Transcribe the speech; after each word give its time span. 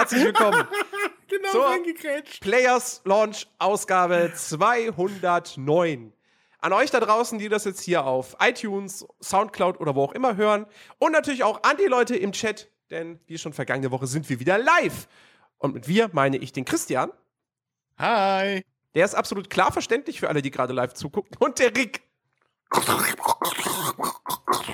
herzlich 0.00 0.24
willkommen 0.24 0.66
Genau 1.28 1.52
So. 1.52 1.60
reingekrätscht. 1.60 2.40
Players 2.40 3.02
Launch 3.04 3.46
Ausgabe 3.58 4.32
209. 4.34 6.12
An 6.58 6.72
euch 6.72 6.90
da 6.90 7.00
draußen, 7.00 7.38
die 7.38 7.48
das 7.48 7.64
jetzt 7.64 7.82
hier 7.82 8.04
auf 8.04 8.36
iTunes, 8.40 9.06
Soundcloud 9.22 9.78
oder 9.78 9.94
wo 9.94 10.02
auch 10.04 10.12
immer 10.12 10.36
hören. 10.36 10.66
Und 10.98 11.12
natürlich 11.12 11.44
auch 11.44 11.62
an 11.62 11.76
die 11.76 11.84
Leute 11.84 12.16
im 12.16 12.32
Chat, 12.32 12.68
denn 12.90 13.20
wie 13.26 13.38
schon 13.38 13.52
vergangene 13.52 13.90
Woche 13.90 14.06
sind 14.06 14.28
wir 14.28 14.40
wieder 14.40 14.58
live. 14.58 15.06
Und 15.58 15.74
mit 15.74 15.86
wir 15.86 16.08
meine 16.12 16.38
ich 16.38 16.52
den 16.52 16.64
Christian. 16.64 17.12
Hi. 17.98 18.64
Der 18.94 19.04
ist 19.04 19.14
absolut 19.14 19.50
klar 19.50 19.70
verständlich 19.70 20.18
für 20.18 20.28
alle, 20.30 20.42
die 20.42 20.50
gerade 20.50 20.72
live 20.72 20.94
zugucken. 20.94 21.36
Und 21.38 21.58
der 21.58 21.76
Rick. 21.76 22.00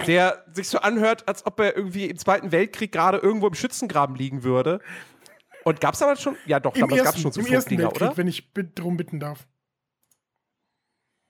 Der 0.06 0.44
sich 0.52 0.68
so 0.68 0.78
anhört, 0.78 1.26
als 1.28 1.44
ob 1.44 1.58
er 1.60 1.76
irgendwie 1.76 2.06
im 2.06 2.16
Zweiten 2.16 2.52
Weltkrieg 2.52 2.92
gerade 2.92 3.18
irgendwo 3.18 3.48
im 3.48 3.54
Schützengraben 3.54 4.14
liegen 4.16 4.42
würde. 4.42 4.80
Und 5.66 5.80
gab's 5.80 5.98
damals 5.98 6.22
schon? 6.22 6.36
Ja, 6.46 6.60
doch, 6.60 6.76
Im 6.76 6.82
damals 6.82 6.96
gab's 6.98 7.06
ersten, 7.08 7.22
schon 7.22 7.32
so 7.32 7.40
im 7.40 7.46
ersten 7.46 7.70
Funkdinger, 7.70 7.90
Weltkrieg, 7.90 8.08
oder? 8.10 8.16
wenn 8.16 8.28
ich 8.28 8.52
darum 8.76 8.96
bitten 8.96 9.18
darf. 9.18 9.48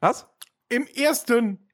Was? 0.01 0.27
Im 0.69 0.87
ersten. 0.89 1.71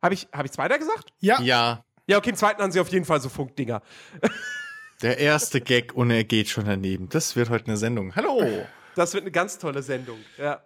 Habe 0.00 0.14
ich, 0.14 0.26
hab 0.32 0.46
ich 0.46 0.50
Zweiter 0.50 0.78
gesagt? 0.78 1.12
Ja. 1.18 1.42
Ja, 1.42 1.84
Ja, 2.06 2.16
okay, 2.16 2.30
im 2.30 2.36
Zweiten 2.36 2.62
haben 2.62 2.72
sie 2.72 2.80
auf 2.80 2.88
jeden 2.88 3.04
Fall 3.04 3.20
so 3.20 3.28
Funkdinger. 3.28 3.82
der 5.02 5.18
erste 5.18 5.60
Gag 5.60 5.92
und 5.92 6.10
er 6.10 6.24
geht 6.24 6.48
schon 6.48 6.64
daneben. 6.64 7.10
Das 7.10 7.36
wird 7.36 7.50
heute 7.50 7.66
eine 7.66 7.76
Sendung. 7.76 8.16
Hallo. 8.16 8.66
Das 8.94 9.12
wird 9.12 9.24
eine 9.24 9.30
ganz 9.30 9.58
tolle 9.58 9.82
Sendung. 9.82 10.18
Ja. 10.38 10.64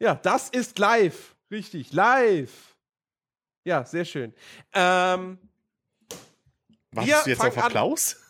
ja, 0.00 0.16
das 0.16 0.50
ist 0.50 0.78
live. 0.78 1.34
Richtig, 1.50 1.94
live. 1.94 2.76
Ja, 3.64 3.86
sehr 3.86 4.04
schön. 4.04 4.34
Ähm, 4.74 5.38
Wartest 6.90 7.24
du 7.24 7.30
jetzt 7.30 7.40
auf 7.40 7.56
an. 7.56 7.64
Applaus? 7.64 8.10
So, 8.10 8.21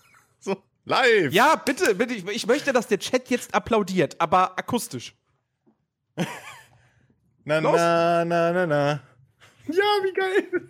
live. 0.84 1.32
ja, 1.32 1.56
bitte, 1.56 1.94
bitte. 1.94 2.14
Ich, 2.14 2.26
ich 2.26 2.46
möchte, 2.46 2.72
dass 2.72 2.88
der 2.88 2.98
Chat 2.98 3.28
jetzt 3.28 3.54
applaudiert, 3.54 4.20
aber 4.20 4.58
akustisch. 4.58 5.14
Na, 7.44 7.58
Los. 7.58 7.76
na, 7.76 8.24
na, 8.24 8.52
na, 8.52 8.66
na. 8.66 9.00
Ja, 9.66 9.82
wie 10.02 10.12
geil. 10.12 10.68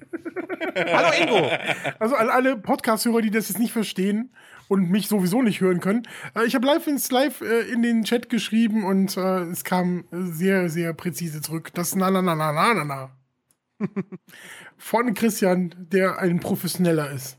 Hallo 0.94 1.12
Ingo. 1.20 1.50
Also 1.98 2.14
an 2.14 2.30
alle 2.30 2.56
Podcast-Hörer, 2.56 3.22
die 3.22 3.30
das 3.30 3.48
jetzt 3.48 3.58
nicht 3.58 3.72
verstehen 3.72 4.34
und 4.68 4.90
mich 4.90 5.08
sowieso 5.08 5.42
nicht 5.42 5.60
hören 5.60 5.80
können. 5.80 6.06
Äh, 6.34 6.46
ich 6.46 6.54
habe 6.54 6.66
live 6.66 6.86
ins 6.86 7.10
Live 7.10 7.40
äh, 7.40 7.60
in 7.70 7.82
den 7.82 8.04
Chat 8.04 8.28
geschrieben 8.28 8.84
und 8.84 9.16
äh, 9.16 9.40
es 9.50 9.64
kam 9.64 10.04
sehr, 10.10 10.68
sehr 10.70 10.92
präzise 10.94 11.40
zurück. 11.40 11.72
Das 11.74 11.94
na 11.94 12.10
na 12.10 12.22
na 12.22 12.34
na 12.34 12.52
na 12.52 12.74
na 12.74 12.84
na. 12.84 13.10
Von 14.76 15.14
Christian, 15.14 15.74
der 15.76 16.18
ein 16.18 16.40
Professioneller 16.40 17.10
ist. 17.10 17.38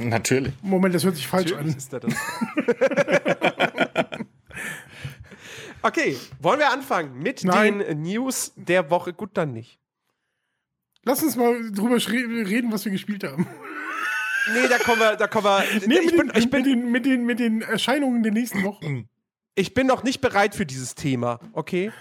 Natürlich. 0.00 0.52
Moment, 0.62 0.94
das 0.94 1.04
hört 1.04 1.16
sich 1.16 1.26
falsch 1.26 1.50
Natürlich 1.50 1.72
an. 1.72 1.78
ist 1.78 1.92
er 1.92 2.00
das. 2.00 2.14
okay, 5.82 6.16
wollen 6.40 6.58
wir 6.58 6.72
anfangen 6.72 7.18
mit 7.18 7.44
Nein. 7.44 7.80
den 7.80 8.02
News 8.02 8.52
der 8.56 8.90
Woche? 8.90 9.12
Gut, 9.12 9.30
dann 9.34 9.52
nicht. 9.52 9.78
Lass 11.04 11.22
uns 11.22 11.36
mal 11.36 11.70
drüber 11.70 11.96
reden, 11.96 12.72
was 12.72 12.84
wir 12.84 12.92
gespielt 12.92 13.24
haben. 13.24 13.46
Nee, 14.52 14.68
da 14.68 14.78
kommen 14.78 15.00
wir, 15.00 15.16
da 15.16 15.26
kommen 15.26 15.44
wir. 15.44 15.64
Nee, 15.86 15.98
ich, 15.98 16.12
mit, 16.12 16.16
bin, 16.16 16.28
den, 16.28 16.36
ich, 16.36 16.50
bin, 16.50 16.62
mit, 16.62 16.66
den, 16.66 16.90
mit, 16.90 17.06
den, 17.06 17.26
mit 17.26 17.40
den 17.40 17.62
Erscheinungen 17.62 18.22
der 18.22 18.32
nächsten 18.32 18.62
Woche. 18.64 19.04
ich 19.54 19.74
bin 19.74 19.86
noch 19.86 20.02
nicht 20.02 20.20
bereit 20.20 20.54
für 20.54 20.66
dieses 20.66 20.94
Thema, 20.94 21.40
okay? 21.52 21.92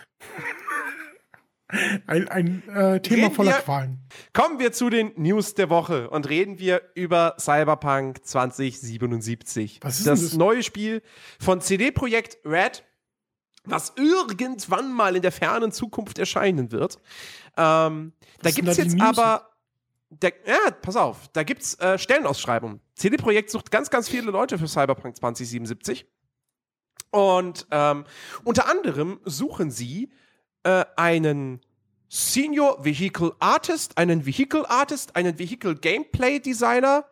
Ein, 2.07 2.27
ein 2.29 2.67
äh, 2.69 2.99
Thema 2.99 3.23
Reden 3.25 3.35
voller 3.35 3.51
wir- 3.51 3.59
Qualen. 3.61 3.99
Kommen 4.33 4.57
wir 4.59 4.71
zu 4.71 4.89
den 4.89 5.11
News 5.17 5.53
der 5.53 5.69
Woche 5.69 6.09
und 6.09 6.27
reden 6.27 6.57
wir 6.57 6.81
über 6.95 7.35
Cyberpunk 7.39 8.25
2077. 8.25 9.79
Was 9.83 9.99
ist 9.99 10.07
das, 10.07 10.21
das? 10.21 10.33
neue 10.33 10.63
Spiel 10.63 11.03
von 11.39 11.61
CD 11.61 11.91
Projekt 11.91 12.39
Red, 12.43 12.83
was 13.65 13.93
irgendwann 13.97 14.91
mal 14.93 15.15
in 15.15 15.21
der 15.21 15.31
fernen 15.31 15.71
Zukunft 15.71 16.17
erscheinen 16.17 16.71
wird. 16.71 16.97
Ähm, 17.55 18.13
da 18.41 18.49
gibt 18.49 18.67
es 18.67 18.77
jetzt 18.77 18.97
News? 18.97 19.17
aber. 19.17 19.45
Da, 20.11 20.29
ja, 20.47 20.71
pass 20.81 20.95
auf, 20.95 21.27
da 21.33 21.43
gibt 21.43 21.61
es 21.61 21.75
äh, 21.75 21.99
Stellenausschreibungen. 21.99 22.79
CD 22.95 23.15
Projekt 23.17 23.51
sucht 23.51 23.69
ganz, 23.69 23.91
ganz 23.91 24.09
viele 24.09 24.31
Leute 24.31 24.57
für 24.57 24.67
Cyberpunk 24.67 25.15
2077. 25.17 26.07
Und 27.11 27.67
ähm, 27.69 28.05
unter 28.43 28.67
anderem 28.67 29.19
suchen 29.23 29.69
sie 29.69 30.11
äh, 30.63 30.85
einen 30.95 31.61
Senior 32.07 32.83
Vehicle 32.83 33.33
Artist, 33.39 33.97
einen 33.97 34.25
Vehicle 34.25 34.65
Artist, 34.69 35.15
einen 35.15 35.37
Vehicle 35.37 35.75
Gameplay 35.75 36.39
Designer 36.39 37.05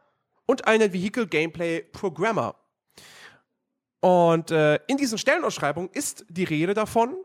und 0.47 0.67
einen 0.67 0.91
Vehicle 0.91 1.27
Gameplay 1.27 1.81
Programmer. 1.81 2.55
Und 3.99 4.51
äh, 4.51 4.79
in 4.87 4.97
diesen 4.97 5.17
Stellenausschreibungen 5.17 5.89
ist 5.91 6.25
die 6.29 6.43
Rede 6.43 6.73
davon, 6.73 7.15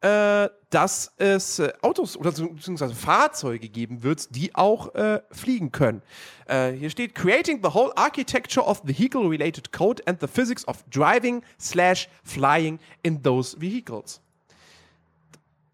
äh, 0.00 0.48
dass 0.70 1.12
es 1.16 1.58
äh, 1.58 1.72
Autos 1.82 2.16
oder 2.16 2.30
beziehungsweise 2.30 2.94
Fahrzeuge 2.94 3.68
geben 3.68 4.02
wird, 4.02 4.34
die 4.34 4.54
auch 4.54 4.94
äh, 4.94 5.20
fliegen 5.32 5.72
können. 5.72 6.02
Äh, 6.46 6.72
hier 6.72 6.90
steht 6.90 7.14
Creating 7.14 7.60
the 7.62 7.74
whole 7.74 7.92
architecture 7.96 8.64
of 8.64 8.80
vehicle-related 8.84 9.72
code 9.72 10.02
and 10.06 10.20
the 10.20 10.28
physics 10.28 10.66
of 10.68 10.84
driving 10.88 11.42
slash 11.58 12.08
flying 12.22 12.78
in 13.02 13.22
those 13.22 13.60
vehicles. 13.60 14.20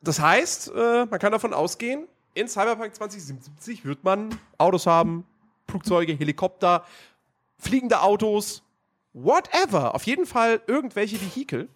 Das 0.05 0.21
heißt, 0.21 0.73
äh, 0.75 1.07
man 1.07 1.19
kann 1.19 1.33
davon 1.33 1.55
ausgehen, 1.55 2.07
in 2.35 2.49
Cyberpunk 2.49 2.95
2077 2.95 3.85
wird 3.85 4.05
man 4.05 4.39
Autos 4.59 4.87
haben, 4.87 5.25
Flugzeuge, 5.69 6.13
Helikopter, 6.13 6.85
fliegende 7.59 8.03
Autos, 8.03 8.63
whatever. 9.13 9.95
Auf 9.95 10.05
jeden 10.05 10.27
Fall 10.27 10.61
irgendwelche 10.67 11.21
Vehikel. 11.21 11.69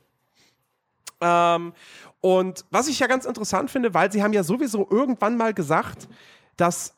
Ähm, 1.20 1.72
und 2.20 2.64
was 2.70 2.88
ich 2.88 2.98
ja 2.98 3.06
ganz 3.06 3.24
interessant 3.24 3.70
finde, 3.70 3.94
weil 3.94 4.12
sie 4.12 4.22
haben 4.22 4.32
ja 4.32 4.42
sowieso 4.42 4.86
irgendwann 4.90 5.36
mal 5.36 5.54
gesagt, 5.54 6.08
dass 6.56 6.94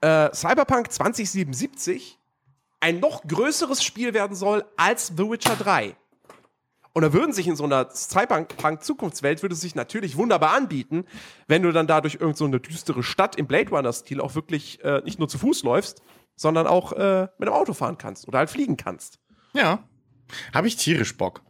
äh, 0.00 0.32
Cyberpunk 0.32 0.90
2077 0.90 2.18
ein 2.80 3.00
noch 3.00 3.22
größeres 3.26 3.84
Spiel 3.84 4.14
werden 4.14 4.34
soll 4.34 4.64
als 4.76 5.08
The 5.08 5.28
Witcher 5.28 5.56
3. 5.56 5.94
Und 6.92 7.02
da 7.02 7.12
würden 7.12 7.32
sich 7.32 7.46
in 7.46 7.56
so 7.56 7.64
einer 7.64 7.88
Cyberpunk-Zukunftswelt 7.90 9.42
würde 9.42 9.54
es 9.54 9.60
sich 9.60 9.74
natürlich 9.74 10.16
wunderbar 10.16 10.52
anbieten, 10.52 11.04
wenn 11.46 11.62
du 11.62 11.72
dann 11.72 11.86
dadurch 11.86 12.16
irgend 12.16 12.36
so 12.36 12.44
eine 12.44 12.58
düstere 12.58 13.02
Stadt 13.02 13.36
im 13.36 13.46
Blade 13.46 13.70
Runner-Stil 13.70 14.20
auch 14.20 14.34
wirklich 14.34 14.82
äh, 14.82 15.00
nicht 15.04 15.18
nur 15.18 15.28
zu 15.28 15.38
Fuß 15.38 15.62
läufst, 15.62 16.02
sondern 16.34 16.66
auch 16.66 16.92
äh, 16.92 17.28
mit 17.38 17.48
einem 17.48 17.56
Auto 17.56 17.74
fahren 17.74 17.96
kannst 17.96 18.26
oder 18.26 18.38
halt 18.38 18.50
fliegen 18.50 18.76
kannst. 18.76 19.20
Ja. 19.52 19.84
Habe 20.52 20.68
ich 20.68 20.76
tierisch 20.76 21.16
Bock. 21.16 21.42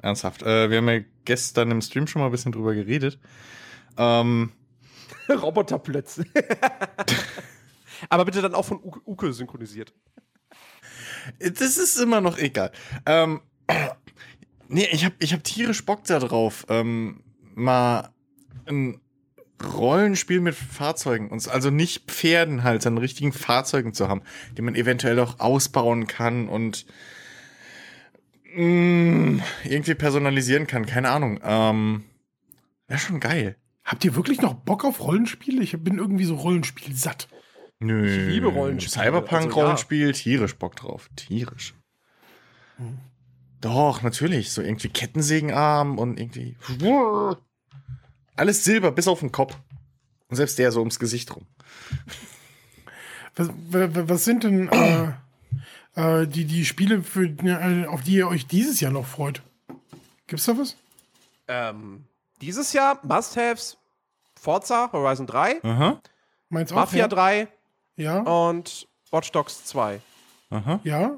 Ernsthaft. 0.00 0.42
Äh, 0.42 0.70
wir 0.70 0.78
haben 0.78 0.88
ja 0.88 1.00
gestern 1.24 1.70
im 1.70 1.80
Stream 1.80 2.06
schon 2.06 2.20
mal 2.20 2.26
ein 2.26 2.32
bisschen 2.32 2.52
drüber 2.52 2.74
geredet. 2.74 3.18
Ähm, 3.96 4.52
Roboterplötze. 5.28 6.24
Aber 8.10 8.24
bitte 8.24 8.42
dann 8.42 8.54
auch 8.54 8.64
von 8.64 8.82
Uke, 8.82 9.00
Uke 9.06 9.32
synchronisiert. 9.32 9.94
Das 11.38 11.78
ist 11.78 11.98
immer 11.98 12.20
noch 12.20 12.38
egal. 12.38 12.70
Ähm, 13.06 13.40
nee, 14.68 14.88
ich 14.92 15.04
hab, 15.04 15.12
ich 15.18 15.32
hab 15.32 15.44
tierisch 15.44 15.84
Bock 15.84 16.04
da 16.04 16.18
drauf, 16.18 16.66
ähm, 16.68 17.22
mal 17.54 18.10
ein 18.66 19.00
Rollenspiel 19.62 20.40
mit 20.40 20.54
Fahrzeugen, 20.54 21.28
und 21.28 21.48
also 21.48 21.70
nicht 21.70 22.10
Pferden 22.10 22.64
halt, 22.64 22.82
sondern 22.82 23.02
richtigen 23.02 23.32
Fahrzeugen 23.32 23.94
zu 23.94 24.08
haben, 24.08 24.22
die 24.56 24.62
man 24.62 24.74
eventuell 24.74 25.18
auch 25.20 25.40
ausbauen 25.40 26.06
kann 26.06 26.48
und 26.48 26.86
mh, 28.54 29.42
irgendwie 29.64 29.94
personalisieren 29.94 30.66
kann. 30.66 30.86
Keine 30.86 31.10
Ahnung. 31.10 31.40
Ähm, 31.42 32.04
Wäre 32.88 33.00
schon 33.00 33.20
geil. 33.20 33.56
Habt 33.84 34.04
ihr 34.04 34.16
wirklich 34.16 34.40
noch 34.40 34.54
Bock 34.54 34.84
auf 34.84 35.00
Rollenspiele? 35.00 35.62
Ich 35.62 35.76
bin 35.78 35.98
irgendwie 35.98 36.24
so 36.24 36.34
Rollenspiel 36.36 36.94
satt. 36.94 37.28
Nö. 37.80 38.06
Ich 38.06 38.34
liebe 38.34 38.48
Rollenspiele, 38.48 39.04
Cyberpunk-Rollenspiel, 39.04 40.12
tierisch 40.12 40.56
Bock 40.56 40.76
drauf. 40.76 41.10
Tierisch. 41.16 41.74
Hm. 42.76 42.98
Doch, 43.64 44.02
natürlich. 44.02 44.52
So 44.52 44.60
irgendwie 44.60 44.88
Kettensägenarm 44.90 45.98
und 45.98 46.20
irgendwie. 46.20 46.56
Alles 48.36 48.62
Silber, 48.64 48.92
bis 48.92 49.08
auf 49.08 49.20
den 49.20 49.32
Kopf. 49.32 49.56
Und 50.28 50.36
selbst 50.36 50.58
der 50.58 50.70
so 50.70 50.80
ums 50.80 50.98
Gesicht 50.98 51.34
rum. 51.34 51.46
Was, 53.36 53.48
wa- 53.48 53.88
was 54.08 54.24
sind 54.24 54.44
denn 54.44 54.68
äh, 54.68 55.12
äh, 55.96 56.26
die, 56.26 56.44
die 56.44 56.64
Spiele, 56.64 57.02
für, 57.02 57.24
äh, 57.24 57.86
auf 57.86 58.02
die 58.02 58.14
ihr 58.16 58.28
euch 58.28 58.46
dieses 58.46 58.80
Jahr 58.80 58.92
noch 58.92 59.06
freut? 59.06 59.40
Gibt's 60.26 60.44
da 60.46 60.58
was? 60.58 60.76
Ähm, 61.48 62.04
dieses 62.40 62.72
Jahr 62.74 62.98
Must-Haves 63.02 63.76
Forza 64.38 64.90
Horizon 64.92 65.26
3, 65.26 65.62
Aha. 65.64 66.00
Meins 66.50 66.70
auch? 66.72 66.76
Mafia 66.76 67.00
ja? 67.00 67.08
3 67.08 67.48
Ja. 67.96 68.18
und 68.20 68.88
Watch 69.10 69.32
Dogs 69.32 69.64
2. 69.64 70.00
Aha. 70.50 70.80
Ja. 70.84 71.12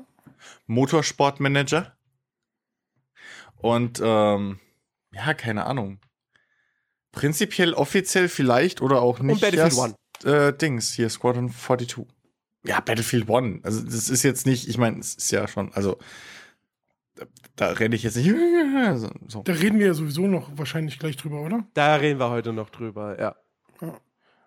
Motorsportmanager. 0.69 1.93
Und, 3.67 4.01
ähm, 4.03 4.59
ja, 5.13 5.35
keine 5.35 5.67
Ahnung. 5.67 5.99
Prinzipiell 7.13 7.73
offiziell 7.73 8.29
vielleicht 8.29 8.83
oder 8.83 9.01
auch 9.01 9.21
nicht. 9.21 9.41
Battlefield 9.41 9.95
erst, 10.19 10.25
Äh, 10.25 10.53
Dings, 10.57 10.93
hier, 10.93 11.09
Squadron 11.09 11.51
42. 11.51 12.07
ja, 12.65 12.81
Battlefield 12.81 13.29
One. 13.29 13.61
Also 13.63 13.83
das 13.83 14.09
ist 14.09 14.23
jetzt 14.23 14.47
nicht, 14.47 14.69
ich 14.69 14.79
meine, 14.79 14.99
es 15.01 15.15
ist 15.15 15.31
ja 15.31 15.49
schon, 15.49 15.73
also 15.73 15.99
da, 17.15 17.25
da 17.57 17.69
rede 17.71 17.97
ich 17.97 18.03
jetzt 18.03 18.17
nicht. 18.17 18.31
So. 19.29 19.43
Da 19.43 19.53
reden 19.53 19.79
wir 19.79 19.87
ja 19.87 19.95
sowieso 19.95 20.27
noch 20.27 20.57
wahrscheinlich 20.57 20.99
gleich 20.99 21.17
drüber, 21.17 21.41
oder? 21.41 21.67
Da 21.75 21.97
reden 21.97 22.21
wir 22.21 22.31
heute 22.31 22.53
noch 22.53 22.71
drüber, 22.71 23.19
ja. 23.19 23.35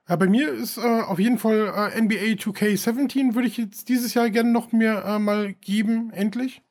Ja, 0.08 0.16
bei 0.16 0.28
mir 0.28 0.52
ist 0.54 0.78
äh, 0.78 0.82
auf 0.82 1.20
jeden 1.20 1.38
Fall 1.38 1.92
äh, 1.94 2.02
NBA 2.02 2.36
2K17 2.42 3.36
würde 3.36 3.48
ich 3.48 3.58
jetzt 3.58 3.90
dieses 3.90 4.14
Jahr 4.14 4.30
gerne 4.30 4.52
noch 4.52 4.72
mir 4.72 5.04
äh, 5.06 5.20
mal 5.20 5.54
geben, 5.54 6.12
endlich. 6.14 6.62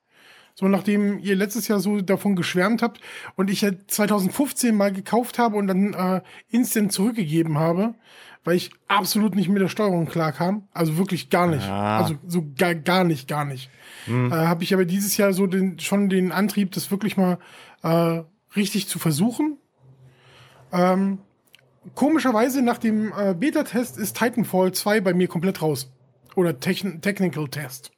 So 0.58 0.66
nachdem 0.66 1.20
ihr 1.20 1.36
letztes 1.36 1.68
Jahr 1.68 1.78
so 1.78 2.00
davon 2.00 2.34
geschwärmt 2.34 2.82
habt 2.82 3.00
und 3.36 3.48
ich 3.48 3.60
ja 3.60 3.70
2015 3.86 4.74
mal 4.74 4.92
gekauft 4.92 5.38
habe 5.38 5.56
und 5.56 5.68
dann 5.68 5.94
äh, 5.94 6.20
instant 6.50 6.90
zurückgegeben 6.90 7.58
habe, 7.58 7.94
weil 8.42 8.56
ich 8.56 8.72
absolut 8.88 9.36
nicht 9.36 9.48
mit 9.48 9.62
der 9.62 9.68
Steuerung 9.68 10.06
klarkam. 10.06 10.66
Also 10.72 10.98
wirklich 10.98 11.30
gar 11.30 11.46
nicht. 11.46 11.64
Ja. 11.64 11.98
Also 11.98 12.16
so 12.26 12.44
gar, 12.56 12.74
gar 12.74 13.04
nicht, 13.04 13.28
gar 13.28 13.44
nicht. 13.44 13.70
Äh, 14.08 14.30
habe 14.32 14.64
ich 14.64 14.74
aber 14.74 14.84
dieses 14.84 15.16
Jahr 15.16 15.32
so 15.32 15.46
den, 15.46 15.78
schon 15.78 16.08
den 16.08 16.32
Antrieb, 16.32 16.72
das 16.72 16.90
wirklich 16.90 17.16
mal 17.16 17.38
äh, 17.84 18.22
richtig 18.56 18.88
zu 18.88 18.98
versuchen. 18.98 19.58
Ähm, 20.72 21.18
komischerweise 21.94 22.62
nach 22.62 22.78
dem 22.78 23.12
äh, 23.16 23.32
Beta-Test 23.32 23.96
ist 23.96 24.18
Titanfall 24.18 24.72
2 24.72 25.02
bei 25.02 25.14
mir 25.14 25.28
komplett 25.28 25.62
raus. 25.62 25.92
Oder 26.34 26.58
Techn 26.58 27.00
Technical 27.00 27.46
Test. 27.46 27.92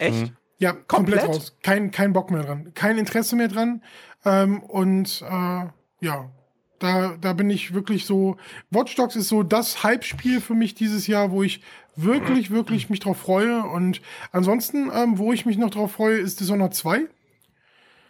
Echt? 0.00 0.32
Ja, 0.60 0.72
komplett, 0.72 1.20
Komplett? 1.20 1.28
raus. 1.28 1.56
Kein, 1.62 1.90
kein 1.90 2.12
Bock 2.12 2.30
mehr 2.30 2.42
dran. 2.42 2.72
Kein 2.74 2.98
Interesse 2.98 3.34
mehr 3.34 3.48
dran. 3.48 3.82
Ähm, 4.26 4.62
und 4.62 5.22
äh, 5.22 5.64
ja, 6.00 6.30
da, 6.78 7.16
da 7.18 7.32
bin 7.32 7.48
ich 7.48 7.72
wirklich 7.72 8.04
so. 8.04 8.36
Watch 8.70 8.94
Dogs 8.94 9.16
ist 9.16 9.28
so 9.28 9.42
das 9.42 9.82
Hype-Spiel 9.82 10.42
für 10.42 10.54
mich 10.54 10.74
dieses 10.74 11.06
Jahr, 11.06 11.30
wo 11.30 11.42
ich 11.42 11.62
wirklich, 11.96 12.50
wirklich 12.50 12.90
mich 12.90 13.00
drauf 13.00 13.16
freue. 13.16 13.62
Und 13.62 14.02
ansonsten, 14.32 14.90
ähm, 14.94 15.16
wo 15.16 15.32
ich 15.32 15.46
mich 15.46 15.56
noch 15.56 15.70
drauf 15.70 15.92
freue, 15.92 16.18
ist 16.18 16.40
Dishonored 16.40 16.74
2. 16.74 17.06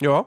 Ja. 0.00 0.26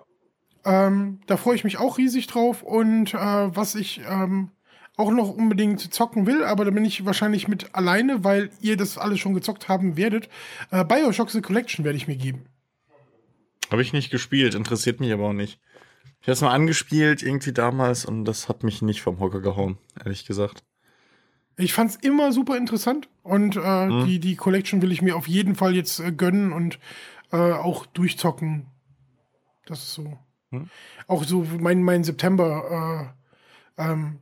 Ähm, 0.63 1.19
da 1.27 1.35
freue 1.35 1.55
ich 1.55 1.65
mich 1.65 1.77
auch 1.77 1.97
riesig 1.97 2.27
drauf. 2.27 2.63
Und 2.63 3.13
äh, 3.13 3.17
was 3.17 3.75
ich 3.75 4.01
ähm, 4.09 4.49
auch 4.95 5.11
noch 5.11 5.29
unbedingt 5.29 5.93
zocken 5.93 6.27
will, 6.27 6.43
aber 6.43 6.65
da 6.65 6.71
bin 6.71 6.85
ich 6.85 7.05
wahrscheinlich 7.05 7.47
mit 7.47 7.73
alleine, 7.73 8.23
weil 8.23 8.51
ihr 8.61 8.77
das 8.77 8.97
alles 8.97 9.19
schon 9.19 9.33
gezockt 9.33 9.67
haben 9.67 9.97
werdet. 9.97 10.29
Äh, 10.71 10.85
Bioshock 10.85 11.31
The 11.31 11.41
Collection 11.41 11.83
werde 11.83 11.97
ich 11.97 12.07
mir 12.07 12.15
geben. 12.15 12.45
Habe 13.71 13.81
ich 13.81 13.93
nicht 13.93 14.11
gespielt, 14.11 14.53
interessiert 14.53 14.99
mich 14.99 15.11
aber 15.11 15.29
auch 15.29 15.33
nicht. 15.33 15.59
Ich 16.21 16.27
habe 16.27 16.33
es 16.33 16.41
mal 16.41 16.53
angespielt 16.53 17.23
irgendwie 17.23 17.53
damals 17.53 18.05
und 18.05 18.25
das 18.25 18.47
hat 18.47 18.63
mich 18.63 18.81
nicht 18.81 19.01
vom 19.01 19.19
Hocker 19.19 19.41
gehauen, 19.41 19.77
ehrlich 19.99 20.25
gesagt. 20.25 20.63
Ich 21.57 21.73
fand's 21.73 21.95
immer 21.95 22.31
super 22.31 22.55
interessant 22.55 23.09
und 23.23 23.55
äh, 23.55 24.05
die, 24.05 24.19
die 24.19 24.35
Collection 24.35 24.81
will 24.81 24.91
ich 24.91 25.01
mir 25.01 25.15
auf 25.15 25.27
jeden 25.27 25.55
Fall 25.55 25.75
jetzt 25.75 25.99
äh, 25.99 26.11
gönnen 26.11 26.53
und 26.53 26.79
äh, 27.31 27.37
auch 27.37 27.85
durchzocken. 27.87 28.67
Das 29.65 29.79
ist 29.79 29.93
so. 29.93 30.17
Auch 31.07 31.23
so 31.23 31.47
mein, 31.59 31.81
mein 31.81 32.03
September 32.03 33.13
äh, 33.77 33.83
ähm, 33.83 34.19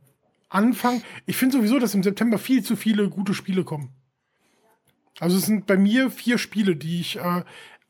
Anfang. 0.52 1.02
Ich 1.26 1.36
finde 1.36 1.56
sowieso, 1.58 1.78
dass 1.78 1.94
im 1.94 2.02
September 2.02 2.38
viel 2.38 2.62
zu 2.62 2.76
viele 2.76 3.08
gute 3.08 3.34
Spiele 3.34 3.64
kommen. 3.64 3.90
Also 5.20 5.36
es 5.36 5.46
sind 5.46 5.66
bei 5.66 5.76
mir 5.76 6.10
vier 6.10 6.38
Spiele, 6.38 6.76
die 6.76 7.00
ich 7.00 7.16
äh, 7.16 7.42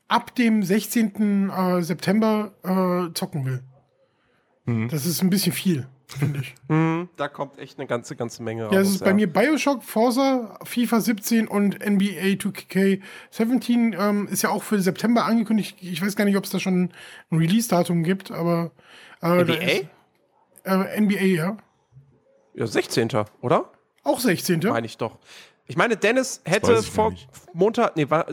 ab 0.07 0.35
dem 0.35 0.63
16. 0.63 1.49
Äh, 1.49 1.81
September 1.81 2.53
äh, 2.63 3.13
zocken 3.13 3.45
will. 3.45 3.63
Das 4.65 5.05
ist 5.05 5.21
ein 5.21 5.29
bisschen 5.29 5.51
viel, 5.51 5.87
finde 6.07 6.39
ich. 6.39 6.55
Mhm, 6.69 7.09
da 7.17 7.27
kommt 7.27 7.59
echt 7.59 7.77
eine 7.77 7.87
ganze, 7.87 8.15
ganze 8.15 8.41
Menge 8.41 8.63
Ja, 8.71 8.79
es 8.79 8.87
raus, 8.87 8.95
ist 8.95 9.03
bei 9.03 9.13
mir 9.13 9.31
Bioshock, 9.31 9.83
Forza, 9.83 10.57
FIFA 10.63 11.01
17 11.01 11.47
und 11.47 11.79
NBA 11.85 12.37
2K17 12.39 13.99
ähm, 13.99 14.27
ist 14.27 14.41
ja 14.43 14.49
auch 14.49 14.63
für 14.63 14.79
September 14.79 15.25
angekündigt. 15.25 15.77
Ich 15.81 16.01
weiß 16.01 16.15
gar 16.15 16.23
nicht, 16.23 16.37
ob 16.37 16.45
es 16.45 16.51
da 16.51 16.59
schon 16.59 16.83
ein 17.29 17.37
Release-Datum 17.37 18.03
gibt, 18.03 18.31
aber 18.31 18.71
äh, 19.21 19.43
NBA? 19.43 19.53
Ist, 19.53 19.85
äh, 20.63 21.01
NBA, 21.01 21.25
ja. 21.25 21.57
Ja, 22.55 22.67
16. 22.67 23.09
oder? 23.41 23.71
Auch 24.03 24.19
16. 24.19 24.59
Meine 24.59 24.85
ich 24.85 24.97
doch. 24.97 25.17
Ich 25.65 25.77
meine, 25.77 25.95
Dennis 25.95 26.41
hätte 26.43 26.73
ich 26.73 26.89
vor 26.89 27.11
nicht. 27.11 27.27
Montag, 27.53 27.95
nee, 27.95 28.09
war, 28.09 28.25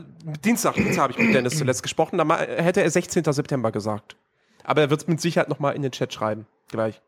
Dienstag, 0.44 0.74
Dienstag 0.74 0.98
habe 1.02 1.12
ich 1.12 1.18
mit 1.18 1.34
Dennis 1.34 1.56
zuletzt 1.56 1.82
gesprochen, 1.82 2.18
da 2.18 2.38
hätte 2.38 2.82
er 2.82 2.90
16. 2.90 3.24
September 3.24 3.70
gesagt. 3.70 4.16
Aber 4.64 4.80
er 4.80 4.90
wird 4.90 5.02
es 5.02 5.08
mit 5.08 5.20
Sicherheit 5.20 5.48
nochmal 5.48 5.76
in 5.76 5.82
den 5.82 5.92
Chat 5.92 6.12
schreiben. 6.12 6.46
Gleich. 6.68 7.00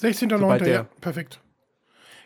16.09. 0.00 0.38
Sobald 0.38 0.60
Ja, 0.62 0.66
der 0.66 0.82
perfekt. 1.00 1.40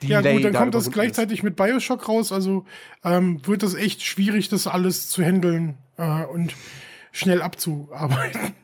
Ja 0.02 0.20
Delay 0.20 0.36
gut, 0.36 0.44
dann 0.44 0.52
da 0.52 0.58
kommt 0.60 0.74
das 0.74 0.90
gleichzeitig 0.90 1.42
mit 1.42 1.56
Bioshock 1.56 2.06
raus, 2.06 2.30
also 2.30 2.66
ähm, 3.02 3.40
wird 3.46 3.62
das 3.62 3.74
echt 3.74 4.02
schwierig, 4.02 4.50
das 4.50 4.66
alles 4.66 5.08
zu 5.08 5.22
handeln 5.22 5.78
äh, 5.96 6.24
und 6.24 6.54
schnell 7.12 7.40
abzuarbeiten. 7.40 8.54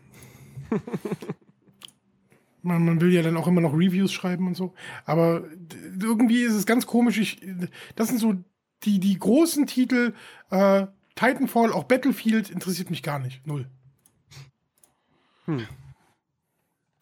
man, 2.63 2.85
man 2.85 3.01
will 3.01 3.13
ja 3.13 3.23
dann 3.23 3.37
auch 3.37 3.47
immer 3.47 3.61
noch 3.61 3.73
Reviews 3.73 4.13
schreiben 4.13 4.47
und 4.47 4.57
so, 4.57 4.75
aber 5.05 5.45
irgendwie 6.01 6.43
ist 6.43 6.55
es 6.55 6.67
ganz 6.67 6.87
komisch. 6.87 7.19
Ich, 7.19 7.41
das 7.97 8.09
sind 8.09 8.19
so 8.19 8.35
die, 8.85 8.99
die 8.99 9.19
großen 9.19 9.67
Titel, 9.67 10.15
äh, 10.51 10.87
Titanfall, 11.15 11.73
auch 11.73 11.85
Battlefield 11.85 12.51
interessiert 12.51 12.91
mich 12.91 13.03
gar 13.03 13.19
nicht. 13.19 13.47
Null. 13.47 13.69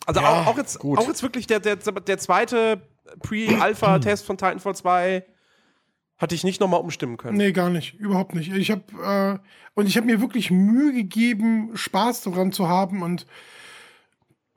Also 0.07 0.21
Ja, 0.21 0.43
auch, 0.43 0.47
auch, 0.49 0.57
jetzt, 0.59 0.79
gut. 0.79 0.99
auch 0.99 1.07
jetzt 1.07 1.23
wirklich 1.23 1.47
der, 1.47 1.61
der, 1.61 1.77
der 1.77 2.19
zweite 2.19 2.83
Pre-Alpha-Test 3.23 4.25
von 4.25 4.37
Titanfall 4.37 4.75
2 4.75 5.25
hatte 6.19 6.35
ich 6.35 6.45
nicht 6.45 6.61
nochmal 6.61 6.81
umstimmen 6.81 7.17
können. 7.17 7.39
Nee, 7.39 7.53
gar 7.53 7.71
nicht. 7.71 7.95
Überhaupt 7.95 8.35
nicht. 8.35 8.53
Ich 8.53 8.71
habe 8.71 9.41
äh, 9.43 9.49
und 9.75 9.87
ich 9.87 9.97
habe 9.97 10.07
mir 10.07 10.21
wirklich 10.21 10.51
Mühe 10.51 10.93
gegeben, 10.93 11.71
Spaß 11.75 12.23
daran 12.23 12.53
zu 12.53 12.69
haben 12.69 13.03
und 13.03 13.27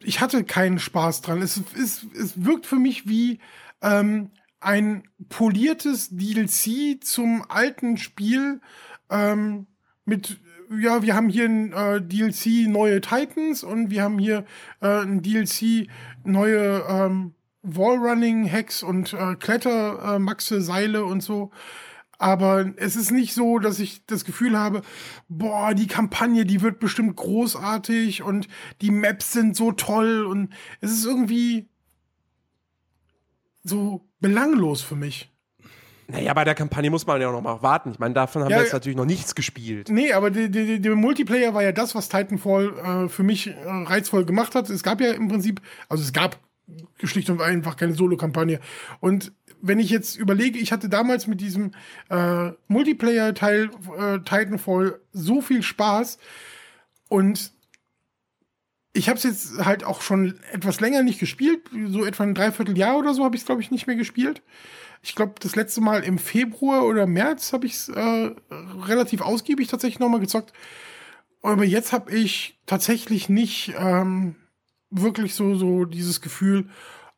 ich 0.04 0.22
hatte 0.22 0.44
keinen 0.44 0.80
Spaß 0.80 1.22
dran. 1.22 1.42
Es, 1.42 1.62
es, 1.76 2.06
es 2.14 2.44
wirkt 2.44 2.66
für 2.66 2.78
mich 2.78 3.08
wie 3.08 3.40
ähm, 3.82 4.32
ein 4.60 5.04
poliertes 5.30 6.10
DLC 6.12 7.04
zum 7.04 7.44
alten 7.50 7.98
Spiel 7.98 8.62
ähm, 9.10 9.68
mit 10.06 10.40
ja, 10.80 11.04
wir 11.04 11.16
haben 11.16 11.30
hier 11.30 11.46
ein 11.46 11.72
äh, 11.72 12.02
DLC 12.02 12.68
neue 12.68 13.02
Titans 13.02 13.64
und 13.64 13.92
wir 13.92 14.02
haben 14.02 14.18
hier 14.18 14.46
äh, 14.82 15.02
ein 15.02 15.22
DLC 15.22 15.88
neue 16.24 16.84
ähm, 16.88 17.36
Wallrunning-Hacks 17.64 18.84
und 18.84 19.14
äh, 19.14 19.36
Kletter, 19.36 20.16
äh, 20.16 20.20
Maxe, 20.20 20.62
Seile 20.62 21.06
und 21.06 21.22
so. 21.22 21.52
Aber 22.24 22.72
es 22.78 22.96
ist 22.96 23.12
nicht 23.12 23.34
so, 23.34 23.60
dass 23.60 23.80
ich 23.80 24.06
das 24.06 24.24
Gefühl 24.24 24.58
habe, 24.58 24.82
boah, 25.28 25.74
die 25.74 25.88
Kampagne, 25.88 26.46
die 26.46 26.62
wird 26.62 26.80
bestimmt 26.80 27.18
großartig 27.18 28.24
und 28.24 28.48
die 28.80 28.92
Maps 28.92 29.34
sind 29.34 29.58
so 29.58 29.74
toll 29.74 30.24
und 30.26 30.54
es 30.80 30.94
ist 30.94 31.04
irgendwie 31.04 31.68
so 33.66 34.08
belanglos 34.22 34.82
für 34.82 34.96
mich. 34.96 35.34
Naja, 36.08 36.34
bei 36.34 36.46
der 36.46 36.56
Kampagne 36.56 36.90
muss 36.90 37.06
man 37.06 37.20
ja 37.20 37.28
auch 37.28 37.34
noch 37.34 37.42
mal 37.42 37.62
warten. 37.62 37.92
Ich 37.92 38.00
meine, 38.00 38.14
davon 38.14 38.42
haben 38.44 38.52
Ja, 38.52 38.58
wir 38.58 38.64
jetzt 38.64 38.72
natürlich 38.74 38.96
noch 38.96 39.04
nichts 39.04 39.36
gespielt. 39.36 39.90
Nee, 39.90 40.14
aber 40.14 40.32
der 40.32 40.96
Multiplayer 40.96 41.54
war 41.54 41.64
ja 41.64 41.74
das, 41.74 41.94
was 41.94 42.08
Titanfall 42.08 43.06
äh, 43.06 43.10
für 43.10 43.24
mich 43.24 43.48
äh, 43.48 43.54
reizvoll 43.66 44.24
gemacht 44.24 44.56
hat. 44.56 44.70
Es 44.70 44.82
gab 44.82 45.02
ja 45.02 45.12
im 45.12 45.28
Prinzip, 45.28 45.60
also 45.90 46.02
es 46.02 46.14
gab 46.14 46.40
schlicht 47.04 47.30
und 47.30 47.42
einfach 47.42 47.78
keine 47.78 47.94
Solo-Kampagne. 47.94 48.60
Und 49.00 49.32
wenn 49.62 49.80
ich 49.80 49.90
jetzt 49.90 50.18
überlege, 50.18 50.60
ich 50.60 50.72
hatte 50.72 50.90
damals 50.90 51.28
mit 51.28 51.42
diesem 51.42 51.72
äh, 52.10 52.52
Multiplayer-Teil 52.68 53.70
äh, 53.98 54.20
Titanfall 54.20 55.00
so 55.14 55.42
viel 55.42 55.64
Spaß 55.64 56.18
und 57.10 57.54
ich 58.94 59.10
habe 59.10 59.18
es 59.18 59.24
jetzt 59.24 59.66
halt 59.66 59.84
auch 59.84 60.02
schon 60.02 60.40
etwas 60.52 60.80
länger 60.80 61.02
nicht 61.02 61.20
gespielt, 61.20 61.62
so 61.88 62.06
etwa 62.06 62.24
ein 62.24 62.36
Dreivierteljahr 62.36 62.98
oder 62.98 63.14
so 63.14 63.24
habe 63.24 63.36
ich 63.36 63.42
es, 63.42 63.46
glaube 63.46 63.62
ich, 63.62 63.72
nicht 63.72 63.88
mehr 63.88 63.96
gespielt. 63.96 64.44
Ich 65.02 65.16
glaube, 65.16 65.34
das 65.40 65.56
letzte 65.56 65.82
Mal 65.82 66.04
im 66.04 66.18
Februar 66.18 66.86
oder 66.86 67.08
März 67.08 67.54
habe 67.54 67.66
ich 67.66 67.74
es 67.74 67.90
äh, 67.90 68.32
relativ 68.52 69.22
ausgiebig 69.22 69.68
tatsächlich 69.68 70.00
nochmal 70.00 70.20
gezockt. 70.20 70.54
Aber 71.42 71.66
jetzt 71.66 71.92
habe 71.92 72.12
ich 72.12 72.60
tatsächlich 72.66 73.28
nicht 73.28 73.74
ähm, 73.78 74.36
wirklich 74.94 75.36
so, 75.36 75.56
so 75.56 75.86
dieses 75.86 76.22
Gefühl, 76.22 76.70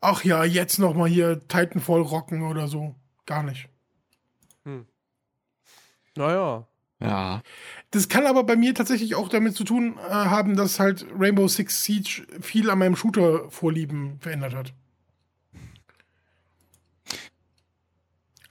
ach 0.02 0.24
ja, 0.24 0.44
jetzt 0.44 0.80
nochmal 0.80 1.10
hier 1.10 1.40
Titanfall 1.48 2.02
rocken 2.02 2.44
oder 2.44 2.68
so. 2.68 2.96
Gar 3.26 3.44
nicht. 3.44 3.70
Naja. 6.16 6.68
Ja. 7.02 7.42
Das 7.92 8.08
kann 8.08 8.26
aber 8.26 8.44
bei 8.46 8.56
mir 8.56 8.74
tatsächlich 8.74 9.16
auch 9.16 9.28
damit 9.28 9.56
zu 9.56 9.64
tun 9.66 9.98
äh, 9.98 10.12
haben, 10.12 10.56
dass 10.56 10.80
halt 10.80 11.06
Rainbow 11.18 11.48
Six 11.48 11.84
Siege 11.84 12.26
viel 12.42 12.70
an 12.70 12.80
meinem 12.80 12.96
Shooter-Vorlieben 12.96 14.20
verändert 14.20 14.54
hat. 14.56 14.74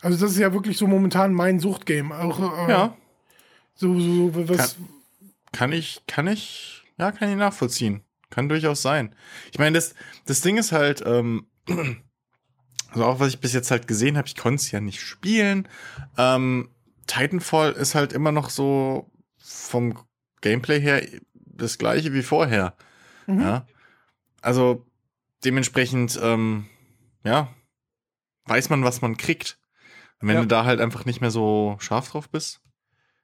Also 0.02 0.22
das 0.22 0.32
ist 0.32 0.38
ja 0.38 0.52
wirklich 0.52 0.76
so 0.76 0.86
momentan 0.86 1.32
mein 1.32 1.58
Suchtgame. 1.58 2.14
Auch 2.18 2.68
äh, 2.68 2.70
Ja. 2.70 2.96
so, 3.74 3.98
so, 3.98 4.30
so 4.30 4.48
was. 4.50 4.76
Kann 5.52 5.72
ich, 5.72 6.02
kann 6.06 6.26
ich, 6.26 6.82
ja, 6.98 7.12
kann 7.12 7.30
ich 7.30 7.36
nachvollziehen. 7.36 8.02
Kann 8.34 8.48
durchaus 8.48 8.82
sein. 8.82 9.14
Ich 9.52 9.58
meine, 9.58 9.74
das, 9.74 9.94
das 10.26 10.40
Ding 10.40 10.56
ist 10.56 10.72
halt, 10.72 11.02
ähm, 11.06 11.46
also 12.90 13.04
auch 13.04 13.20
was 13.20 13.28
ich 13.28 13.40
bis 13.40 13.52
jetzt 13.52 13.70
halt 13.70 13.86
gesehen 13.86 14.16
habe, 14.16 14.26
ich 14.26 14.36
konnte 14.36 14.60
es 14.60 14.70
ja 14.70 14.80
nicht 14.80 15.00
spielen. 15.00 15.68
Ähm, 16.18 16.70
Titanfall 17.06 17.72
ist 17.72 17.94
halt 17.94 18.12
immer 18.12 18.32
noch 18.32 18.50
so 18.50 19.10
vom 19.38 19.98
Gameplay 20.40 20.80
her 20.80 21.06
das 21.34 21.78
gleiche 21.78 22.12
wie 22.12 22.22
vorher. 22.22 22.74
Mhm. 23.26 23.40
Ja. 23.40 23.66
Also 24.42 24.84
dementsprechend, 25.44 26.18
ähm, 26.22 26.66
ja, 27.22 27.54
weiß 28.46 28.68
man, 28.70 28.84
was 28.84 29.00
man 29.00 29.16
kriegt. 29.16 29.58
Und 30.20 30.28
wenn 30.28 30.36
Ja. 30.36 30.42
du 30.42 30.48
da 30.48 30.64
halt 30.64 30.80
einfach 30.80 31.04
nicht 31.04 31.20
mehr 31.20 31.30
so 31.30 31.76
scharf 31.78 32.10
drauf 32.10 32.28
bist. 32.30 32.60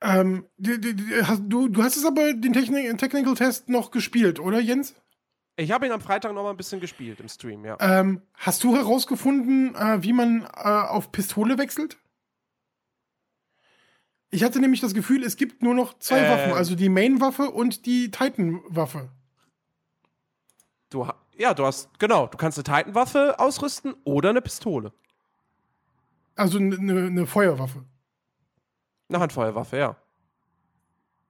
Ähm, 0.02 0.46
du, 0.56 1.68
du 1.68 1.82
hast 1.82 1.96
es 1.96 2.04
aber 2.06 2.32
den 2.32 2.52
Techni 2.52 2.96
Technical 2.96 3.34
Test 3.34 3.68
noch 3.68 3.90
gespielt, 3.90 4.40
oder 4.40 4.58
Jens? 4.60 4.94
Ich 5.56 5.72
habe 5.72 5.84
ihn 5.84 5.92
am 5.92 6.00
Freitag 6.00 6.32
noch 6.32 6.42
mal 6.42 6.50
ein 6.50 6.56
bisschen 6.56 6.80
gespielt 6.80 7.20
im 7.20 7.28
Stream, 7.28 7.64
ja. 7.66 7.76
Ähm, 7.80 8.22
hast 8.34 8.64
du 8.64 8.74
herausgefunden, 8.74 9.74
äh, 9.74 10.02
wie 10.02 10.14
man 10.14 10.42
äh, 10.44 10.68
auf 10.68 11.12
Pistole 11.12 11.58
wechselt? 11.58 11.98
Ich 14.30 14.42
hatte 14.42 14.60
nämlich 14.60 14.80
das 14.80 14.94
Gefühl, 14.94 15.22
es 15.24 15.36
gibt 15.36 15.62
nur 15.62 15.74
noch 15.74 15.98
zwei 15.98 16.20
Ähm. 16.20 16.30
Waffen, 16.30 16.52
also 16.52 16.76
die 16.76 16.88
Main-Waffe 16.88 17.50
und 17.50 17.84
die 17.84 18.10
Titan-Waffe. 18.10 19.10
Du, 20.88 21.06
ja, 21.36 21.52
du 21.52 21.66
hast, 21.66 21.98
genau, 21.98 22.26
du 22.26 22.38
kannst 22.38 22.56
eine 22.56 22.64
Titan-Waffe 22.64 23.38
ausrüsten 23.38 23.94
oder 24.04 24.30
eine 24.30 24.40
Pistole. 24.40 24.92
Also 26.36 26.58
eine 26.58 26.76
eine 26.78 27.26
Feuerwaffe. 27.26 27.84
Eine 29.10 29.20
Handfeuerwaffe, 29.20 29.76
ja. 29.76 29.96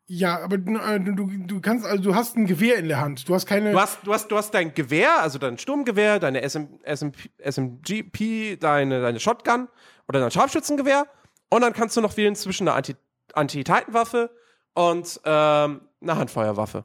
Ja, 0.07 0.41
aber 0.43 0.57
äh, 0.57 1.01
du, 1.01 1.27
du 1.27 1.61
kannst, 1.61 1.87
also 1.87 2.03
du 2.03 2.15
hast 2.15 2.37
ein 2.37 2.47
Gewehr 2.47 2.77
in 2.79 2.89
der 2.89 3.01
Hand. 3.01 3.29
Du 3.29 3.35
hast 3.35 3.47
keine. 3.47 3.71
Du 3.73 3.81
hast, 3.81 4.01
du 4.05 4.13
hast, 4.13 4.29
du 4.29 4.37
hast 4.37 4.53
dein 4.53 4.75
Gewehr, 4.75 5.21
also 5.21 5.39
dein 5.39 5.57
Sturmgewehr, 5.57 6.19
deine 6.19 6.43
SM, 6.49 6.65
SMP, 6.85 7.31
SMGP, 7.39 8.59
deine, 8.59 9.01
deine 9.03 9.21
Shotgun 9.21 9.69
oder 10.09 10.21
dein 10.21 10.31
Scharfschützengewehr. 10.31 11.07
Und 11.49 11.63
dann 11.63 11.73
kannst 11.73 11.97
du 11.97 12.01
noch 12.01 12.17
wählen 12.17 12.35
zwischen 12.35 12.69
einer 12.69 12.77
Anti- 12.77 12.97
Anti-Titan-Waffe 13.35 14.31
und 14.75 15.21
ähm, 15.25 15.81
einer 16.03 16.17
Handfeuerwaffe. 16.17 16.85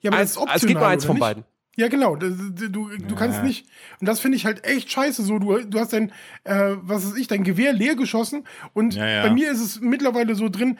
ja, 0.00 0.10
aber 0.10 0.18
das 0.18 0.20
Eins, 0.20 0.30
ist 0.32 0.36
optional, 0.36 0.56
es 0.56 0.66
gibt 0.66 0.78
nur 0.80 0.88
eins 0.88 1.04
von 1.06 1.14
nicht? 1.14 1.20
beiden. 1.20 1.44
Ja, 1.76 1.88
genau. 1.88 2.14
Du, 2.16 2.30
du, 2.30 2.88
du 2.96 3.14
kannst 3.16 3.38
Ja. 3.38 3.42
nicht. 3.44 3.66
Und 4.00 4.08
das 4.08 4.20
finde 4.20 4.36
ich 4.36 4.46
halt 4.46 4.64
echt 4.64 4.90
scheiße. 4.92 5.22
So, 5.24 5.38
du, 5.38 5.58
du 5.64 5.78
hast 5.80 5.92
dein, 5.92 6.10
äh, 6.44 6.76
was 6.82 7.04
weiß 7.06 7.16
ich, 7.16 7.26
dein 7.26 7.42
Gewehr 7.44 7.72
leer 7.72 7.96
geschossen. 7.96 8.44
Und 8.74 8.94
Ja, 8.94 9.06
ja. 9.08 9.22
bei 9.22 9.30
mir 9.30 9.50
ist 9.50 9.60
es 9.60 9.80
mittlerweile 9.80 10.34
so 10.36 10.48
drin, 10.48 10.78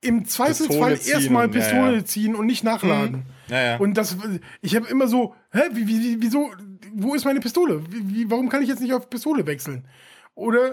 im 0.00 0.24
Zweifelsfall 0.24 0.98
erstmal 1.06 1.46
ja, 1.46 1.52
Pistole 1.52 1.96
ja. 1.98 2.04
ziehen 2.04 2.34
und 2.34 2.46
nicht 2.46 2.64
nachladen. 2.64 3.22
Ja, 3.48 3.62
ja. 3.62 3.76
Und 3.76 3.94
das, 3.94 4.16
ich 4.60 4.74
habe 4.74 4.88
immer 4.88 5.06
so, 5.06 5.34
hä, 5.52 5.60
wie, 5.72 5.86
wie, 5.86 6.00
wie- 6.00 6.16
wieso, 6.22 6.50
wo 6.92 7.14
ist 7.14 7.24
meine 7.24 7.38
Pistole? 7.38 7.84
Wie, 7.88 8.12
wie, 8.14 8.30
warum 8.30 8.48
kann 8.48 8.62
ich 8.62 8.68
jetzt 8.68 8.80
nicht 8.80 8.92
auf 8.94 9.08
Pistole 9.08 9.46
wechseln? 9.46 9.86
Oder 10.34 10.72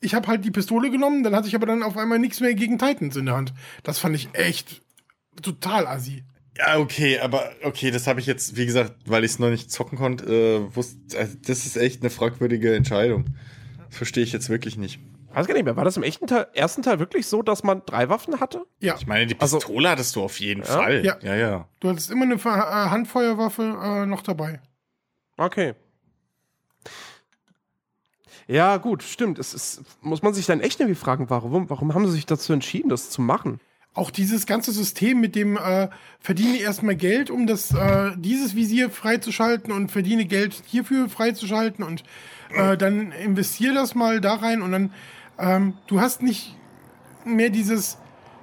ich 0.00 0.14
habe 0.14 0.26
halt 0.28 0.44
die 0.44 0.50
Pistole 0.50 0.90
genommen, 0.90 1.22
dann 1.22 1.34
hatte 1.34 1.48
ich 1.48 1.54
aber 1.54 1.66
dann 1.66 1.82
auf 1.82 1.96
einmal 1.96 2.18
nichts 2.18 2.40
mehr 2.40 2.52
gegen 2.54 2.78
Titans 2.78 3.16
in 3.16 3.24
der 3.26 3.36
Hand. 3.36 3.54
Das 3.82 3.98
fand 3.98 4.14
ich 4.14 4.28
echt 4.34 4.82
total 5.40 5.86
assi. 5.86 6.24
Ja, 6.66 6.78
okay, 6.78 7.18
aber 7.20 7.50
okay, 7.62 7.90
das 7.90 8.06
habe 8.06 8.20
ich 8.20 8.26
jetzt, 8.26 8.56
wie 8.56 8.66
gesagt, 8.66 8.94
weil 9.06 9.24
ich 9.24 9.32
es 9.32 9.38
noch 9.38 9.48
nicht 9.50 9.70
zocken 9.70 9.96
konnte, 9.96 10.26
äh, 10.26 10.76
wusste, 10.76 11.18
also 11.18 11.36
das 11.46 11.64
ist 11.64 11.76
echt 11.76 12.02
eine 12.02 12.10
fragwürdige 12.10 12.74
Entscheidung. 12.74 13.26
Das 13.88 13.96
verstehe 13.96 14.22
ich 14.24 14.32
jetzt 14.32 14.48
wirklich 14.50 14.76
nicht. 14.76 15.00
Weiß 15.32 15.46
gar 15.46 15.54
nicht 15.54 15.64
mehr. 15.64 15.76
War 15.76 15.84
das 15.84 15.96
im 15.96 16.02
echten 16.02 16.26
Teil, 16.26 16.48
ersten 16.54 16.82
Teil 16.82 16.98
wirklich 16.98 17.26
so, 17.26 17.40
dass 17.42 17.62
man 17.62 17.82
drei 17.86 18.08
Waffen 18.08 18.40
hatte? 18.40 18.66
Ja, 18.80 18.96
Ich 18.98 19.06
meine, 19.06 19.26
die 19.26 19.40
Also- 19.40 19.58
Pistole 19.58 19.88
hattest 19.88 20.16
du 20.16 20.22
auf 20.22 20.38
jeden 20.40 20.64
Fall. 20.64 21.04
Ja. 21.04 21.16
ja. 21.22 21.34
ja. 21.36 21.68
du 21.80 21.88
hattest 21.88 22.10
immer 22.10 22.24
eine 22.24 22.34
äh, 22.34 22.38
Handfeuerwaffe 22.90 23.62
äh, 23.82 24.06
noch 24.06 24.22
dabei. 24.22 24.60
Okay. 25.36 25.74
Ja, 28.48 28.78
gut, 28.78 29.04
stimmt. 29.04 29.38
Es 29.38 29.54
ist, 29.54 29.82
muss 30.00 30.22
man 30.22 30.34
sich 30.34 30.46
dann 30.46 30.60
echt 30.60 30.80
irgendwie 30.80 30.98
fragen, 30.98 31.30
warum, 31.30 31.70
warum 31.70 31.94
haben 31.94 32.06
sie 32.06 32.12
sich 32.12 32.26
dazu 32.26 32.52
entschieden, 32.52 32.88
das 32.88 33.08
zu 33.10 33.22
machen? 33.22 33.60
Auch 33.92 34.10
dieses 34.10 34.46
ganze 34.46 34.70
System 34.70 35.20
mit 35.20 35.34
dem 35.34 35.56
äh, 35.56 35.88
verdiene 36.20 36.58
erstmal 36.58 36.94
Geld, 36.94 37.28
um 37.28 37.46
das 37.46 37.72
äh, 37.72 38.12
dieses 38.16 38.54
Visier 38.54 38.88
freizuschalten 38.88 39.72
und 39.72 39.90
verdiene 39.90 40.26
Geld 40.26 40.62
hierfür 40.66 41.08
freizuschalten 41.08 41.84
und 41.84 42.04
äh, 42.54 42.76
dann 42.76 43.10
investier 43.12 43.74
das 43.74 43.94
mal 43.96 44.20
da 44.20 44.34
rein 44.34 44.62
und 44.62 44.72
dann 44.72 44.92
ähm, 45.38 45.74
du 45.86 46.00
hast 46.00 46.22
nicht 46.22 46.54
mehr 47.24 47.50
dieses 47.50 47.98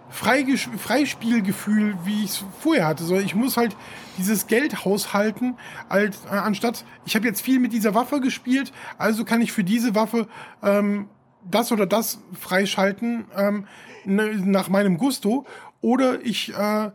Freigesch 0.09 0.69
Freispielgefühl, 0.77 1.97
wie 2.05 2.23
ich 2.23 2.31
es 2.31 2.45
vorher 2.59 2.87
hatte, 2.87 3.03
sondern 3.03 3.25
ich 3.25 3.35
muss 3.35 3.57
halt 3.57 3.75
dieses 4.17 4.47
Geld 4.47 4.85
haushalten, 4.85 5.55
als, 5.89 6.25
äh, 6.25 6.29
anstatt 6.29 6.85
ich 7.05 7.15
habe 7.15 7.25
jetzt 7.25 7.41
viel 7.41 7.59
mit 7.59 7.73
dieser 7.73 7.93
Waffe 7.93 8.21
gespielt, 8.21 8.71
also 8.97 9.25
kann 9.25 9.41
ich 9.41 9.51
für 9.51 9.63
diese 9.63 9.95
Waffe 9.95 10.27
ähm, 10.63 11.07
das 11.49 11.71
oder 11.71 11.85
das 11.85 12.19
freischalten 12.39 13.25
ähm, 13.35 13.67
nach 14.07 14.69
meinem 14.69 14.97
Gusto 14.97 15.45
oder 15.81 16.21
ich 16.23 16.53
äh, 16.53 16.91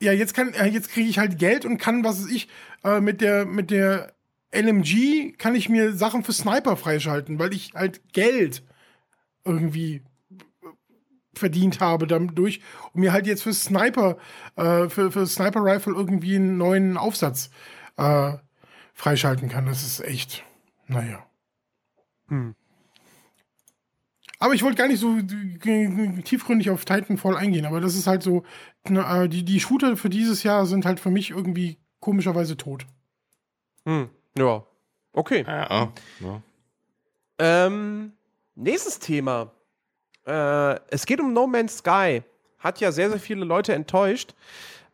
ja 0.00 0.12
jetzt 0.12 0.34
kann 0.34 0.52
äh, 0.54 0.66
jetzt 0.66 0.90
kriege 0.90 1.08
ich 1.08 1.18
halt 1.18 1.38
Geld 1.38 1.64
und 1.64 1.78
kann 1.78 2.04
was 2.04 2.22
weiß 2.22 2.30
ich 2.30 2.48
äh, 2.84 3.00
mit 3.00 3.20
der 3.20 3.46
mit 3.46 3.70
der 3.70 4.12
LMG 4.54 5.36
kann 5.36 5.54
ich 5.54 5.68
mir 5.68 5.92
Sachen 5.94 6.22
für 6.22 6.32
Sniper 6.32 6.76
freischalten, 6.76 7.38
weil 7.38 7.52
ich 7.52 7.72
halt 7.74 8.12
Geld 8.12 8.62
irgendwie 9.44 10.02
verdient 11.34 11.80
habe 11.80 12.06
dadurch 12.06 12.60
und 12.92 13.00
mir 13.00 13.12
halt 13.12 13.26
jetzt 13.26 13.42
für 13.42 13.52
Sniper 13.52 14.16
äh, 14.56 14.88
für, 14.88 15.10
für 15.10 15.26
Sniper 15.26 15.64
Rifle 15.64 15.94
irgendwie 15.94 16.36
einen 16.36 16.56
neuen 16.56 16.96
Aufsatz 16.96 17.50
äh, 17.96 18.34
freischalten 18.92 19.48
kann. 19.48 19.66
Das 19.66 19.82
ist 19.82 20.00
echt, 20.00 20.44
naja. 20.86 21.26
Hm. 22.28 22.54
Aber 24.38 24.54
ich 24.54 24.62
wollte 24.62 24.76
gar 24.76 24.88
nicht 24.88 25.00
so 25.00 25.16
äh, 25.16 26.22
tiefgründig 26.22 26.70
auf 26.70 26.84
Titanfall 26.84 27.36
eingehen, 27.36 27.66
aber 27.66 27.80
das 27.80 27.94
ist 27.94 28.06
halt 28.06 28.22
so, 28.22 28.42
na, 28.88 29.24
äh, 29.24 29.28
die, 29.28 29.44
die 29.44 29.60
Shooter 29.60 29.96
für 29.96 30.10
dieses 30.10 30.42
Jahr 30.42 30.66
sind 30.66 30.84
halt 30.84 31.00
für 31.00 31.10
mich 31.10 31.30
irgendwie 31.30 31.78
komischerweise 32.00 32.56
tot. 32.56 32.86
Hm. 33.86 34.08
Ja. 34.36 34.64
Okay. 35.12 35.44
Ja, 35.46 35.92
ja. 36.20 36.42
Ähm, 37.38 38.12
nächstes 38.54 38.98
Thema. 38.98 39.52
Äh, 40.26 40.80
es 40.90 41.06
geht 41.06 41.20
um 41.20 41.32
No 41.32 41.46
Man's 41.46 41.78
Sky. 41.78 42.22
Hat 42.58 42.80
ja 42.80 42.92
sehr, 42.92 43.10
sehr 43.10 43.20
viele 43.20 43.44
Leute 43.44 43.74
enttäuscht. 43.74 44.34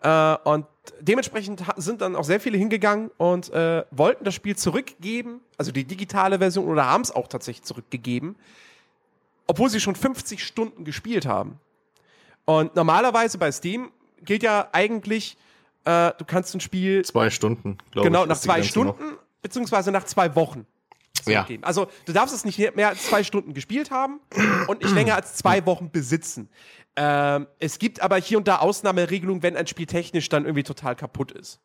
Äh, 0.02 0.36
und 0.44 0.66
dementsprechend 1.00 1.62
sind 1.76 2.00
dann 2.00 2.16
auch 2.16 2.24
sehr 2.24 2.40
viele 2.40 2.58
hingegangen 2.58 3.10
und 3.16 3.50
äh, 3.50 3.84
wollten 3.90 4.24
das 4.24 4.34
Spiel 4.34 4.56
zurückgeben, 4.56 5.40
also 5.58 5.72
die 5.72 5.84
digitale 5.84 6.38
Version, 6.38 6.66
oder 6.66 6.86
haben 6.86 7.02
es 7.02 7.10
auch 7.10 7.28
tatsächlich 7.28 7.64
zurückgegeben, 7.64 8.36
obwohl 9.50 9.68
sie 9.68 9.80
schon 9.80 9.96
50 9.96 10.46
Stunden 10.46 10.84
gespielt 10.84 11.26
haben. 11.26 11.58
Und 12.44 12.76
normalerweise 12.76 13.36
bei 13.36 13.50
Steam 13.50 13.90
gilt 14.22 14.44
ja 14.44 14.68
eigentlich, 14.70 15.36
äh, 15.84 16.12
du 16.18 16.24
kannst 16.24 16.54
ein 16.54 16.60
Spiel 16.60 17.04
Zwei 17.04 17.30
Stunden, 17.30 17.76
glaube 17.90 18.06
ich. 18.06 18.12
genau 18.12 18.26
nach 18.26 18.38
zwei 18.38 18.62
Stunden, 18.62 19.10
noch. 19.10 19.18
beziehungsweise 19.42 19.90
nach 19.90 20.04
zwei 20.04 20.36
Wochen 20.36 20.66
Ja. 21.26 21.48
Also 21.62 21.88
du 22.06 22.12
darfst 22.12 22.32
es 22.32 22.44
nicht 22.44 22.58
mehr 22.76 22.90
als 22.90 23.02
zwei 23.08 23.24
Stunden 23.24 23.52
gespielt 23.52 23.90
haben 23.90 24.20
und 24.68 24.82
nicht 24.82 24.94
länger 24.94 25.16
als 25.16 25.34
zwei 25.34 25.66
Wochen 25.66 25.90
besitzen. 25.90 26.48
Ähm, 26.94 27.48
es 27.58 27.80
gibt 27.80 28.02
aber 28.02 28.18
hier 28.18 28.38
und 28.38 28.46
da 28.46 28.58
Ausnahmeregelungen, 28.58 29.42
wenn 29.42 29.56
ein 29.56 29.66
Spiel 29.66 29.86
technisch 29.86 30.28
dann 30.28 30.44
irgendwie 30.44 30.62
total 30.62 30.94
kaputt 30.94 31.32
ist. 31.32 31.60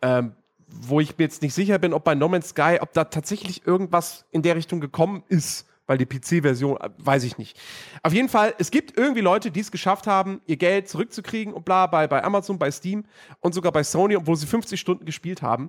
Ähm, 0.00 0.36
wo 0.68 1.00
ich 1.00 1.18
mir 1.18 1.24
jetzt 1.24 1.42
nicht 1.42 1.54
sicher 1.54 1.80
bin, 1.80 1.92
ob 1.92 2.04
bei 2.04 2.14
No 2.14 2.28
Man's 2.28 2.50
Sky, 2.50 2.78
ob 2.80 2.92
da 2.92 3.02
tatsächlich 3.04 3.66
irgendwas 3.66 4.26
in 4.30 4.42
der 4.42 4.54
Richtung 4.54 4.80
gekommen 4.80 5.24
ist, 5.28 5.66
weil 5.90 5.98
die 5.98 6.06
PC-Version, 6.06 6.76
äh, 6.76 6.90
weiß 6.98 7.24
ich 7.24 7.36
nicht. 7.36 7.58
Auf 8.04 8.12
jeden 8.12 8.28
Fall, 8.28 8.54
es 8.58 8.70
gibt 8.70 8.96
irgendwie 8.96 9.22
Leute, 9.22 9.50
die 9.50 9.58
es 9.58 9.72
geschafft 9.72 10.06
haben, 10.06 10.40
ihr 10.46 10.56
Geld 10.56 10.88
zurückzukriegen 10.88 11.52
und 11.52 11.64
bla, 11.64 11.88
bei, 11.88 12.06
bei 12.06 12.22
Amazon, 12.22 12.60
bei 12.60 12.70
Steam 12.70 13.04
und 13.40 13.54
sogar 13.54 13.72
bei 13.72 13.82
Sony, 13.82 14.14
obwohl 14.14 14.36
sie 14.36 14.46
50 14.46 14.78
Stunden 14.78 15.04
gespielt 15.04 15.42
haben. 15.42 15.68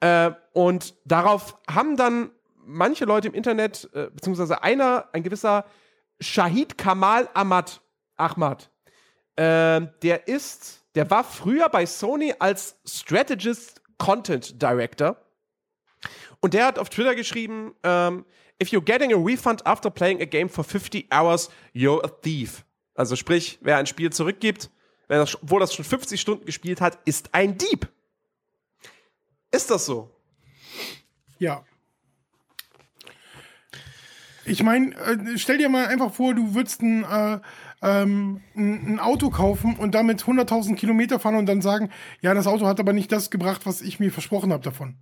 Äh, 0.00 0.30
und 0.54 0.94
darauf 1.04 1.58
haben 1.70 1.98
dann 1.98 2.30
manche 2.64 3.04
Leute 3.04 3.28
im 3.28 3.34
Internet, 3.34 3.90
äh, 3.92 4.08
beziehungsweise 4.10 4.62
einer, 4.62 5.10
ein 5.12 5.22
gewisser 5.22 5.66
Shahid 6.20 6.78
Kamal 6.78 7.28
Ahmad, 7.34 7.82
Ahmad, 8.16 8.70
äh, 9.36 9.82
der 10.02 10.26
ist, 10.26 10.86
der 10.94 11.10
war 11.10 11.22
früher 11.22 11.68
bei 11.68 11.84
Sony 11.84 12.32
als 12.38 12.80
Strategist 12.86 13.82
Content 13.98 14.62
Director. 14.62 15.18
Und 16.40 16.54
der 16.54 16.64
hat 16.64 16.78
auf 16.78 16.88
Twitter 16.88 17.14
geschrieben, 17.14 17.74
ähm, 17.82 18.24
if 18.60 18.72
you're 18.72 18.84
getting 18.84 19.12
a 19.12 19.16
refund 19.16 19.62
after 19.64 19.90
playing 19.90 20.20
a 20.20 20.26
game 20.26 20.48
for 20.48 20.62
50 20.62 21.08
hours, 21.10 21.48
you're 21.72 22.04
a 22.04 22.08
thief. 22.08 22.64
Also 22.94 23.16
sprich, 23.16 23.58
wer 23.62 23.78
ein 23.78 23.86
Spiel 23.86 24.10
zurückgibt, 24.10 24.70
wenn 25.08 25.18
das, 25.18 25.36
wo 25.42 25.58
das 25.58 25.74
schon 25.74 25.84
50 25.84 26.20
Stunden 26.20 26.44
gespielt 26.44 26.80
hat, 26.80 26.98
ist 27.04 27.34
ein 27.34 27.56
Dieb. 27.56 27.88
Ist 29.50 29.70
das 29.70 29.86
so? 29.86 30.14
Ja. 31.38 31.64
Ich 34.44 34.62
meine, 34.62 34.94
äh, 34.94 35.38
stell 35.38 35.58
dir 35.58 35.68
mal 35.68 35.86
einfach 35.86 36.12
vor, 36.12 36.34
du 36.34 36.54
würdest 36.54 36.82
ein, 36.82 37.04
äh, 37.04 37.40
ähm, 37.82 38.42
ein, 38.54 38.94
ein 38.94 39.00
Auto 39.00 39.30
kaufen 39.30 39.76
und 39.76 39.94
damit 39.94 40.22
100.000 40.22 40.76
Kilometer 40.76 41.18
fahren 41.18 41.36
und 41.36 41.46
dann 41.46 41.62
sagen, 41.62 41.90
ja, 42.20 42.34
das 42.34 42.46
Auto 42.46 42.66
hat 42.66 42.80
aber 42.80 42.92
nicht 42.92 43.10
das 43.10 43.30
gebracht, 43.30 43.62
was 43.64 43.80
ich 43.80 44.00
mir 44.00 44.12
versprochen 44.12 44.52
habe 44.52 44.62
davon. 44.62 44.96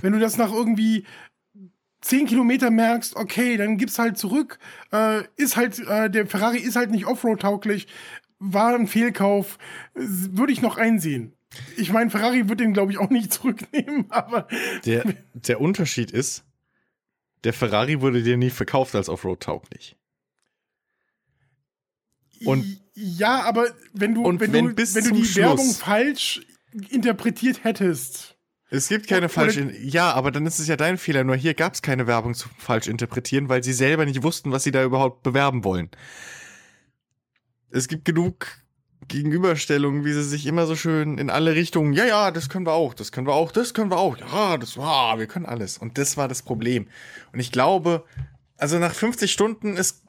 Wenn 0.00 0.12
du 0.12 0.18
das 0.18 0.36
nach 0.36 0.52
irgendwie 0.52 1.06
zehn 2.02 2.26
Kilometer 2.26 2.70
merkst, 2.70 3.16
okay, 3.16 3.56
dann 3.56 3.78
gib's 3.78 3.98
halt 3.98 4.18
zurück, 4.18 4.58
äh, 4.92 5.22
ist 5.36 5.56
halt, 5.56 5.78
äh, 5.78 6.10
der 6.10 6.26
Ferrari 6.26 6.58
ist 6.58 6.76
halt 6.76 6.90
nicht 6.90 7.06
Offroad-tauglich, 7.06 7.86
war 8.38 8.74
ein 8.74 8.86
Fehlkauf, 8.88 9.56
würde 9.94 10.52
ich 10.52 10.60
noch 10.60 10.76
einsehen. 10.76 11.32
Ich 11.76 11.92
meine, 11.92 12.10
Ferrari 12.10 12.48
wird 12.48 12.60
den, 12.60 12.72
glaube 12.72 12.92
ich, 12.92 12.98
auch 12.98 13.10
nicht 13.10 13.32
zurücknehmen, 13.32 14.10
aber. 14.10 14.48
Der, 14.84 15.04
der 15.32 15.60
Unterschied 15.60 16.10
ist, 16.10 16.44
der 17.44 17.52
Ferrari 17.52 18.00
wurde 18.00 18.22
dir 18.22 18.36
nie 18.36 18.50
verkauft 18.50 18.94
als 18.94 19.08
Offroad-tauglich. 19.08 19.96
Und 22.44 22.80
ja, 22.94 23.42
aber 23.42 23.68
wenn 23.92 24.14
du, 24.14 24.22
und 24.24 24.40
wenn, 24.40 24.52
wenn 24.52 24.74
du, 24.74 24.76
wenn 24.76 25.04
du 25.04 25.10
die 25.12 25.24
Schluss- 25.24 25.36
Werbung 25.36 25.70
falsch 25.72 26.40
interpretiert 26.88 27.62
hättest. 27.64 28.36
Es 28.74 28.88
gibt 28.88 29.06
keine 29.06 29.28
falsche. 29.28 29.70
Ja, 29.82 30.12
aber 30.12 30.30
dann 30.30 30.46
ist 30.46 30.58
es 30.58 30.66
ja 30.66 30.76
dein 30.76 30.96
Fehler. 30.96 31.24
Nur 31.24 31.36
hier 31.36 31.52
gab 31.52 31.74
es 31.74 31.82
keine 31.82 32.06
Werbung 32.06 32.32
zu 32.32 32.48
falsch 32.56 32.88
interpretieren, 32.88 33.50
weil 33.50 33.62
sie 33.62 33.74
selber 33.74 34.06
nicht 34.06 34.22
wussten, 34.22 34.50
was 34.50 34.64
sie 34.64 34.70
da 34.70 34.82
überhaupt 34.82 35.22
bewerben 35.22 35.62
wollen. 35.62 35.90
Es 37.70 37.86
gibt 37.86 38.06
genug 38.06 38.46
Gegenüberstellungen, 39.08 40.06
wie 40.06 40.12
sie 40.14 40.24
sich 40.24 40.46
immer 40.46 40.66
so 40.66 40.74
schön 40.74 41.18
in 41.18 41.28
alle 41.28 41.54
Richtungen, 41.54 41.92
ja, 41.92 42.06
ja, 42.06 42.30
das 42.30 42.48
können 42.48 42.64
wir 42.64 42.72
auch, 42.72 42.94
das 42.94 43.12
können 43.12 43.26
wir 43.26 43.34
auch, 43.34 43.52
das 43.52 43.74
können 43.74 43.90
wir 43.90 43.98
auch, 43.98 44.16
ja, 44.16 44.56
das 44.56 44.78
war, 44.78 45.18
wir 45.18 45.26
können 45.26 45.44
alles. 45.44 45.76
Und 45.76 45.98
das 45.98 46.16
war 46.16 46.28
das 46.28 46.40
Problem. 46.40 46.88
Und 47.32 47.40
ich 47.40 47.52
glaube, 47.52 48.06
also 48.56 48.78
nach 48.78 48.94
50 48.94 49.30
Stunden 49.30 49.76
ist, 49.76 50.02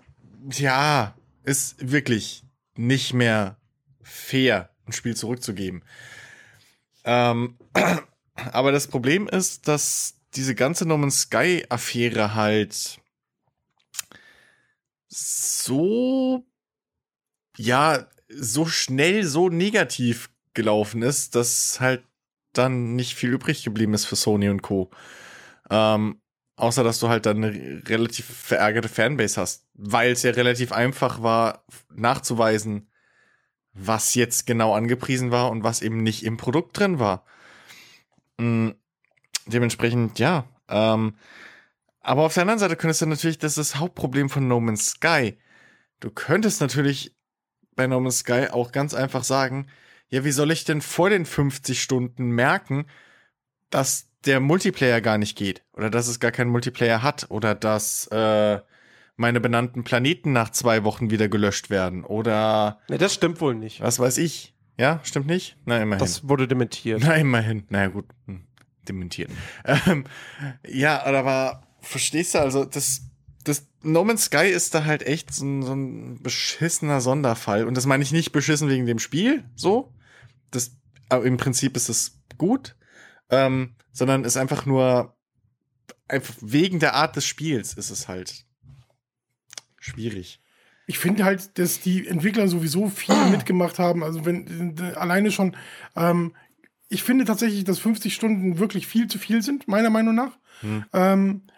ja, 0.51 1.15
ist 1.43 1.91
wirklich 1.91 2.45
nicht 2.77 3.13
mehr 3.13 3.57
fair, 4.01 4.69
ein 4.85 4.93
Spiel 4.93 5.17
zurückzugeben. 5.17 5.83
Ähm, 7.03 7.57
aber 8.35 8.71
das 8.71 8.87
Problem 8.87 9.27
ist, 9.27 9.67
dass 9.67 10.15
diese 10.35 10.55
ganze 10.55 10.87
No 10.87 10.97
Man's 10.97 11.21
Sky 11.21 11.65
Affäre 11.69 12.35
halt 12.35 12.99
so, 15.07 16.45
ja, 17.57 18.07
so 18.29 18.65
schnell, 18.65 19.23
so 19.25 19.49
negativ 19.49 20.29
gelaufen 20.53 21.01
ist, 21.01 21.35
dass 21.35 21.79
halt 21.79 22.03
dann 22.53 22.95
nicht 22.95 23.15
viel 23.15 23.31
übrig 23.31 23.63
geblieben 23.63 23.93
ist 23.93 24.05
für 24.05 24.15
Sony 24.15 24.49
und 24.49 24.61
Co. 24.61 24.91
Ähm, 25.69 26.21
außer, 26.55 26.83
dass 26.83 26.99
du 26.99 27.09
halt 27.09 27.25
dann 27.25 27.43
eine 27.43 27.81
relativ 27.87 28.25
verärgerte 28.25 28.89
Fanbase 28.89 29.39
hast, 29.39 29.67
weil 29.73 30.11
es 30.11 30.23
ja 30.23 30.31
relativ 30.31 30.71
einfach 30.71 31.21
war, 31.21 31.65
nachzuweisen, 31.93 32.89
was 33.73 34.13
jetzt 34.13 34.45
genau 34.45 34.73
angepriesen 34.73 35.31
war 35.31 35.49
und 35.49 35.63
was 35.63 35.81
eben 35.81 36.03
nicht 36.03 36.23
im 36.23 36.37
Produkt 36.37 36.77
drin 36.77 36.99
war. 36.99 37.25
Mm, 38.37 38.69
dementsprechend, 39.45 40.19
ja. 40.19 40.45
Ähm, 40.69 41.15
aber 42.01 42.23
auf 42.23 42.33
der 42.33 42.41
anderen 42.41 42.59
Seite 42.59 42.75
könntest 42.75 43.01
du 43.01 43.05
natürlich, 43.05 43.37
das 43.37 43.57
ist 43.57 43.73
das 43.73 43.79
Hauptproblem 43.79 44.29
von 44.29 44.47
No 44.47 44.59
Man's 44.59 44.91
Sky. 44.91 45.37
Du 45.99 46.09
könntest 46.09 46.59
natürlich 46.61 47.15
bei 47.75 47.87
No 47.87 47.99
Man's 47.99 48.19
Sky 48.19 48.47
auch 48.51 48.71
ganz 48.71 48.93
einfach 48.93 49.23
sagen, 49.23 49.67
ja, 50.09 50.23
wie 50.23 50.31
soll 50.31 50.51
ich 50.51 50.63
denn 50.65 50.81
vor 50.81 51.09
den 51.09 51.25
50 51.25 51.81
Stunden 51.81 52.29
merken, 52.31 52.85
dass 53.69 54.09
der 54.25 54.39
Multiplayer 54.39 55.01
gar 55.01 55.17
nicht 55.17 55.37
geht 55.37 55.63
oder 55.73 55.89
dass 55.89 56.07
es 56.07 56.19
gar 56.19 56.31
keinen 56.31 56.49
Multiplayer 56.51 57.01
hat 57.01 57.27
oder 57.29 57.55
dass 57.55 58.07
äh, 58.07 58.59
meine 59.15 59.39
benannten 59.39 59.83
Planeten 59.83 60.31
nach 60.31 60.49
zwei 60.49 60.83
Wochen 60.83 61.09
wieder 61.09 61.29
gelöscht 61.29 61.69
werden 61.69 62.03
oder 62.03 62.79
Ne, 62.89 62.97
das 62.97 63.13
stimmt 63.13 63.41
wohl 63.41 63.55
nicht. 63.55 63.81
was 63.81 63.99
weiß 63.99 64.17
ich. 64.19 64.52
Ja, 64.77 64.99
stimmt 65.03 65.27
nicht? 65.27 65.57
Na, 65.65 65.81
immerhin. 65.81 65.99
Das 65.99 66.27
wurde 66.27 66.47
dementiert. 66.47 67.01
Na, 67.03 67.15
immerhin. 67.15 67.65
Na 67.69 67.81
ja, 67.81 67.87
gut, 67.87 68.05
hm, 68.25 68.45
dementiert. 68.87 69.29
Ähm, 69.65 70.05
ja, 70.67 71.03
aber 71.03 71.63
verstehst 71.81 72.35
du, 72.35 72.39
also 72.39 72.65
das, 72.65 73.01
das 73.43 73.67
No 73.81 74.03
Man's 74.03 74.25
Sky 74.25 74.47
ist 74.47 74.73
da 74.73 74.85
halt 74.85 75.03
echt 75.03 75.33
so 75.33 75.45
ein, 75.45 75.63
so 75.63 75.73
ein 75.73 76.21
beschissener 76.21 77.01
Sonderfall. 77.01 77.65
Und 77.67 77.75
das 77.75 77.85
meine 77.85 78.03
ich 78.03 78.11
nicht 78.11 78.31
beschissen 78.31 78.69
wegen 78.69 78.85
dem 78.85 78.99
Spiel, 78.99 79.43
so. 79.55 79.93
Das, 80.51 80.75
aber 81.09 81.25
im 81.25 81.37
Prinzip 81.37 81.75
ist 81.75 81.89
es 81.89 82.19
gut, 82.37 82.75
ähm, 83.29 83.75
sondern 83.91 84.23
ist 84.23 84.37
einfach 84.37 84.65
nur 84.65 85.15
einfach 86.07 86.35
wegen 86.41 86.79
der 86.79 86.95
Art 86.95 87.15
des 87.15 87.25
Spiels 87.25 87.73
ist 87.73 87.89
es 87.89 88.07
halt 88.07 88.45
schwierig. 89.79 90.41
Ich 90.85 90.99
finde 90.99 91.23
halt, 91.23 91.57
dass 91.57 91.79
die 91.79 92.07
Entwickler 92.07 92.47
sowieso 92.47 92.89
viel 92.89 93.15
mitgemacht 93.31 93.79
haben. 93.79 94.03
Also 94.03 94.25
wenn 94.25 94.75
alleine 94.95 95.31
schon, 95.31 95.55
ähm, 95.95 96.33
ich 96.89 97.03
finde 97.03 97.25
tatsächlich, 97.25 97.63
dass 97.63 97.79
50 97.79 98.13
Stunden 98.13 98.59
wirklich 98.59 98.87
viel 98.87 99.07
zu 99.07 99.17
viel 99.17 99.41
sind, 99.41 99.67
meiner 99.67 99.89
Meinung 99.89 100.15
nach. 100.15 100.37
Hm. 100.61 100.85
Ähm, 100.93 101.41
äh, 101.47 101.52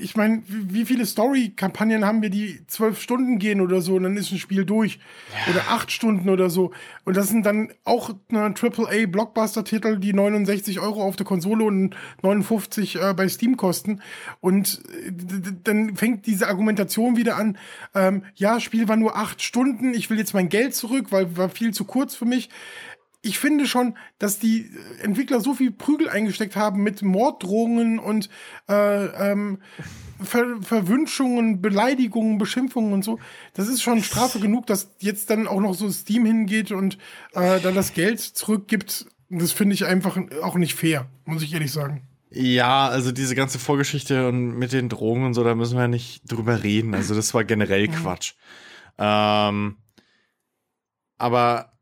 ich 0.00 0.16
meine, 0.16 0.42
wie 0.46 0.86
viele 0.86 1.04
Story-Kampagnen 1.04 2.04
haben 2.04 2.22
wir, 2.22 2.30
die 2.30 2.66
zwölf 2.66 3.00
Stunden 3.00 3.38
gehen 3.38 3.60
oder 3.60 3.80
so, 3.80 3.96
und 3.96 4.04
dann 4.04 4.16
ist 4.16 4.32
ein 4.32 4.38
Spiel 4.38 4.64
durch. 4.64 4.98
Oder 5.50 5.62
acht 5.68 5.92
Stunden 5.92 6.28
oder 6.30 6.48
so. 6.48 6.72
Und 7.04 7.16
das 7.16 7.28
sind 7.28 7.44
dann 7.44 7.70
auch 7.84 8.10
ne, 8.30 8.54
AAA-Blockbuster-Titel, 8.54 9.98
die 9.98 10.12
69 10.12 10.80
Euro 10.80 11.02
auf 11.02 11.16
der 11.16 11.26
Konsole 11.26 11.64
und 11.64 11.94
59 12.22 12.96
äh, 12.96 13.14
bei 13.14 13.28
Steam 13.28 13.56
kosten. 13.56 14.00
Und 14.40 14.80
äh, 15.06 15.12
dann 15.64 15.96
fängt 15.96 16.26
diese 16.26 16.48
Argumentation 16.48 17.16
wieder 17.16 17.36
an, 17.36 17.58
ähm, 17.94 18.22
ja, 18.36 18.60
Spiel 18.60 18.88
war 18.88 18.96
nur 18.96 19.16
acht 19.16 19.42
Stunden, 19.42 19.92
ich 19.92 20.08
will 20.08 20.18
jetzt 20.18 20.34
mein 20.34 20.48
Geld 20.48 20.74
zurück, 20.74 21.06
weil 21.10 21.36
war 21.36 21.50
viel 21.50 21.74
zu 21.74 21.84
kurz 21.84 22.14
für 22.14 22.24
mich 22.24 22.48
ich 23.20 23.38
finde 23.38 23.66
schon, 23.66 23.96
dass 24.18 24.38
die 24.38 24.70
Entwickler 25.02 25.40
so 25.40 25.54
viel 25.54 25.70
Prügel 25.70 26.08
eingesteckt 26.08 26.56
haben 26.56 26.82
mit 26.82 27.02
Morddrohungen 27.02 27.98
und 27.98 28.28
äh, 28.68 29.06
ähm, 29.30 29.58
Ver 30.20 30.60
Verwünschungen, 30.60 31.62
Beleidigungen, 31.62 32.38
Beschimpfungen 32.38 32.92
und 32.92 33.04
so. 33.04 33.20
Das 33.54 33.68
ist 33.68 33.82
schon 33.82 34.02
Strafe 34.02 34.40
genug, 34.40 34.66
dass 34.66 34.90
jetzt 34.98 35.30
dann 35.30 35.46
auch 35.46 35.60
noch 35.60 35.74
so 35.74 35.88
Steam 35.90 36.26
hingeht 36.26 36.72
und 36.72 36.98
äh, 37.34 37.60
dann 37.60 37.76
das 37.76 37.92
Geld 37.92 38.20
zurückgibt. 38.20 39.06
Das 39.30 39.52
finde 39.52 39.74
ich 39.74 39.84
einfach 39.84 40.18
auch 40.42 40.56
nicht 40.56 40.74
fair, 40.74 41.06
muss 41.24 41.42
ich 41.42 41.52
ehrlich 41.52 41.70
sagen. 41.70 42.02
Ja, 42.30 42.88
also 42.88 43.12
diese 43.12 43.34
ganze 43.34 43.58
Vorgeschichte 43.58 44.28
und 44.28 44.58
mit 44.58 44.72
den 44.72 44.88
Drogen 44.88 45.24
und 45.24 45.34
so, 45.34 45.44
da 45.44 45.54
müssen 45.54 45.78
wir 45.78 45.88
nicht 45.88 46.30
drüber 46.30 46.62
reden. 46.62 46.94
Also 46.94 47.14
das 47.14 47.32
war 47.32 47.44
generell 47.44 47.88
Quatsch. 47.88 48.34
Ähm, 48.98 49.76
aber 51.16 51.72
äh, 51.72 51.77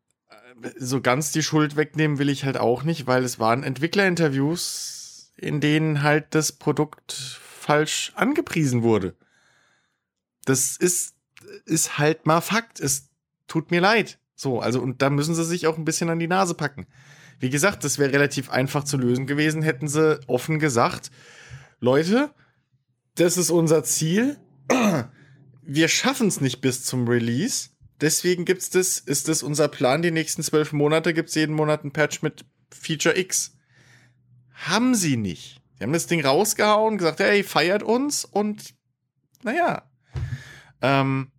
so 0.79 1.01
ganz 1.01 1.33
die 1.33 1.42
Schuld 1.42 1.77
wegnehmen 1.77 2.19
will 2.19 2.29
ich 2.29 2.45
halt 2.45 2.57
auch 2.57 2.83
nicht, 2.83 3.07
weil 3.07 3.25
es 3.25 3.38
waren 3.38 3.62
Entwicklerinterviews, 3.62 5.33
in 5.37 5.61
denen 5.61 6.03
halt 6.03 6.35
das 6.35 6.53
Produkt 6.53 7.12
falsch 7.12 8.12
angepriesen 8.14 8.83
wurde. 8.83 9.14
Das 10.45 10.77
ist, 10.77 11.14
ist 11.64 11.99
halt 11.99 12.27
mal 12.27 12.40
Fakt. 12.40 12.81
Es 12.81 13.11
tut 13.49 13.71
mir 13.71 13.81
leid. 13.81 14.19
So, 14.35 14.61
also, 14.61 14.81
und 14.81 15.03
da 15.03 15.11
müssen 15.11 15.35
sie 15.35 15.45
sich 15.45 15.66
auch 15.66 15.79
ein 15.79 15.85
bisschen 15.85 16.11
an 16.11 16.19
die 16.19 16.29
Nase 16.29 16.55
packen. 16.55 16.87
Wie 17.38 17.51
gesagt, 17.51 17.85
das 17.85 17.99
wäre 17.99 18.12
relativ 18.12 18.51
einfach 18.51 18.85
zu 18.85 18.97
lösen 18.97 19.27
gewesen, 19.27 19.62
hätten 19.62 19.88
sie 19.88 20.21
offen 20.27 20.59
gesagt, 20.59 21.11
Leute, 21.81 22.31
das 23.16 23.37
ist 23.37 23.51
unser 23.51 23.85
Ziel. 23.85 24.38
Wir 25.62 25.88
schaffen 25.88 26.29
es 26.29 26.40
nicht 26.40 26.61
bis 26.61 26.85
zum 26.85 27.09
Release. 27.09 27.71
Deswegen 28.01 28.45
gibt's 28.45 28.71
das, 28.71 28.99
ist 28.99 29.29
das 29.29 29.43
unser 29.43 29.69
Plan. 29.69 30.03
Die 30.03 30.11
nächsten 30.11 30.43
zwölf 30.43 30.73
Monate 30.73 31.15
gibt's 31.15 31.35
jeden 31.35 31.55
Monat 31.55 31.85
ein 31.85 31.93
Patch 31.93 32.23
mit 32.23 32.45
Feature 32.71 33.19
X. 33.19 33.57
Haben 34.53 34.95
sie 34.95 35.17
nicht. 35.17 35.61
Sie 35.79 35.85
haben 35.85 35.93
das 35.93 36.07
Ding 36.07 36.25
rausgehauen, 36.25 36.99
gesagt, 36.99 37.21
hey, 37.21 37.43
feiert 37.43 37.83
uns 37.83 38.25
und 38.25 38.75
naja. 39.43 39.83
Ähm, 40.81 41.31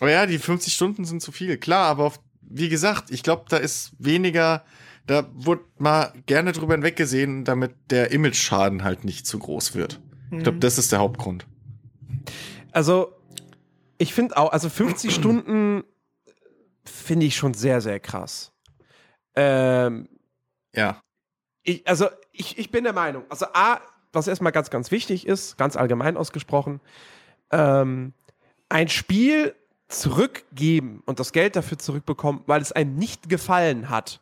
aber 0.00 0.10
ja, 0.10 0.26
die 0.26 0.38
50 0.38 0.72
Stunden 0.72 1.04
sind 1.04 1.22
zu 1.22 1.30
viel, 1.30 1.56
klar, 1.58 1.86
aber 1.86 2.04
auf, 2.04 2.20
wie 2.40 2.68
gesagt, 2.68 3.10
ich 3.10 3.22
glaube, 3.22 3.44
da 3.48 3.58
ist 3.58 3.92
weniger, 3.98 4.64
da 5.06 5.28
wurde 5.34 5.64
mal 5.78 6.12
gerne 6.26 6.52
drüber 6.52 6.74
hinweggesehen, 6.74 7.44
damit 7.44 7.74
der 7.90 8.10
Image-Schaden 8.10 8.82
halt 8.82 9.04
nicht 9.04 9.26
zu 9.26 9.38
groß 9.38 9.74
wird. 9.74 10.00
Ich 10.32 10.42
glaube, 10.42 10.58
das 10.58 10.78
ist 10.78 10.92
der 10.92 11.00
Hauptgrund. 11.00 11.46
Also, 12.72 13.12
ich 14.00 14.14
finde 14.14 14.36
auch, 14.38 14.50
also 14.52 14.70
50 14.70 15.14
Stunden 15.14 15.84
finde 16.84 17.26
ich 17.26 17.36
schon 17.36 17.52
sehr, 17.52 17.82
sehr 17.82 18.00
krass. 18.00 18.50
Ähm, 19.36 20.08
Ja. 20.74 21.02
ich, 21.62 21.86
also, 21.86 22.08
ich, 22.32 22.56
ich 22.58 22.70
bin 22.70 22.84
der 22.84 22.94
Meinung, 22.94 23.24
also 23.28 23.46
A, 23.52 23.80
was 24.12 24.26
erstmal 24.26 24.52
ganz, 24.52 24.70
ganz 24.70 24.90
wichtig 24.90 25.26
ist, 25.26 25.58
ganz 25.58 25.76
allgemein 25.76 26.16
ausgesprochen, 26.16 26.80
ähm, 27.50 28.14
ein 28.70 28.88
Spiel 28.88 29.54
zurückgeben 29.88 31.02
und 31.04 31.20
das 31.20 31.32
Geld 31.32 31.54
dafür 31.54 31.78
zurückbekommen, 31.78 32.42
weil 32.46 32.62
es 32.62 32.72
einem 32.72 32.94
nicht 32.94 33.28
gefallen 33.28 33.90
hat, 33.90 34.20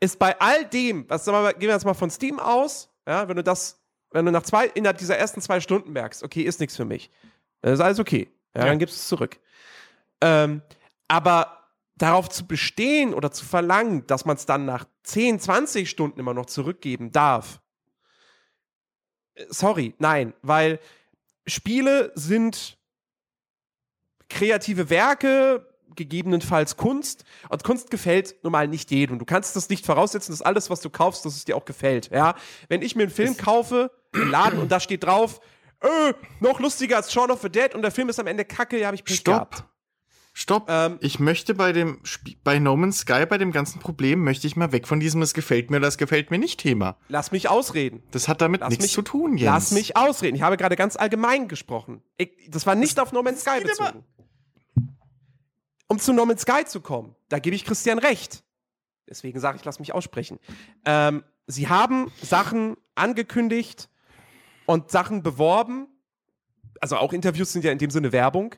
ist 0.00 0.18
bei 0.18 0.38
all 0.38 0.66
dem, 0.66 1.08
was 1.08 1.24
sagen 1.24 1.38
wir 1.38 1.42
mal, 1.42 1.52
gehen 1.52 1.68
wir 1.68 1.74
jetzt 1.74 1.86
mal 1.86 1.94
von 1.94 2.10
Steam 2.10 2.38
aus, 2.38 2.90
ja, 3.06 3.26
wenn 3.26 3.36
du 3.36 3.42
das, 3.42 3.80
wenn 4.10 4.26
du 4.26 4.32
nach 4.32 4.42
zwei, 4.42 4.66
innerhalb 4.66 4.98
dieser 4.98 5.16
ersten 5.16 5.40
zwei 5.40 5.60
Stunden 5.60 5.92
merkst, 5.92 6.22
okay, 6.22 6.42
ist 6.42 6.60
nichts 6.60 6.76
für 6.76 6.84
mich, 6.84 7.10
dann 7.64 7.72
ist 7.74 7.80
alles 7.80 7.98
okay, 7.98 8.28
ja, 8.54 8.60
Ja. 8.62 8.66
dann 8.68 8.78
gibst 8.78 8.96
du 8.96 9.00
es 9.00 9.08
zurück. 9.08 9.40
Ähm, 10.20 10.60
aber 11.08 11.70
darauf 11.96 12.28
zu 12.28 12.46
bestehen 12.46 13.14
oder 13.14 13.30
zu 13.30 13.44
verlangen, 13.44 14.06
dass 14.06 14.24
man 14.26 14.36
es 14.36 14.44
dann 14.46 14.66
nach 14.66 14.84
10, 15.04 15.40
20 15.40 15.88
Stunden 15.88 16.20
immer 16.20 16.34
noch 16.34 16.46
zurückgeben 16.46 17.10
darf, 17.10 17.60
sorry, 19.48 19.94
nein, 19.98 20.34
weil 20.42 20.78
Spiele 21.46 22.12
sind 22.14 22.78
kreative 24.28 24.90
Werke, 24.90 25.66
gegebenenfalls 25.96 26.76
Kunst. 26.76 27.24
Und 27.48 27.62
Kunst 27.64 27.90
gefällt 27.90 28.42
nun 28.42 28.52
mal 28.52 28.66
nicht 28.66 28.90
jedem. 28.90 29.18
Du 29.18 29.24
kannst 29.24 29.54
das 29.54 29.68
nicht 29.68 29.86
voraussetzen, 29.86 30.32
dass 30.32 30.42
alles, 30.42 30.68
was 30.68 30.80
du 30.80 30.90
kaufst, 30.90 31.24
dass 31.24 31.36
es 31.36 31.44
dir 31.44 31.56
auch 31.56 31.64
gefällt. 31.64 32.10
Ja? 32.10 32.34
Wenn 32.68 32.82
ich 32.82 32.96
mir 32.96 33.04
einen 33.04 33.12
Film 33.12 33.36
kaufe 33.36 33.90
im 34.12 34.30
Laden 34.30 34.58
und 34.58 34.72
da 34.72 34.80
steht 34.80 35.04
drauf, 35.04 35.40
äh, 35.84 36.14
noch 36.40 36.60
lustiger 36.60 36.96
als 36.96 37.12
Shaun 37.12 37.30
of 37.30 37.40
the 37.42 37.48
Dead 37.50 37.74
und 37.74 37.82
der 37.82 37.90
Film 37.90 38.08
ist 38.08 38.18
am 38.18 38.26
Ende 38.26 38.44
kacke, 38.44 38.78
ja, 38.78 38.86
habe 38.86 38.96
ich 38.96 39.04
Pech 39.04 39.16
Stopp. 39.16 39.34
gehabt. 39.50 39.64
Stopp. 40.36 40.66
Ähm, 40.68 40.98
ich 41.00 41.20
möchte 41.20 41.54
bei 41.54 41.70
dem 41.72 42.00
Sp 42.02 42.34
bei 42.42 42.58
No 42.58 42.76
Man's 42.76 42.98
Sky, 43.00 43.24
bei 43.24 43.38
dem 43.38 43.52
ganzen 43.52 43.78
Problem, 43.78 44.24
möchte 44.24 44.48
ich 44.48 44.56
mal 44.56 44.72
weg 44.72 44.88
von 44.88 44.98
diesem, 44.98 45.22
es 45.22 45.32
gefällt 45.32 45.70
mir, 45.70 45.78
das 45.78 45.96
gefällt 45.96 46.32
mir 46.32 46.38
nicht 46.38 46.58
Thema. 46.58 46.96
Lass 47.08 47.30
mich 47.30 47.48
ausreden. 47.48 48.02
Das 48.10 48.26
hat 48.26 48.40
damit 48.40 48.62
Lass 48.62 48.70
nichts 48.70 48.84
mich- 48.86 48.92
zu 48.94 49.02
tun, 49.02 49.36
Jens. 49.36 49.44
Lass 49.46 49.70
mich 49.70 49.96
ausreden. 49.96 50.34
Ich 50.34 50.42
habe 50.42 50.56
gerade 50.56 50.74
ganz 50.74 50.96
allgemein 50.96 51.46
gesprochen. 51.46 52.02
Ich, 52.16 52.30
das 52.48 52.66
war 52.66 52.74
nicht 52.74 52.98
auf 52.98 53.12
No 53.12 53.22
Man's 53.22 53.42
Sky 53.42 53.60
bezogen. 53.62 54.02
Um 55.86 55.98
zu 56.00 56.12
No 56.12 56.26
Man's 56.26 56.42
Sky 56.42 56.64
zu 56.64 56.80
kommen, 56.80 57.14
da 57.28 57.38
gebe 57.38 57.54
ich 57.54 57.64
Christian 57.64 57.98
recht. 57.98 58.42
Deswegen 59.08 59.38
sage 59.38 59.58
ich, 59.58 59.64
lass 59.64 59.78
mich 59.78 59.92
aussprechen. 59.94 60.40
Ähm, 60.84 61.22
sie 61.46 61.68
haben 61.68 62.10
Sachen 62.22 62.76
angekündigt 62.94 63.88
und 64.66 64.90
Sachen 64.90 65.22
beworben. 65.22 65.88
Also 66.80 66.96
auch 66.96 67.12
Interviews 67.12 67.52
sind 67.52 67.64
ja 67.64 67.72
in 67.72 67.78
dem 67.78 67.90
Sinne 67.90 68.12
Werbung. 68.12 68.54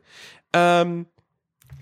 Ähm, 0.53 1.07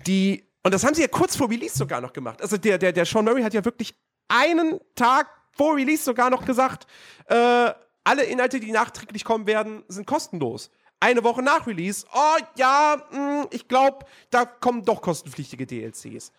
die, 0.05 0.43
und 0.63 0.73
das 0.73 0.83
haben 0.83 0.93
sie 0.93 1.01
ja 1.01 1.07
kurz 1.07 1.35
vor 1.35 1.49
Release 1.49 1.77
sogar 1.77 2.01
noch 2.01 2.13
gemacht. 2.13 2.41
Also 2.41 2.57
der, 2.57 2.77
der, 2.77 2.91
der 2.91 3.05
Sean 3.05 3.25
Murray 3.25 3.43
hat 3.43 3.53
ja 3.53 3.63
wirklich 3.65 3.95
einen 4.27 4.79
Tag 4.95 5.27
vor 5.51 5.75
Release 5.75 6.03
sogar 6.03 6.29
noch 6.29 6.45
gesagt, 6.45 6.87
äh, 7.27 7.71
alle 8.03 8.23
Inhalte, 8.23 8.59
die 8.59 8.71
nachträglich 8.71 9.23
kommen 9.23 9.47
werden, 9.47 9.83
sind 9.87 10.05
kostenlos. 10.05 10.69
Eine 10.99 11.23
Woche 11.23 11.41
nach 11.41 11.67
Release, 11.67 12.05
oh 12.13 12.37
ja, 12.55 13.01
mh, 13.11 13.47
ich 13.51 13.67
glaube, 13.67 14.05
da 14.29 14.45
kommen 14.45 14.83
doch 14.83 15.01
kostenpflichtige 15.01 15.65
DLCs. 15.65 16.31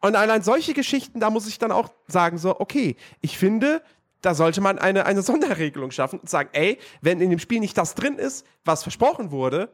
Und 0.00 0.16
allein 0.16 0.42
solche 0.42 0.74
Geschichten, 0.74 1.20
da 1.20 1.30
muss 1.30 1.46
ich 1.48 1.58
dann 1.58 1.72
auch 1.72 1.90
sagen, 2.06 2.38
so, 2.38 2.60
okay, 2.60 2.96
ich 3.20 3.38
finde, 3.38 3.82
da 4.22 4.34
sollte 4.34 4.60
man 4.60 4.78
eine, 4.78 5.06
eine 5.06 5.22
Sonderregelung 5.22 5.90
schaffen 5.90 6.20
und 6.20 6.28
sagen, 6.28 6.50
ey, 6.52 6.78
wenn 7.00 7.20
in 7.20 7.30
dem 7.30 7.38
Spiel 7.38 7.60
nicht 7.60 7.76
das 7.76 7.94
drin 7.94 8.16
ist, 8.16 8.46
was 8.64 8.82
versprochen 8.82 9.30
wurde, 9.30 9.70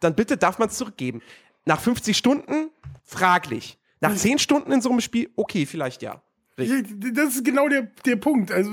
dann 0.00 0.14
bitte 0.14 0.36
darf 0.36 0.58
man 0.58 0.68
es 0.68 0.76
zurückgeben. 0.76 1.22
Nach 1.64 1.80
50 1.80 2.16
Stunden, 2.16 2.70
fraglich. 3.02 3.78
Nach 4.00 4.14
10 4.14 4.38
Stunden 4.38 4.72
in 4.72 4.80
so 4.80 4.90
einem 4.90 5.00
Spiel, 5.00 5.30
okay, 5.36 5.66
vielleicht 5.66 6.02
ja. 6.02 6.22
Ja, 6.58 6.80
Das 7.12 7.36
ist 7.36 7.44
genau 7.44 7.68
der, 7.68 7.82
der 8.04 8.16
Punkt. 8.16 8.50
Also, 8.50 8.70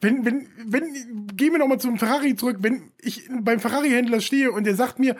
wenn, 0.00 0.24
wenn, 0.24 0.48
wenn, 0.66 1.26
gehen 1.34 1.52
wir 1.52 1.58
nochmal 1.58 1.80
zum 1.80 1.98
Ferrari 1.98 2.36
zurück. 2.36 2.58
Wenn 2.60 2.92
ich 3.00 3.28
beim 3.40 3.58
Ferrari-Händler 3.58 4.20
stehe 4.20 4.52
und 4.52 4.64
der 4.64 4.74
sagt 4.74 4.98
mir, 4.98 5.16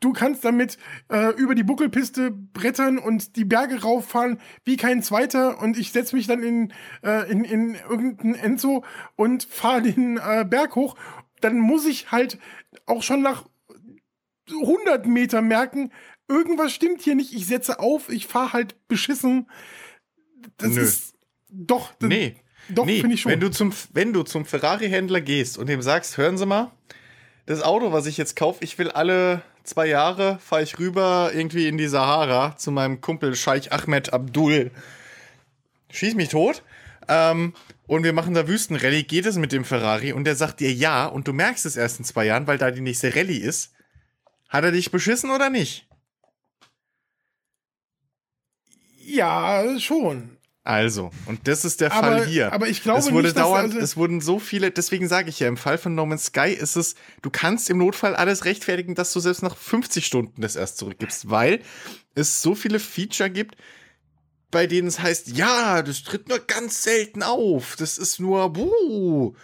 du 0.00 0.12
kannst 0.12 0.44
damit 0.44 0.78
äh, 1.08 1.34
über 1.34 1.54
die 1.54 1.62
Buckelpiste 1.62 2.30
brettern 2.30 2.98
und 2.98 3.36
die 3.36 3.44
Berge 3.44 3.82
rauffahren 3.82 4.40
wie 4.64 4.76
kein 4.76 5.02
zweiter 5.02 5.60
und 5.60 5.78
ich 5.78 5.92
setze 5.92 6.16
mich 6.16 6.26
dann 6.26 6.42
in, 6.42 6.72
äh, 7.02 7.30
in, 7.30 7.44
in 7.44 7.74
irgendein 7.88 8.34
Enzo 8.34 8.84
und 9.16 9.44
fahre 9.44 9.82
den 9.82 10.18
äh, 10.18 10.44
Berg 10.48 10.76
hoch, 10.76 10.96
dann 11.40 11.58
muss 11.58 11.86
ich 11.86 12.10
halt 12.10 12.38
auch 12.86 13.02
schon 13.02 13.22
nach 13.22 13.44
100 14.50 15.06
Meter 15.06 15.42
merken, 15.42 15.92
irgendwas 16.28 16.72
stimmt 16.72 17.02
hier 17.02 17.14
nicht. 17.14 17.34
Ich 17.34 17.46
setze 17.46 17.80
auf, 17.80 18.08
ich 18.08 18.26
fahre 18.26 18.52
halt 18.52 18.88
beschissen. 18.88 19.48
Das 20.56 20.70
Nö. 20.70 20.80
ist 20.80 21.14
doch. 21.48 21.92
Das, 21.98 22.08
Nee. 22.08 22.36
Doch, 22.70 22.84
nee, 22.84 23.00
finde 23.00 23.14
ich 23.14 23.22
schon. 23.22 23.32
Wenn 23.32 23.40
du 23.40 23.50
zum, 23.50 23.72
wenn 23.92 24.12
du 24.12 24.24
zum 24.24 24.44
Ferrari-Händler 24.44 25.22
gehst 25.22 25.56
und 25.56 25.68
dem 25.68 25.80
sagst, 25.80 26.18
hören 26.18 26.36
Sie 26.36 26.44
mal, 26.44 26.70
das 27.46 27.62
Auto, 27.62 27.92
was 27.92 28.04
ich 28.04 28.18
jetzt 28.18 28.36
kaufe, 28.36 28.62
ich 28.62 28.76
will 28.78 28.90
alle 28.90 29.42
zwei 29.68 29.86
Jahre, 29.86 30.38
fahre 30.40 30.62
ich 30.62 30.78
rüber 30.78 31.30
irgendwie 31.32 31.68
in 31.68 31.78
die 31.78 31.88
Sahara 31.88 32.56
zu 32.56 32.70
meinem 32.70 33.00
Kumpel 33.00 33.36
Scheich 33.36 33.72
Ahmed 33.72 34.12
Abdul. 34.12 34.70
Schieß 35.90 36.14
mich 36.14 36.28
tot. 36.28 36.62
Ähm, 37.08 37.54
und 37.86 38.04
wir 38.04 38.12
machen 38.12 38.34
da 38.34 38.48
Wüstenrallye. 38.48 39.04
Geht 39.04 39.26
es 39.26 39.36
mit 39.36 39.52
dem 39.52 39.64
Ferrari? 39.64 40.12
Und 40.12 40.24
der 40.24 40.36
sagt 40.36 40.60
dir 40.60 40.72
ja. 40.72 41.06
Und 41.06 41.28
du 41.28 41.32
merkst 41.32 41.66
es 41.66 41.76
erst 41.76 41.98
in 41.98 42.04
zwei 42.04 42.26
Jahren, 42.26 42.46
weil 42.46 42.58
da 42.58 42.70
die 42.70 42.80
nächste 42.80 43.14
Rallye 43.14 43.38
ist. 43.38 43.72
Hat 44.48 44.64
er 44.64 44.72
dich 44.72 44.90
beschissen 44.90 45.30
oder 45.30 45.50
nicht? 45.50 45.88
ja, 49.08 49.78
schon. 49.78 50.37
Also, 50.68 51.10
und 51.24 51.48
das 51.48 51.64
ist 51.64 51.80
der 51.80 51.92
Aber- 51.92 52.00
Fall 52.18 52.26
hier. 52.26 52.52
aber 52.52 52.68
ich 52.68 52.82
glaube 52.82 52.98
es 53.00 53.10
wurde 53.10 53.28
nicht, 53.28 53.38
dauernd, 53.38 53.72
also- 53.72 53.78
es 53.78 53.96
wurden 53.96 54.20
so 54.20 54.38
viele, 54.38 54.70
deswegen 54.70 55.08
sage 55.08 55.30
ich 55.30 55.40
ja, 55.40 55.48
im 55.48 55.56
Fall 55.56 55.78
von 55.78 55.94
No 55.94 56.04
Man's 56.04 56.26
Sky 56.26 56.50
ist 56.52 56.76
es, 56.76 56.94
du 57.22 57.30
kannst 57.30 57.70
im 57.70 57.78
Notfall 57.78 58.14
alles 58.14 58.44
rechtfertigen, 58.44 58.94
dass 58.94 59.12
du 59.14 59.20
selbst 59.20 59.42
nach 59.42 59.56
50 59.56 60.04
Stunden 60.04 60.42
das 60.42 60.56
erst 60.56 60.76
zurückgibst, 60.76 61.30
weil 61.30 61.60
es 62.14 62.42
so 62.42 62.54
viele 62.54 62.80
Feature 62.80 63.30
gibt, 63.30 63.56
bei 64.50 64.66
denen 64.66 64.88
es 64.88 64.98
heißt, 65.00 65.28
ja, 65.28 65.80
das 65.82 66.02
tritt 66.02 66.28
nur 66.28 66.38
ganz 66.40 66.82
selten 66.82 67.22
auf, 67.22 67.76
das 67.76 67.96
ist 67.96 68.20
nur, 68.20 68.52
buh. 68.52 69.34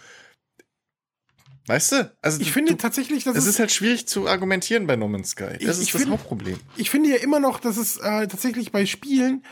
Weißt 1.67 1.93
du? 1.93 2.11
Also 2.21 2.39
Ich 2.41 2.47
du, 2.49 2.53
finde 2.53 2.77
tatsächlich, 2.77 3.23
dass 3.23 3.35
es 3.35 3.47
ist 3.47 3.57
halt 3.57 3.71
schwierig 3.71 4.07
zu 4.07 4.27
argumentieren 4.27 4.85
bei 4.85 4.95
No 4.95 5.07
Man's 5.07 5.31
Sky. 5.31 5.45
Das 5.53 5.59
Ich- 5.61 5.67
ist 5.67 5.79
ich 5.81 5.91
das 5.93 6.01
find- 6.01 6.11
Hauptproblem. 6.13 6.59
ich 6.77 6.91
finde 6.91 7.09
ja 7.09 7.15
immer 7.15 7.39
noch, 7.39 7.59
dass 7.59 7.77
es 7.77 7.97
äh, 7.97 8.27
tatsächlich 8.27 8.71
bei 8.71 8.85
Spielen 8.85 9.43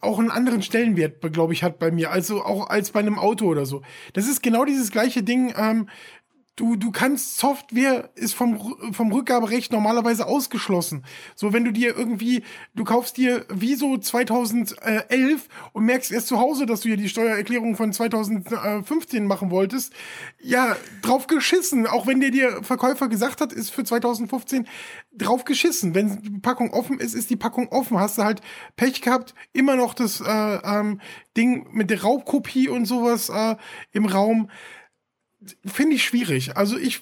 auch 0.00 0.18
einen 0.18 0.30
anderen 0.30 0.62
Stellenwert, 0.62 1.20
glaube 1.32 1.52
ich, 1.52 1.62
hat 1.62 1.78
bei 1.78 1.90
mir, 1.90 2.10
also 2.10 2.42
auch 2.42 2.68
als 2.68 2.90
bei 2.90 3.00
einem 3.00 3.18
Auto 3.18 3.46
oder 3.46 3.66
so. 3.66 3.82
Das 4.12 4.28
ist 4.28 4.42
genau 4.42 4.64
dieses 4.64 4.90
gleiche 4.90 5.22
Ding. 5.22 5.54
Ähm, 5.56 5.88
du, 6.56 6.76
du 6.76 6.90
kannst 6.90 7.38
Software 7.38 8.10
ist 8.14 8.34
vom, 8.34 8.92
vom 8.92 9.12
Rückgaberecht 9.12 9.72
normalerweise 9.72 10.26
ausgeschlossen. 10.26 11.04
So, 11.34 11.52
wenn 11.52 11.64
du 11.64 11.72
dir 11.72 11.96
irgendwie, 11.96 12.42
du 12.74 12.84
kaufst 12.84 13.16
dir 13.16 13.46
Wieso 13.48 13.96
2011 13.96 15.48
und 15.72 15.84
merkst 15.84 16.12
erst 16.12 16.28
zu 16.28 16.38
Hause, 16.38 16.66
dass 16.66 16.80
du 16.80 16.90
ja 16.90 16.96
die 16.96 17.08
Steuererklärung 17.08 17.76
von 17.76 17.92
2015 17.92 19.26
machen 19.26 19.50
wolltest, 19.50 19.94
ja, 20.40 20.76
drauf 21.00 21.26
geschissen. 21.26 21.86
Auch 21.86 22.06
wenn 22.06 22.20
der 22.20 22.30
dir 22.30 22.62
Verkäufer 22.62 23.08
gesagt 23.08 23.40
hat, 23.40 23.52
ist 23.52 23.70
für 23.70 23.84
2015 23.84 24.66
drauf 25.12 25.44
geschissen. 25.44 25.94
Wenn 25.94 26.20
die 26.22 26.38
Packung 26.40 26.72
offen 26.72 27.00
ist, 27.00 27.14
ist 27.14 27.30
die 27.30 27.36
Packung 27.36 27.68
offen. 27.68 27.98
Hast 27.98 28.18
du 28.18 28.24
halt 28.24 28.42
Pech 28.76 29.00
gehabt, 29.00 29.34
immer 29.52 29.76
noch 29.76 29.94
das 29.94 30.20
äh, 30.20 30.24
ähm, 30.24 31.00
Ding 31.36 31.66
mit 31.72 31.90
der 31.90 32.02
Raubkopie 32.02 32.68
und 32.68 32.84
sowas 32.84 33.30
äh, 33.30 33.56
im 33.92 34.06
Raum. 34.06 34.50
Finde 35.64 35.96
ich 35.96 36.04
schwierig. 36.04 36.56
Also 36.56 36.78
ich 36.78 37.00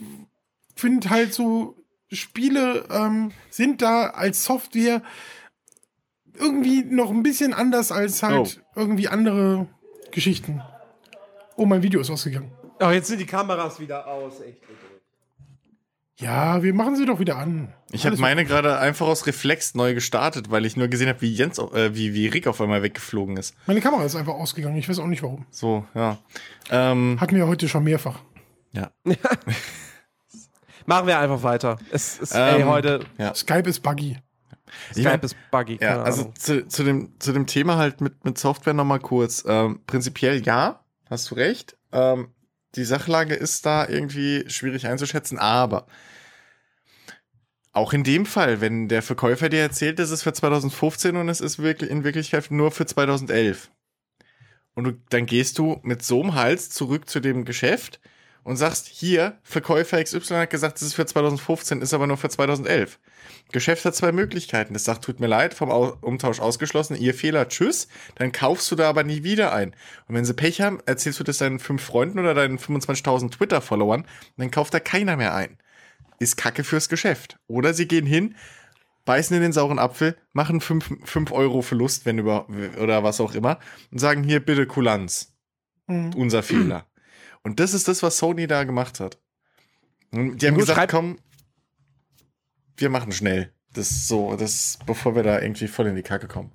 finde 0.75 1.11
halt 1.11 1.35
so, 1.35 1.77
Spiele 2.13 2.87
ähm, 2.91 3.33
sind 3.51 3.83
da 3.83 4.09
als 4.09 4.45
Software 4.45 5.03
irgendwie 6.39 6.85
noch 6.85 7.11
ein 7.11 7.23
bisschen 7.23 7.55
anders 7.55 7.93
als 7.93 8.23
halt 8.23 8.63
irgendwie 8.75 9.09
andere 9.09 9.69
Geschichten. 10.11 10.63
Oh, 11.57 11.67
mein 11.67 11.83
Video 11.83 12.01
ist 12.01 12.11
ausgegangen. 12.11 12.51
Oh, 12.81 12.91
jetzt 12.91 13.09
sind 13.09 13.21
die 13.21 13.27
Kameras 13.27 13.79
wieder 13.79 14.07
aus. 14.07 14.41
Echt. 14.41 14.59
Ja, 16.21 16.63
wir 16.63 16.75
machen 16.75 16.97
sie 16.97 17.07
doch 17.07 17.19
wieder 17.19 17.39
an. 17.39 17.73
Ich 17.93 18.05
habe 18.05 18.17
meine 18.19 18.45
gerade 18.45 18.79
einfach 18.79 19.07
aus 19.07 19.27
Reflex 19.27 19.75
neu 19.75 19.95
gestartet, 19.95 20.51
weil 20.51 20.67
ich 20.67 20.77
nur 20.77 20.89
gesehen 20.89 21.09
habe, 21.09 21.23
wie 21.23 21.33
Jens, 21.33 21.59
äh, 21.59 21.95
wie, 21.95 22.13
wie 22.13 22.27
Rick 22.27 22.47
auf 22.47 22.61
einmal 22.61 22.83
weggeflogen 22.83 23.39
ist. 23.39 23.55
Meine 23.67 23.81
Kamera 23.81 24.05
ist 24.05 24.17
einfach 24.17 24.35
ausgegangen. 24.35 24.77
Ich 24.77 24.89
weiß 24.89 24.99
auch 24.99 25.07
nicht 25.07 25.23
warum. 25.23 25.47
So, 25.51 25.87
ja. 25.95 26.19
Ähm, 26.71 27.17
Hatten 27.21 27.37
wir 27.37 27.47
heute 27.47 27.69
schon 27.69 27.85
mehrfach. 27.85 28.21
Ja. 28.73 28.91
Machen 30.87 31.07
wir 31.07 31.19
einfach 31.19 31.43
weiter. 31.43 31.79
Es 31.93 32.19
ist, 32.19 32.35
Ähm, 32.35 32.57
ey, 32.57 32.63
heute 32.63 33.05
ja. 33.19 33.35
Skype 33.35 33.69
ist 33.69 33.81
buggy. 33.81 34.19
Ich 34.91 34.99
Skype 34.99 35.09
mein- 35.09 35.21
ist 35.21 35.37
buggy. 35.51 35.79
Ja, 35.81 36.03
also 36.03 36.33
zu, 36.39 36.67
zu, 36.67 36.83
dem, 36.85 37.15
zu 37.21 37.33
dem 37.33 37.47
Thema 37.47 37.77
halt 37.77 38.01
mit, 38.01 38.25
mit 38.25 38.39
Software 38.39 38.75
nochmal 38.75 39.01
kurz. 39.01 39.45
Ähm, 39.47 39.81
prinzipiell 39.87 40.43
ja, 40.45 40.85
hast 41.09 41.31
du 41.31 41.35
recht. 41.35 41.77
Ähm, 41.93 42.29
die 42.77 42.85
Sachlage 42.85 43.35
ist 43.35 43.67
da 43.67 43.87
irgendwie 43.89 44.49
schwierig 44.49 44.87
einzuschätzen, 44.87 45.39
aber 45.39 45.87
auch 47.73 47.93
in 47.93 48.03
dem 48.05 48.27
Fall, 48.27 48.61
wenn 48.61 48.89
der 48.89 49.03
Verkäufer 49.03 49.49
dir 49.49 49.61
erzählt, 49.61 50.01
es 50.01 50.11
ist 50.11 50.23
für 50.23 50.33
2015 50.33 51.17
und 51.17 51.29
es 51.29 51.41
ist 51.41 51.61
wirklich 51.61 51.91
in 51.91 52.03
Wirklichkeit 52.05 52.51
nur 52.51 52.71
für 52.73 52.87
2011. 52.87 53.71
Und 54.75 54.85
du, 54.85 54.93
dann 55.11 55.27
gehst 55.27 55.59
du 55.59 55.79
mit 55.83 56.03
so 56.03 56.23
einem 56.23 56.35
Hals 56.35 56.71
zurück 56.71 57.09
zu 57.09 57.21
dem 57.21 57.45
Geschäft 57.45 58.01
und 58.43 58.57
sagst, 58.57 58.89
hier, 58.89 59.39
Verkäufer 59.43 60.03
XY 60.03 60.35
hat 60.35 60.51
gesagt, 60.51 60.77
es 60.77 60.83
ist 60.83 60.95
für 60.95 61.07
2015, 61.07 61.83
ist 61.83 61.95
aber 61.95 62.07
nur 62.07 62.17
für 62.17 62.29
2011. 62.29 62.99
Geschäft 63.53 63.85
hat 63.85 63.95
zwei 63.95 64.13
Möglichkeiten. 64.13 64.73
Das 64.73 64.85
sagt, 64.85 65.05
tut 65.05 65.21
mir 65.21 65.27
leid, 65.27 65.55
vom 65.55 65.71
Au 65.71 65.97
Umtausch 66.01 66.41
ausgeschlossen, 66.41 66.97
ihr 66.97 67.15
Fehler, 67.15 67.49
tschüss. 67.49 67.89
Dann 68.17 68.33
kaufst 68.33 68.71
du 68.71 68.77
da 68.77 68.89
aber 68.89 69.05
nie 69.05 69.23
wieder 69.23 69.53
ein. 69.53 69.75
Und 70.09 70.15
wenn 70.15 70.25
sie 70.25 70.35
Pech 70.35 70.61
haben, 70.61 70.79
erzählst 70.87 71.21
du 71.21 71.25
das 71.25 71.39
deinen 71.39 71.59
fünf 71.59 71.83
Freunden 71.83 72.19
oder 72.19 72.35
deinen 72.35 72.59
25.000 72.59 73.31
Twitter-Followern, 73.31 74.07
dann 74.37 74.51
kauft 74.51 74.73
da 74.75 74.81
keiner 74.81 75.17
mehr 75.17 75.35
ein. 75.35 75.59
Ist 76.19 76.37
Kacke 76.37 76.65
fürs 76.65 76.89
Geschäft. 76.89 77.39
Oder 77.47 77.75
sie 77.75 77.89
gehen 77.89 78.07
hin, 78.07 78.37
beißen 79.05 79.35
in 79.37 79.43
den 79.43 79.53
sauren 79.53 79.79
Apfel, 79.79 80.17
machen 80.33 80.61
5 80.61 81.33
Euro 81.33 81.63
Verlust, 81.63 82.07
wenn 82.07 82.19
über, 82.19 82.47
oder 82.81 83.03
was 83.03 83.21
auch 83.21 83.35
immer, 83.35 83.59
und 83.91 83.99
sagen 83.99 84.23
hier 84.23 84.41
bitte 84.41 84.67
Kulanz 84.67 85.33
Mhm. 85.91 86.13
unser 86.15 86.43
Fehler. 86.43 86.87
Und 87.43 87.61
das 87.61 87.75
ist 87.75 87.89
das, 87.89 88.03
was 88.03 88.19
Sony 88.19 88.47
da 88.47 88.65
gemacht 88.65 89.01
hat. 89.01 89.19
Die 90.13 90.19
haben 90.19 90.39
Ingo 90.41 90.61
gesagt, 90.61 90.91
komm, 90.91 91.19
wir 92.77 92.91
machen 92.91 93.13
schnell. 93.13 93.53
Das 93.73 94.09
so, 94.09 94.35
das, 94.37 94.79
bevor 94.85 95.15
wir 95.15 95.23
da 95.23 95.41
irgendwie 95.41 95.69
voll 95.69 95.87
in 95.87 95.95
die 95.95 96.03
Kacke 96.03 96.27
kommen. 96.27 96.53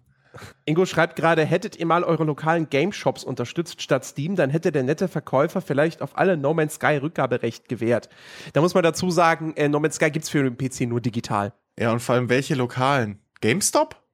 Ingo 0.66 0.86
schreibt 0.86 1.16
gerade, 1.16 1.46
hättet 1.46 1.78
ihr 1.78 1.86
mal 1.86 2.04
eure 2.04 2.26
lokalen 2.26 2.70
Game 2.70 2.92
Shops 2.92 3.24
unterstützt 3.24 3.82
statt 3.82 4.04
Steam, 4.04 4.36
dann 4.36 4.50
hätte 4.50 4.74
der 4.74 4.84
nette 4.84 5.08
Verkäufer 5.08 5.62
vielleicht 5.62 6.02
auf 6.02 6.18
alle 6.18 6.36
No 6.36 6.54
Man's 6.54 6.76
Sky 6.76 6.98
Rückgaberecht 6.98 7.70
gewährt. 7.70 8.10
Da 8.52 8.60
muss 8.60 8.74
man 8.74 8.84
dazu 8.84 9.12
sagen, 9.12 9.54
äh, 9.56 9.70
No 9.70 9.80
Man's 9.80 9.96
Sky 9.96 10.12
gibt's 10.12 10.30
für 10.30 10.44
den 10.44 10.58
PC 10.58 10.82
nur 10.82 11.00
digital. 11.00 11.54
Ja, 11.80 11.92
und 11.92 12.02
vor 12.02 12.16
allem 12.16 12.28
welche 12.28 12.56
lokalen? 12.56 13.20
GameStop? 13.40 14.05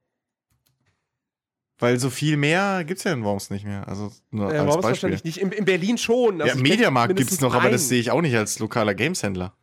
Weil 1.82 1.98
so 1.98 2.10
viel 2.10 2.36
mehr 2.36 2.84
gibt's 2.84 3.02
ja 3.04 3.12
in 3.12 3.24
Worms 3.24 3.50
nicht 3.50 3.64
mehr. 3.64 3.88
Also 3.88 4.12
nur 4.30 4.46
Äh, 4.52 4.58
als 4.58 4.66
warum 4.68 4.68
ist 4.68 4.74
Beispiel. 4.74 4.88
wahrscheinlich 4.90 5.24
nicht? 5.24 5.38
In, 5.38 5.50
in 5.50 5.64
Berlin 5.64 5.98
schon. 5.98 6.38
Ja, 6.38 6.44
Also 6.44 6.54
kenn 6.56 6.62
Mediamarkt 6.62 7.08
gibt's 7.08 7.32
mindestens 7.32 7.40
noch, 7.40 7.54
aber 7.54 7.70
das 7.70 7.80
einen. 7.82 7.88
sehe 7.88 8.00
ich 8.00 8.10
auch 8.12 8.22
nicht 8.22 8.36
als 8.36 8.58
lokaler 8.60 8.94
Gameshändler. 8.94 9.54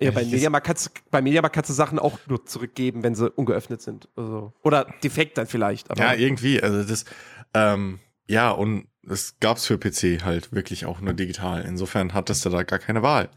Ja, 0.00 0.10
bei 0.10 0.24
Mediamarkt 0.24 0.66
kannst, 0.66 0.86
du- 0.86 0.90
bei 1.10 1.22
Mediamarkt 1.22 1.54
kannst 1.54 1.70
du 1.70 1.74
Sachen 1.74 1.98
auch 1.98 2.18
nur 2.28 2.44
zurückgeben, 2.46 3.02
wenn 3.02 3.14
sie 3.14 3.30
ungeöffnet 3.30 3.80
sind. 3.82 4.08
Also, 4.16 4.52
oder 4.62 4.86
defekt 5.04 5.38
dann 5.38 5.46
vielleicht. 5.46 5.90
Aber 5.90 6.00
Ja, 6.00 6.14
irgendwie. 6.14 6.60
Also 6.62 6.82
das, 6.84 7.04
ähm, 7.54 7.98
ja, 8.28 8.50
und 8.50 8.86
es 9.08 9.38
gab's 9.40 9.66
für 9.66 9.78
PC 9.78 10.22
halt 10.24 10.52
wirklich 10.52 10.84
auch 10.84 11.00
nur 11.00 11.14
digital. 11.14 11.62
Insofern 11.64 12.12
hattest 12.12 12.44
du 12.44 12.50
da 12.50 12.62
gar 12.64 12.78
keine 12.78 13.02
Wahl. 13.02 13.28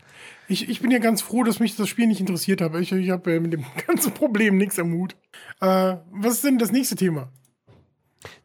Ich, 0.47 0.67
ich 0.69 0.82
bin 0.82 0.91
ja 0.91 0.97
ganz 0.99 1.21
froh, 1.21 1.43
dass 1.43 1.60
mich 1.60 1.75
das 1.75 1.88
Spiel 1.89 2.08
nicht 2.08 2.19
interessiert 2.19 2.62
hat. 2.62 2.75
Ich, 2.75 2.91
ich 2.91 3.10
habe 3.12 3.34
äh, 3.36 3.39
mit 3.39 3.54
dem 3.54 3.65
ganzen 3.88 4.13
Problem 4.13 4.58
nichts 4.58 4.77
am 4.80 4.93
Hut. 4.93 5.15
Äh, 5.62 5.97
was 6.12 6.34
ist 6.34 6.43
denn 6.43 6.58
das 6.58 6.71
nächste 6.71 6.95
Thema? 6.95 7.32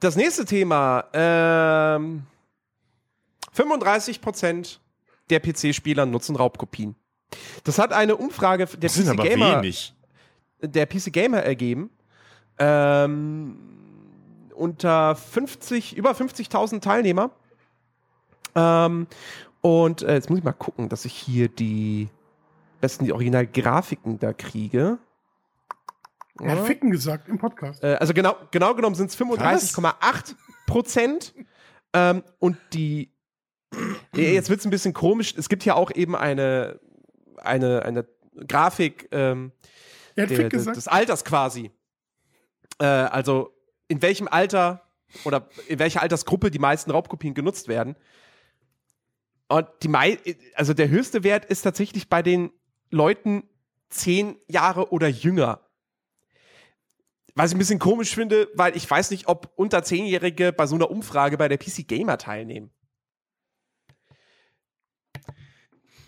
Das 0.00 0.16
nächste 0.16 0.44
Thema. 0.44 1.04
Ähm, 1.12 2.22
35% 3.54 4.78
der 5.30 5.40
PC-Spieler 5.40 6.06
nutzen 6.06 6.36
Raubkopien. 6.36 6.94
Das 7.64 7.78
hat 7.78 7.92
eine 7.92 8.16
Umfrage 8.16 8.66
der 8.66 8.78
Das 8.90 8.94
PC 8.98 9.16
Gamer, 9.16 9.62
wenig. 9.62 9.94
der 10.60 10.86
PC 10.86 11.12
Gamer 11.12 11.42
ergeben. 11.42 11.90
Ähm, 12.58 13.58
unter 14.54 15.16
50, 15.16 15.96
über 15.96 16.12
50.000 16.12 16.80
Teilnehmer. 16.80 17.30
Ähm, 18.54 19.06
und 19.60 20.02
äh, 20.02 20.14
jetzt 20.14 20.30
muss 20.30 20.38
ich 20.38 20.44
mal 20.44 20.52
gucken, 20.52 20.88
dass 20.88 21.04
ich 21.04 21.12
hier 21.12 21.48
die 21.48 22.08
besten 22.80 23.04
die 23.04 23.12
Originalgrafiken 23.12 24.18
da 24.18 24.32
kriege. 24.32 24.98
Er 26.40 26.58
hat 26.58 26.66
Ficken 26.66 26.90
gesagt 26.90 27.28
im 27.28 27.38
Podcast. 27.38 27.82
Äh, 27.82 27.94
also 27.94 28.14
genau, 28.14 28.36
genau 28.50 28.74
genommen 28.74 28.94
sind 28.94 29.10
es 29.10 29.18
35,8 29.18 30.34
Prozent. 30.66 31.34
Ähm, 31.92 32.22
und 32.38 32.56
die, 32.72 33.12
Ja, 34.14 34.22
jetzt 34.22 34.50
wird 34.50 34.60
es 34.60 34.66
ein 34.66 34.70
bisschen 34.70 34.92
komisch. 34.92 35.34
Es 35.36 35.48
gibt 35.48 35.64
ja 35.64 35.74
auch 35.74 35.90
eben 35.90 36.14
eine, 36.14 36.80
eine, 37.36 37.82
eine 37.84 38.06
Grafik 38.46 39.08
ähm, 39.12 39.52
Er 40.14 40.26
der, 40.26 40.36
Fick 40.36 40.50
des, 40.50 40.88
Alters 40.88 41.24
quasi. 41.24 41.70
Äh, 42.78 42.84
also 42.84 43.54
in 43.88 44.02
welchem 44.02 44.28
Alter 44.28 44.82
oder 45.24 45.48
in 45.68 45.78
welcher 45.78 46.02
Altersgruppe 46.02 46.50
die 46.50 46.58
meisten 46.58 46.90
Raubkopien 46.90 47.34
genutzt 47.34 47.68
werden. 47.68 47.96
Und 49.48 49.68
die 49.82 49.88
mei 49.88 50.18
also 50.54 50.74
der 50.74 50.88
höchste 50.88 51.22
Wert 51.22 51.44
ist 51.44 51.62
tatsächlich 51.62 52.08
bei 52.08 52.22
den 52.22 52.50
Leuten 52.90 53.44
zehn 53.88 54.36
Jahre 54.48 54.90
oder 54.90 55.08
jünger. 55.08 55.60
Was 57.38 57.50
ich 57.50 57.56
ein 57.56 57.58
bisschen 57.58 57.78
komisch 57.78 58.14
finde, 58.14 58.48
weil 58.54 58.74
ich 58.76 58.90
weiß 58.90 59.10
nicht, 59.10 59.28
ob 59.28 59.52
unter 59.56 59.82
Zehnjährige 59.84 60.52
bei 60.52 60.66
so 60.66 60.74
einer 60.74 60.90
Umfrage 60.90 61.36
bei 61.36 61.48
der 61.48 61.58
PC 61.58 61.86
Gamer 61.86 62.16
teilnehmen. 62.18 62.70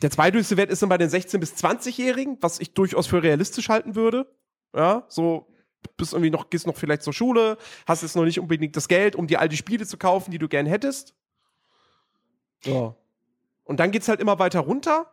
Der 0.02 0.10
zweithöchste 0.10 0.56
Wert 0.56 0.70
ist 0.70 0.80
dann 0.80 0.88
bei 0.88 0.96
den 0.98 1.10
16- 1.10 1.38
bis 1.38 1.54
20-Jährigen, 1.54 2.38
was 2.40 2.60
ich 2.60 2.72
durchaus 2.72 3.06
für 3.08 3.22
realistisch 3.22 3.68
halten 3.68 3.94
würde. 3.94 4.26
Ja, 4.74 5.04
so 5.08 5.48
bist 5.96 6.12
irgendwie 6.12 6.30
noch, 6.30 6.50
gehst 6.50 6.66
noch 6.66 6.76
vielleicht 6.76 7.02
zur 7.02 7.12
Schule, 7.12 7.56
hast 7.86 8.02
jetzt 8.02 8.16
noch 8.16 8.24
nicht 8.24 8.40
unbedingt 8.40 8.74
das 8.76 8.88
Geld, 8.88 9.14
um 9.14 9.26
dir 9.26 9.40
all 9.40 9.48
die 9.48 9.56
Spiele 9.56 9.86
zu 9.86 9.96
kaufen, 9.96 10.30
die 10.30 10.38
du 10.38 10.48
gern 10.48 10.66
hättest. 10.66 11.14
So. 12.64 12.96
Und 13.64 13.80
dann 13.80 13.90
geht's 13.90 14.08
halt 14.08 14.20
immer 14.20 14.38
weiter 14.38 14.60
runter. 14.60 15.12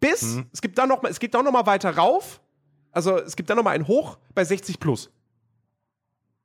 Bis, 0.00 0.22
Mhm. 0.22 0.50
es 0.52 0.60
gibt 0.60 0.78
dann 0.78 0.88
noch 0.88 1.00
mal, 1.02 1.10
es 1.10 1.20
geht 1.20 1.32
dann 1.34 1.44
noch 1.44 1.52
mal 1.52 1.64
weiter 1.66 1.96
rauf. 1.96 2.41
Also 2.92 3.18
es 3.18 3.36
gibt 3.36 3.50
dann 3.50 3.56
noch 3.56 3.64
mal 3.64 3.70
ein 3.72 3.88
Hoch 3.88 4.18
bei 4.34 4.44
60 4.44 4.78
plus. 4.78 5.10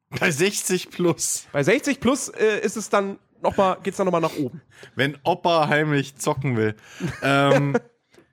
Bei 0.10 0.32
60 0.32 0.90
plus. 0.90 1.48
Bei 1.52 1.64
60 1.64 2.00
plus 2.00 2.30
äh, 2.30 2.60
ist 2.62 2.78
es 2.78 2.90
dann 2.90 3.20
noch 3.42 3.58
mal, 3.58 3.78
geht's 3.84 3.98
dann 3.98 4.06
noch 4.06 4.12
mal 4.12 4.22
nach 4.22 4.36
oben. 4.38 4.62
Wenn 4.96 5.18
Opa 5.24 5.68
heimlich 5.68 6.16
zocken 6.16 6.56
will. 6.56 6.76
ähm, 7.22 7.78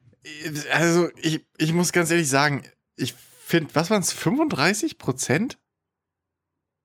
also, 0.72 1.11
ich, 1.16 1.44
ich 1.59 1.72
muss 1.72 1.92
ganz 1.92 2.11
ehrlich 2.11 2.29
sagen, 2.29 2.62
ich 2.96 3.14
finde, 3.14 3.74
was 3.74 3.90
waren 3.90 4.00
es, 4.00 4.12
35 4.12 4.98
Prozent? 4.98 5.59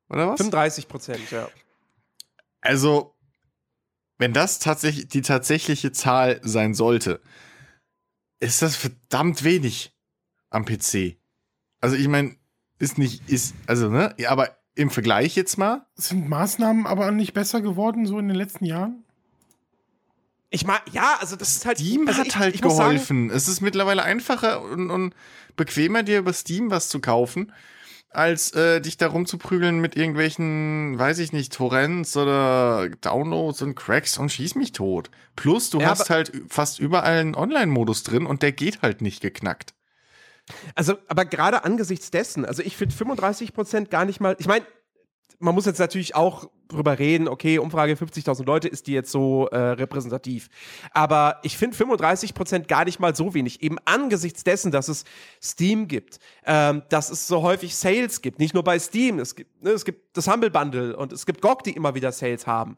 Oder 0.10 0.30
was? 0.30 0.38
35 0.38 0.88
Prozent, 0.88 1.32
ja. 1.32 1.50
Also, 2.62 3.16
wenn 4.18 4.34
das 4.34 4.60
tatsächlich 4.60 5.08
die 5.08 5.22
tatsächliche 5.22 5.92
Zahl 5.92 6.42
sein 6.44 6.74
sollte, 6.74 7.22
ist 8.40 8.62
das 8.62 8.76
verdammt 8.76 9.44
wenig 9.44 9.96
am 10.50 10.66
PC. 10.66 11.19
Also, 11.82 11.96
ich 11.96 12.08
meine, 12.08 12.36
ist 12.80 12.98
nicht, 12.98 13.30
ist, 13.30 13.56
also, 13.68 13.90
ne, 13.90 14.14
ja, 14.18 14.30
aber 14.32 14.58
im 14.76 14.90
Vergleich 14.90 15.36
jetzt 15.36 15.58
mal, 15.58 15.86
Sind 15.96 16.30
Maßnahmen 16.30 16.88
aber 16.88 17.12
nicht 17.12 17.34
besser 17.34 17.62
geworden, 17.62 18.06
so 18.06 18.18
in 18.20 18.28
den 18.28 18.38
letzten 18.38 18.66
Jahren? 18.66 19.04
Ich 20.52 20.66
mag, 20.66 20.82
ja, 20.92 21.18
also 21.20 21.36
das 21.36 21.52
ist 21.56 21.66
halt. 21.66 21.78
Steam 21.78 22.08
also 22.08 22.20
hat 22.22 22.28
ich, 22.28 22.36
halt 22.38 22.56
ich 22.56 22.64
muss 22.64 22.76
sagen, 22.78 22.94
geholfen. 22.96 23.30
es 23.30 23.48
ist 23.48 23.62
mittlerweile 23.62 24.02
einfacher 24.04 24.62
und, 24.64 24.90
und 24.90 25.14
bequemer, 25.56 26.02
dir 26.02 26.20
über 26.20 26.34
Steam 26.34 26.72
was 26.72 26.90
zu 26.90 27.00
kaufen, 27.02 27.52
als 28.10 28.52
äh, 28.54 28.82
dich 28.82 28.98
darum 28.98 29.28
zu 29.28 29.38
prügeln 29.38 29.80
mit 29.80 29.96
irgendwelchen, 29.96 30.98
weiß 30.98 31.20
ich 31.20 31.34
nicht, 31.34 31.54
Torrents 31.54 32.18
oder 32.18 32.90
Downloads 33.02 33.62
und 33.62 33.76
Cracks 33.76 34.18
und 34.18 34.32
schieß 34.32 34.56
mich 34.56 34.72
tot. 34.72 35.12
Plus, 35.36 35.70
du 35.70 35.82
Ja, 35.82 35.90
hast 35.90 36.10
halt 36.10 36.32
fast 36.48 36.80
überall 36.80 37.20
einen 37.20 37.36
Online-Modus 37.36 38.02
drin 38.02 38.26
und 38.26 38.42
der 38.42 38.52
geht 38.52 38.82
halt 38.82 39.02
nicht 39.02 39.22
geknackt. 39.22 39.76
Also, 40.76 40.96
aber 41.08 41.26
gerade 41.26 41.64
angesichts 41.64 42.12
dessen, 42.12 42.46
also 42.46 42.62
ich 42.64 42.78
finde 42.78 42.96
35 42.96 43.54
Prozent 43.54 43.90
gar 43.90 44.06
nicht 44.06 44.20
mal. 44.20 44.36
Ich 44.40 44.48
meine, 44.48 44.66
man 45.40 45.56
muss 45.56 45.66
jetzt 45.66 45.80
natürlich 45.80 46.16
auch 46.16 46.50
drüber 46.68 47.00
reden, 47.00 47.28
okay, 47.28 47.58
Umfrage 47.58 47.94
50.000 47.94 48.46
Leute, 48.46 48.68
ist 48.68 48.88
die 48.88 48.94
jetzt 48.94 49.12
so 49.12 49.48
äh, 49.48 49.58
repräsentativ. 49.58 50.50
Aber 50.92 51.40
ich 51.44 51.58
finde 51.58 51.76
35 51.76 52.34
Prozent 52.34 52.68
gar 52.68 52.86
nicht 52.86 53.00
mal 53.00 53.16
so 53.16 53.34
wenig. 53.34 53.64
Eben 53.64 53.78
angesichts 53.86 54.44
dessen, 54.44 54.72
dass 54.72 54.88
es 54.88 55.06
Steam 55.42 55.88
gibt, 55.88 56.20
ähm, 56.46 56.84
dass 56.90 57.10
es 57.10 57.28
so 57.28 57.42
häufig 57.42 57.76
Sales 57.76 58.22
gibt. 58.22 58.40
Nicht 58.40 58.54
nur 58.54 58.64
bei 58.64 58.78
Steam, 58.78 59.20
es 59.20 59.36
gibt, 59.36 59.64
ne, 59.64 59.72
es 59.72 59.86
gibt 59.86 60.16
das 60.16 60.28
Humble 60.28 60.52
Bundle 60.52 60.96
und 60.96 61.12
es 61.12 61.26
gibt 61.26 61.42
GOG, 61.42 61.64
die 61.64 61.72
immer 61.72 61.96
wieder 61.96 62.12
Sales 62.12 62.46
haben. 62.46 62.78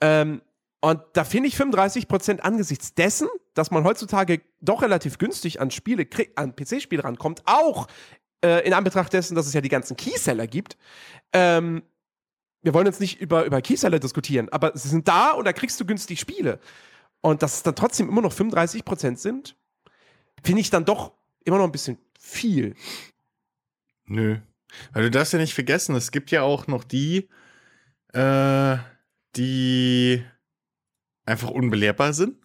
Ähm, 0.00 0.42
und 0.84 1.00
da 1.14 1.24
finde 1.24 1.48
ich 1.48 1.56
35 1.56 2.08
Prozent 2.08 2.44
angesichts 2.44 2.92
dessen, 2.92 3.26
dass 3.54 3.70
man 3.70 3.84
heutzutage 3.84 4.42
doch 4.60 4.82
relativ 4.82 5.16
günstig 5.16 5.58
an 5.58 5.70
Spiele, 5.70 6.06
an 6.36 6.54
PC-Spiele 6.54 7.02
rankommt, 7.02 7.40
auch 7.46 7.86
äh, 8.44 8.66
in 8.66 8.74
Anbetracht 8.74 9.10
dessen, 9.14 9.34
dass 9.34 9.46
es 9.46 9.54
ja 9.54 9.62
die 9.62 9.70
ganzen 9.70 9.96
Keyseller 9.96 10.46
gibt. 10.46 10.76
Ähm, 11.32 11.84
wir 12.60 12.74
wollen 12.74 12.84
jetzt 12.84 13.00
nicht 13.00 13.18
über, 13.18 13.46
über 13.46 13.62
Keyseller 13.62 13.98
diskutieren, 13.98 14.50
aber 14.50 14.72
sie 14.76 14.90
sind 14.90 15.08
da 15.08 15.30
und 15.30 15.46
da 15.46 15.54
kriegst 15.54 15.80
du 15.80 15.86
günstig 15.86 16.20
Spiele. 16.20 16.60
Und 17.22 17.42
dass 17.42 17.54
es 17.54 17.62
dann 17.62 17.76
trotzdem 17.76 18.10
immer 18.10 18.20
noch 18.20 18.34
35 18.34 18.84
Prozent 18.84 19.18
sind, 19.18 19.56
finde 20.42 20.60
ich 20.60 20.68
dann 20.68 20.84
doch 20.84 21.12
immer 21.46 21.56
noch 21.56 21.64
ein 21.64 21.72
bisschen 21.72 21.96
viel. 22.20 22.74
Nö. 24.04 24.36
Weil 24.92 25.04
du 25.04 25.10
darfst 25.10 25.32
ja 25.32 25.38
nicht 25.38 25.54
vergessen, 25.54 25.94
es 25.94 26.10
gibt 26.10 26.30
ja 26.30 26.42
auch 26.42 26.66
noch 26.66 26.84
die, 26.84 27.30
äh, 28.12 28.76
die 29.34 30.22
einfach 31.26 31.50
unbelehrbar 31.50 32.12
sind. 32.12 32.36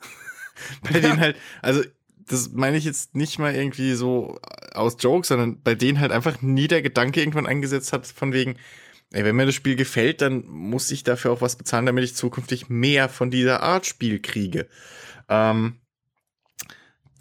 bei 0.81 0.99
denen 0.99 1.19
halt, 1.19 1.35
also 1.61 1.83
das 2.27 2.51
meine 2.51 2.77
ich 2.77 2.85
jetzt 2.85 3.15
nicht 3.15 3.39
mal 3.39 3.55
irgendwie 3.55 3.93
so 3.93 4.39
aus 4.73 4.97
Jokes, 4.99 5.29
sondern 5.29 5.61
bei 5.61 5.75
denen 5.75 5.99
halt 5.99 6.11
einfach 6.11 6.41
nie 6.41 6.67
der 6.67 6.81
Gedanke 6.81 7.19
irgendwann 7.19 7.47
eingesetzt 7.47 7.91
hat, 7.91 8.05
von 8.05 8.33
wegen, 8.33 8.55
ey, 9.11 9.23
wenn 9.23 9.35
mir 9.35 9.45
das 9.45 9.55
Spiel 9.55 9.75
gefällt, 9.75 10.21
dann 10.21 10.45
muss 10.47 10.91
ich 10.91 11.03
dafür 11.03 11.31
auch 11.31 11.41
was 11.41 11.55
bezahlen, 11.55 11.85
damit 11.85 12.03
ich 12.03 12.15
zukünftig 12.15 12.69
mehr 12.69 13.09
von 13.09 13.31
dieser 13.31 13.63
Art 13.63 13.85
Spiel 13.85 14.19
kriege. 14.19 14.67
Ähm, 15.27 15.77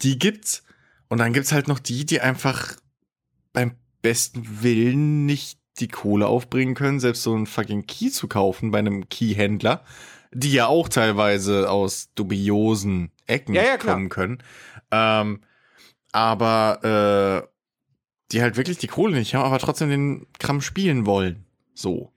die 0.01 0.19
gibt's. 0.19 0.63
Und 1.07 1.17
dann 1.17 1.33
gibt's 1.33 1.51
halt 1.51 1.67
noch 1.67 1.79
die, 1.79 2.05
die 2.05 2.21
einfach 2.21 2.75
beim 3.51 3.71
besten 4.01 4.61
Willen 4.61 5.25
nicht 5.25 5.59
die 5.79 5.87
Kohle 5.87 6.27
aufbringen 6.27 6.75
können, 6.75 6.99
selbst 6.99 7.23
so 7.23 7.33
einen 7.33 7.47
fucking 7.47 7.87
Key 7.87 8.11
zu 8.11 8.27
kaufen 8.27 8.71
bei 8.71 8.79
einem 8.79 9.09
Keyhändler, 9.09 9.83
die 10.31 10.53
ja 10.53 10.67
auch 10.67 10.89
teilweise 10.89 11.69
aus 11.69 12.09
dubiosen 12.15 13.11
Ecken 13.25 13.53
Ja, 13.53 13.63
ja, 13.63 13.77
kommen 13.77 14.09
können. 14.09 14.43
Ähm, 14.91 15.41
aber 16.11 17.45
äh, 17.45 17.47
die 18.31 18.41
halt 18.41 18.57
wirklich 18.57 18.77
die 18.77 18.87
Kohle 18.87 19.17
nicht 19.17 19.33
haben, 19.35 19.45
aber 19.45 19.59
trotzdem 19.59 19.89
den 19.89 20.27
Kram 20.37 20.61
spielen 20.61 21.05
wollen. 21.05 21.45
So. 21.73 22.11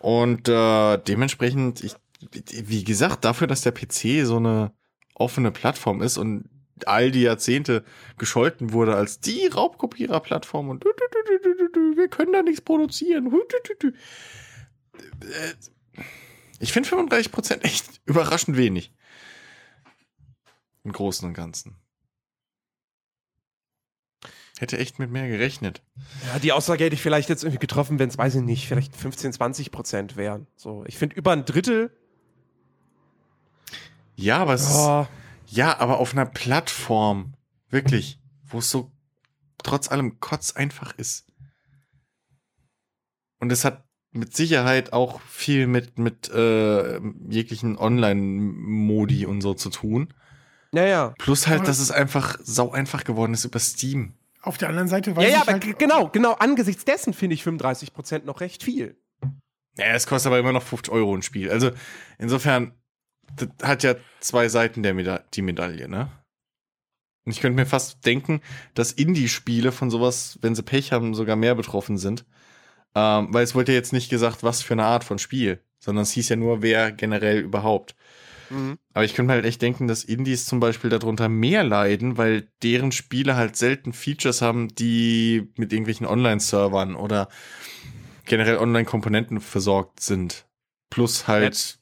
Und 0.00 0.48
äh, 0.48 0.98
dementsprechend, 0.98 1.82
ich, 1.84 1.94
wie 2.30 2.84
gesagt, 2.84 3.24
dafür, 3.24 3.46
dass 3.46 3.62
der 3.62 3.72
PC 3.72 4.26
so 4.26 4.36
eine 4.36 4.72
offene 5.14 5.50
Plattform 5.50 6.02
ist 6.02 6.16
und 6.16 6.48
all 6.86 7.10
die 7.10 7.22
Jahrzehnte 7.22 7.84
gescholten 8.16 8.72
wurde 8.72 8.96
als 8.96 9.20
die 9.20 9.46
Raubkopierer-Plattform 9.46 10.70
und 10.70 10.84
wir 10.84 12.08
können 12.08 12.32
da 12.32 12.42
nichts 12.42 12.62
produzieren. 12.62 13.30
Äh, 15.20 16.02
Ich 16.60 16.72
finde 16.72 16.88
35% 16.88 17.62
echt 17.62 18.00
überraschend 18.04 18.56
wenig. 18.56 18.94
Im 20.84 20.92
Großen 20.92 21.26
und 21.26 21.34
Ganzen. 21.34 21.76
Hätte 24.58 24.78
echt 24.78 24.98
mit 24.98 25.10
mehr 25.10 25.26
gerechnet. 25.26 25.82
Ja, 26.26 26.38
die 26.38 26.52
Aussage 26.52 26.84
hätte 26.84 26.94
ich 26.94 27.00
vielleicht 27.00 27.30
jetzt 27.30 27.44
irgendwie 27.44 27.60
getroffen, 27.60 27.98
wenn 27.98 28.10
es, 28.10 28.18
weiß 28.18 28.36
ich 28.36 28.42
nicht, 28.42 28.68
vielleicht 28.68 28.94
15, 28.94 29.32
20 29.32 29.70
Prozent 29.72 30.16
wären. 30.16 30.46
So, 30.54 30.84
ich 30.86 30.98
finde 30.98 31.16
über 31.16 31.32
ein 31.32 31.46
Drittel. 31.46 31.96
Ja, 34.16 34.38
aber 34.38 34.52
es 34.52 34.62
ist, 34.68 34.76
Oh, 34.76 35.06
ja, 35.46 35.78
aber 35.78 35.98
auf 35.98 36.12
einer 36.12 36.26
Plattform, 36.26 37.34
wirklich, 37.70 38.20
wo 38.44 38.58
es 38.58 38.70
so 38.70 38.92
trotz 39.62 39.90
allem 39.90 40.20
kotz 40.20 40.52
einfach 40.52 40.92
ist. 40.98 41.26
Und 43.38 43.50
es 43.50 43.64
hat 43.64 43.82
mit 44.12 44.34
Sicherheit 44.34 44.92
auch 44.92 45.20
viel 45.22 45.66
mit, 45.66 45.98
mit 45.98 46.30
äh, 46.30 47.00
jeglichen 47.28 47.78
Online-Modi 47.78 49.26
und 49.26 49.40
so 49.40 49.54
zu 49.54 49.70
tun. 49.70 50.12
ja, 50.72 50.84
ja. 50.84 51.14
Plus 51.18 51.46
halt, 51.46 51.68
dass 51.68 51.78
es 51.78 51.90
einfach 51.90 52.38
sau 52.42 52.72
einfach 52.72 53.04
geworden 53.04 53.34
ist 53.34 53.44
über 53.44 53.58
Steam. 53.58 54.14
Auf 54.42 54.58
der 54.58 54.68
anderen 54.68 54.88
Seite 54.88 55.14
weiß 55.14 55.24
Ja, 55.24 55.30
ja, 55.30 55.36
ich 55.36 55.42
aber 55.42 55.52
halt, 55.52 55.78
genau, 55.78 56.08
genau. 56.08 56.32
Angesichts 56.32 56.84
dessen 56.84 57.12
finde 57.12 57.34
ich 57.34 57.42
35 57.44 57.92
Prozent 57.92 58.24
noch 58.24 58.40
recht 58.40 58.62
viel. 58.62 58.96
Ja, 59.76 59.94
es 59.94 60.06
kostet 60.06 60.28
aber 60.28 60.38
immer 60.38 60.52
noch 60.52 60.62
50 60.62 60.92
Euro 60.92 61.14
ein 61.14 61.22
Spiel. 61.22 61.50
Also 61.50 61.70
insofern, 62.18 62.72
das 63.36 63.48
hat 63.62 63.82
ja 63.82 63.94
zwei 64.20 64.48
Seiten 64.48 64.82
der 64.82 64.94
Meda 64.94 65.22
die 65.34 65.42
Medaille, 65.42 65.88
ne? 65.88 66.10
Und 67.26 67.32
ich 67.32 67.40
könnte 67.40 67.56
mir 67.56 67.66
fast 67.66 68.04
denken, 68.06 68.40
dass 68.74 68.92
Indie-Spiele 68.92 69.72
von 69.72 69.90
sowas, 69.90 70.38
wenn 70.40 70.54
sie 70.54 70.62
Pech 70.62 70.90
haben, 70.92 71.14
sogar 71.14 71.36
mehr 71.36 71.54
betroffen 71.54 71.98
sind. 71.98 72.24
Ähm, 72.94 73.28
weil 73.30 73.44
es 73.44 73.54
wurde 73.54 73.72
ja 73.72 73.78
jetzt 73.78 73.92
nicht 73.92 74.10
gesagt, 74.10 74.42
was 74.42 74.62
für 74.62 74.74
eine 74.74 74.84
Art 74.84 75.04
von 75.04 75.18
Spiel, 75.18 75.62
sondern 75.78 76.02
es 76.02 76.12
hieß 76.12 76.28
ja 76.28 76.36
nur, 76.36 76.62
wer 76.62 76.92
generell 76.92 77.38
überhaupt. 77.40 77.94
Aber 78.94 79.04
ich 79.04 79.14
könnte 79.14 79.28
mir 79.28 79.34
halt 79.34 79.44
echt 79.44 79.62
denken, 79.62 79.86
dass 79.86 80.02
Indies 80.02 80.44
zum 80.44 80.58
Beispiel 80.58 80.90
darunter 80.90 81.28
mehr 81.28 81.62
leiden, 81.62 82.18
weil 82.18 82.48
deren 82.64 82.90
Spiele 82.90 83.36
halt 83.36 83.54
selten 83.54 83.92
Features 83.92 84.42
haben, 84.42 84.74
die 84.74 85.52
mit 85.56 85.72
irgendwelchen 85.72 86.06
Online-Servern 86.06 86.96
oder 86.96 87.28
generell 88.24 88.56
Online-Komponenten 88.56 89.40
versorgt 89.40 90.00
sind. 90.00 90.46
Plus 90.90 91.28
halt 91.28 91.78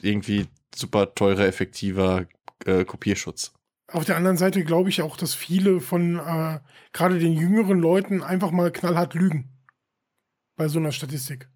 irgendwie 0.00 0.46
super 0.72 1.12
teurer, 1.14 1.46
effektiver 1.46 2.26
äh, 2.64 2.84
Kopierschutz. 2.84 3.52
auf 3.90 4.04
der 4.04 4.16
anderen 4.16 4.36
Seite 4.36 4.62
glaube 4.62 4.90
ich 4.90 5.02
auch, 5.02 5.16
dass 5.16 5.34
viele 5.34 5.80
von 5.80 6.20
äh, 6.20 6.60
gerade 6.92 7.18
den 7.18 7.32
jüngeren 7.32 7.80
Leuten 7.80 8.22
einfach 8.22 8.52
mal 8.52 8.70
knallhart 8.70 9.14
lügen. 9.14 9.55
Bei 10.56 10.68
so 10.68 10.78
einer 10.78 10.92
Statistik. 10.92 11.48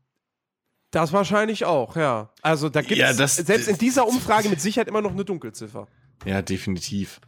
Das 0.90 1.12
wahrscheinlich 1.12 1.64
auch, 1.64 1.96
ja. 1.96 2.30
Also 2.42 2.68
da 2.68 2.82
gibt 2.82 2.98
Ja, 2.98 3.10
es 3.10 3.16
das- 3.16 3.36
selbst 3.36 3.68
in 3.68 3.78
dieser 3.78 4.06
Umfrage 4.06 4.48
mit 4.48 4.60
Sicherheit 4.60 4.88
immer 4.88 5.00
noch 5.00 5.12
eine 5.12 5.24
Dunkelziffer. 5.24 5.86
Ja, 6.24 6.42
definitiv. 6.42 7.20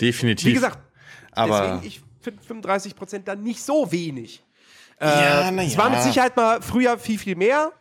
Definitiv. 0.00 0.46
Wie 0.48 0.54
gesagt, 0.54 0.78
aber 1.32 1.60
deswegen 1.60 1.86
ich 1.86 2.00
finde 2.20 2.42
35 2.42 2.94
Prozent 2.96 3.28
dann 3.28 3.42
nicht 3.42 3.62
so 3.62 3.90
wenig. 3.92 4.42
Ja, 5.00 5.48
äh, 5.48 5.50
na 5.50 5.62
Es 5.64 5.76
war 5.76 5.90
ja. 5.90 5.96
mit 5.96 6.02
Sicherheit 6.04 6.36
mal 6.36 6.62
früher 6.62 6.98
viel, 6.98 7.18
viel 7.18 7.34
mehr. 7.36 7.72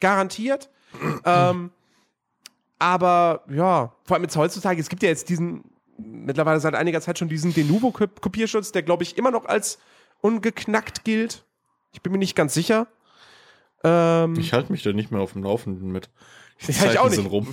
Garantiert. 0.00 0.70
ähm, 1.24 1.70
aber 2.78 3.44
ja, 3.50 3.92
vor 4.04 4.14
allem 4.16 4.24
jetzt 4.24 4.36
heutzutage, 4.36 4.80
es 4.80 4.88
gibt 4.88 5.02
ja 5.02 5.08
jetzt 5.08 5.28
diesen, 5.28 5.64
mittlerweile 5.98 6.60
seit 6.60 6.74
einiger 6.74 7.00
Zeit 7.00 7.18
schon 7.18 7.28
diesen 7.28 7.52
Denuvo-Kopierschutz, 7.52 8.72
der 8.72 8.82
glaube 8.82 9.02
ich 9.02 9.18
immer 9.18 9.30
noch 9.30 9.44
als 9.44 9.78
ungeknackt 10.20 11.04
gilt. 11.04 11.44
Ich 11.92 12.02
bin 12.02 12.12
mir 12.12 12.18
nicht 12.18 12.36
ganz 12.36 12.54
sicher. 12.54 12.86
Ähm, 13.84 14.34
ich 14.38 14.52
halte 14.52 14.72
mich 14.72 14.82
da 14.82 14.92
nicht 14.92 15.10
mehr 15.10 15.20
auf 15.20 15.32
dem 15.32 15.44
Laufenden 15.44 15.90
mit. 15.90 16.10
Die 16.66 16.72
Ja, 16.72 16.90
ich 16.90 16.98
auch 16.98 17.04
Zeiten 17.04 17.14
sind 17.14 17.24
nicht. 17.24 17.32
rum. 17.32 17.48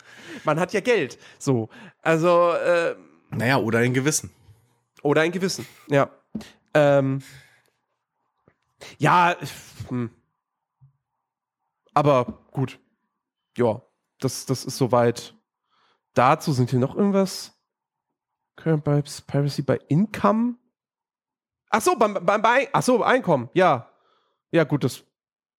man 0.44 0.60
hat 0.60 0.72
ja 0.72 0.80
Geld. 0.80 1.18
So. 1.38 1.68
Also, 2.02 2.52
äh, 2.52 2.94
Naja, 3.30 3.58
oder 3.58 3.78
ein 3.80 3.94
Gewissen. 3.94 4.30
Oder 5.02 5.22
ein 5.22 5.32
Gewissen, 5.32 5.66
ja. 5.88 6.10
Ähm, 6.74 7.22
ja, 8.98 9.36
hm. 9.88 10.10
aber 11.94 12.44
gut. 12.50 12.78
Ja, 13.56 13.82
das, 14.20 14.46
das 14.46 14.64
ist 14.64 14.76
soweit. 14.76 15.34
Dazu 16.14 16.52
sind 16.52 16.70
hier 16.70 16.78
noch 16.78 16.94
irgendwas. 16.94 17.58
Current 18.56 18.84
Piracy 18.84 19.62
by 19.62 19.78
Income? 19.88 20.56
Ach 21.70 21.80
so, 21.80 21.94
beim, 21.96 22.18
beim, 22.20 22.42
bei, 22.42 22.68
ach 22.72 22.82
so, 22.82 23.02
Einkommen, 23.02 23.48
ja. 23.54 23.88
Ja, 24.52 24.64
gut, 24.64 24.84
das 24.84 25.04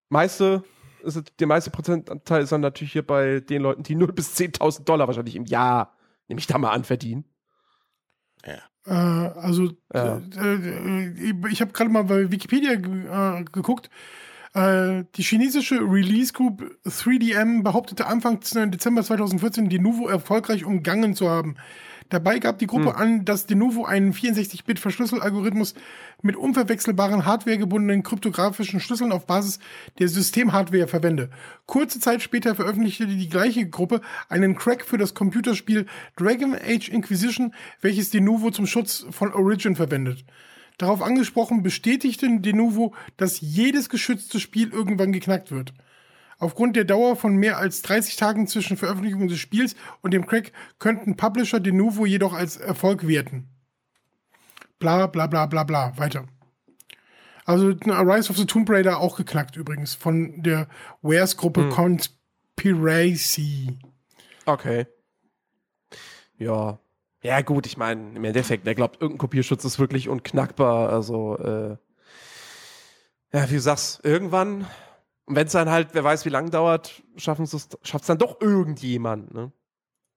meiste, 0.10 0.64
ist, 1.04 1.40
der 1.40 1.48
meiste 1.48 1.72
Prozentanteil 1.72 2.44
ist 2.44 2.52
dann 2.52 2.62
natürlich 2.62 2.92
hier 2.92 3.06
bei 3.08 3.40
den 3.40 3.62
Leuten, 3.62 3.84
die 3.84 3.96
0 3.96 4.12
bis 4.12 4.36
10.000 4.36 4.84
Dollar 4.84 5.08
wahrscheinlich 5.08 5.36
im 5.38 5.46
Jahr, 5.46 5.96
nehme 6.28 6.40
ich 6.40 6.48
da 6.48 6.58
mal 6.58 6.72
an, 6.72 6.84
verdienen. 6.84 7.26
Äh, 8.86 8.92
also, 8.92 9.72
Ja. 9.94 10.22
äh, 10.38 10.56
äh, 10.56 11.48
ich 11.52 11.62
habe 11.62 11.72
gerade 11.72 11.90
mal 11.92 12.04
bei 12.04 12.32
Wikipedia 12.32 12.72
äh, 12.74 13.44
geguckt. 13.46 13.90
Äh, 14.54 15.06
die 15.16 15.22
chinesische 15.24 15.80
Release 15.80 16.34
Group 16.34 16.64
3DM 16.86 17.64
behauptete 17.64 18.08
Anfang 18.08 18.40
Dezember 18.42 19.04
2014, 19.04 19.70
Denuvo 19.70 20.08
erfolgreich 20.08 20.66
umgangen 20.66 21.16
zu 21.16 21.30
haben. 21.30 21.56
Dabei 22.12 22.40
gab 22.40 22.60
die 22.60 22.68
Gruppe 22.68 22.96
an, 22.96 23.24
dass 23.24 23.46
Denuvo 23.46 23.86
einen 23.86 24.14
64-Bit-Verschlüsselalgorithmus 24.14 25.76
mit 26.22 26.36
unverwechselbaren 26.36 27.26
hardwaregebundenen 27.26 28.04
kryptografischen 28.04 28.82
Schlüsseln 28.82 29.14
auf 29.14 29.26
Basis 29.26 29.60
der 29.98 30.10
Systemhardware 30.10 30.90
verwende. 30.90 31.30
Kurze 31.68 32.02
Zeit 32.02 32.22
später 32.22 32.54
veröffentlichte 32.54 33.08
die 33.08 33.30
gleiche 33.30 33.66
Gruppe 33.66 34.02
einen 34.28 34.58
Crack 34.58 34.84
für 34.84 34.98
das 34.98 35.14
Computerspiel 35.14 35.86
Dragon 36.18 36.54
Age 36.54 36.90
Inquisition, 36.90 37.56
welches 37.80 38.10
Denuvo 38.10 38.52
zum 38.52 38.68
Schutz 38.68 39.06
von 39.10 39.32
Origin 39.34 39.78
verwendet. 39.78 40.26
Darauf 40.78 41.02
angesprochen 41.02 41.64
bestätigte 41.64 42.28
Denuvo, 42.42 42.94
dass 43.16 43.40
jedes 43.40 43.88
geschützte 43.88 44.42
Spiel 44.42 44.68
irgendwann 44.72 45.14
geknackt 45.14 45.52
wird. 45.52 45.74
Aufgrund 46.42 46.76
der 46.76 46.84
Dauer 46.86 47.16
von 47.16 47.36
mehr 47.36 47.60
als 47.60 47.84
30 47.84 48.16
Tagen 48.16 48.48
zwischen 48.48 48.76
Veröffentlichung 48.76 49.28
des 49.28 49.38
Spiels 49.38 49.76
und 50.02 50.12
dem 50.12 50.26
Crack 50.26 50.52
könnten 50.80 51.16
Publisher 51.16 51.60
Denuvo 51.60 52.08
jedoch 52.08 52.34
als 52.34 52.58
Erfolg 52.58 53.08
werten. 53.08 53.48
Bla 54.80 55.06
bla 55.06 55.28
bla 55.28 55.46
bla 55.46 55.64
bla. 55.64 55.96
Weiter. 56.00 56.26
Also 57.46 57.68
Rise 57.68 58.32
of 58.32 58.38
the 58.38 58.48
Tomb 58.48 58.68
Raider 58.72 59.00
auch 59.00 59.18
geknackt 59.18 59.56
übrigens 59.56 59.94
von 59.94 60.42
der 60.42 60.68
Wares-Gruppe 61.04 61.70
Conspiracy. 61.70 63.78
Okay. 64.48 64.88
Ja. 66.40 66.80
Ja, 67.22 67.42
gut, 67.42 67.68
ich 67.68 67.78
meine, 67.78 68.16
im 68.16 68.24
Endeffekt, 68.24 68.66
wer 68.66 68.74
glaubt, 68.74 69.00
irgendein 69.00 69.20
Kopierschutz 69.20 69.64
ist 69.64 69.78
wirklich 69.78 70.10
unknackbar. 70.10 70.90
Also, 70.90 71.38
äh, 71.38 71.78
ja, 73.32 73.48
wie 73.48 73.54
du 73.54 73.62
sagst, 73.62 74.04
irgendwann, 74.04 74.66
wenn 75.28 75.48
es 75.48 75.54
dann 75.54 75.70
halt, 75.70 75.94
wer 75.94 76.04
weiß, 76.04 76.26
wie 76.26 76.30
lang 76.30 76.52
dauert, 76.52 77.04
schaffen 77.16 77.44
es 77.44 77.70
schafft 77.84 78.04
es 78.04 78.08
dann 78.08 78.18
doch 78.18 78.42
irgendjemand, 78.42 79.34
ne? 79.34 79.52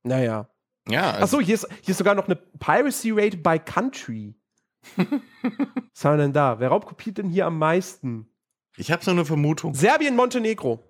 Naja. 0.03 0.49
Ja, 0.89 1.13
also, 1.13 1.39
Achso, 1.39 1.41
hier 1.41 1.55
ist, 1.55 1.67
hier 1.83 1.93
ist 1.93 1.99
sogar 1.99 2.15
noch 2.15 2.27
eine 2.27 2.37
Piracy 2.37 3.11
Rate 3.11 3.39
by 3.39 3.59
Country. 3.59 4.35
Was 4.97 6.05
haben 6.05 6.19
wir 6.19 6.25
denn 6.25 6.33
da? 6.33 6.61
Wer 6.61 6.69
raubkopiert 6.69 7.19
denn 7.19 7.29
hier 7.29 7.47
am 7.47 7.59
meisten? 7.59 8.29
ich 8.77 8.91
habe 8.91 9.05
so 9.05 9.13
eine 9.13 9.25
Vermutung. 9.25 9.75
Serbien, 9.75 10.17
Montenegro. 10.17 10.83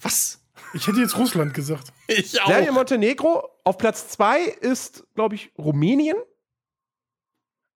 Was? 0.00 0.44
Ich 0.74 0.86
hätte 0.86 1.00
jetzt 1.00 1.16
Russland 1.16 1.54
gesagt. 1.54 1.92
Ich 2.08 2.32
Serbien, 2.32 2.74
Montenegro. 2.74 3.48
Auf 3.64 3.78
Platz 3.78 4.08
2 4.08 4.44
ist, 4.44 5.06
glaube 5.14 5.34
ich, 5.34 5.52
Rumänien. 5.56 6.16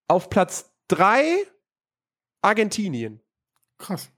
Auf 0.08 0.30
Platz 0.30 0.72
3 0.88 1.46
Argentinien. 2.42 3.20
Krass. 3.78 4.10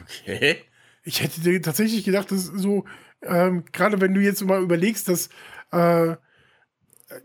Okay. 0.00 0.56
Ich 1.04 1.22
hätte 1.22 1.40
dir 1.40 1.60
tatsächlich 1.60 2.04
gedacht, 2.04 2.30
dass 2.30 2.44
so, 2.44 2.84
ähm, 3.22 3.64
gerade 3.72 4.00
wenn 4.00 4.14
du 4.14 4.20
jetzt 4.20 4.44
mal 4.44 4.62
überlegst, 4.62 5.08
dass, 5.08 5.28
äh, 5.72 6.16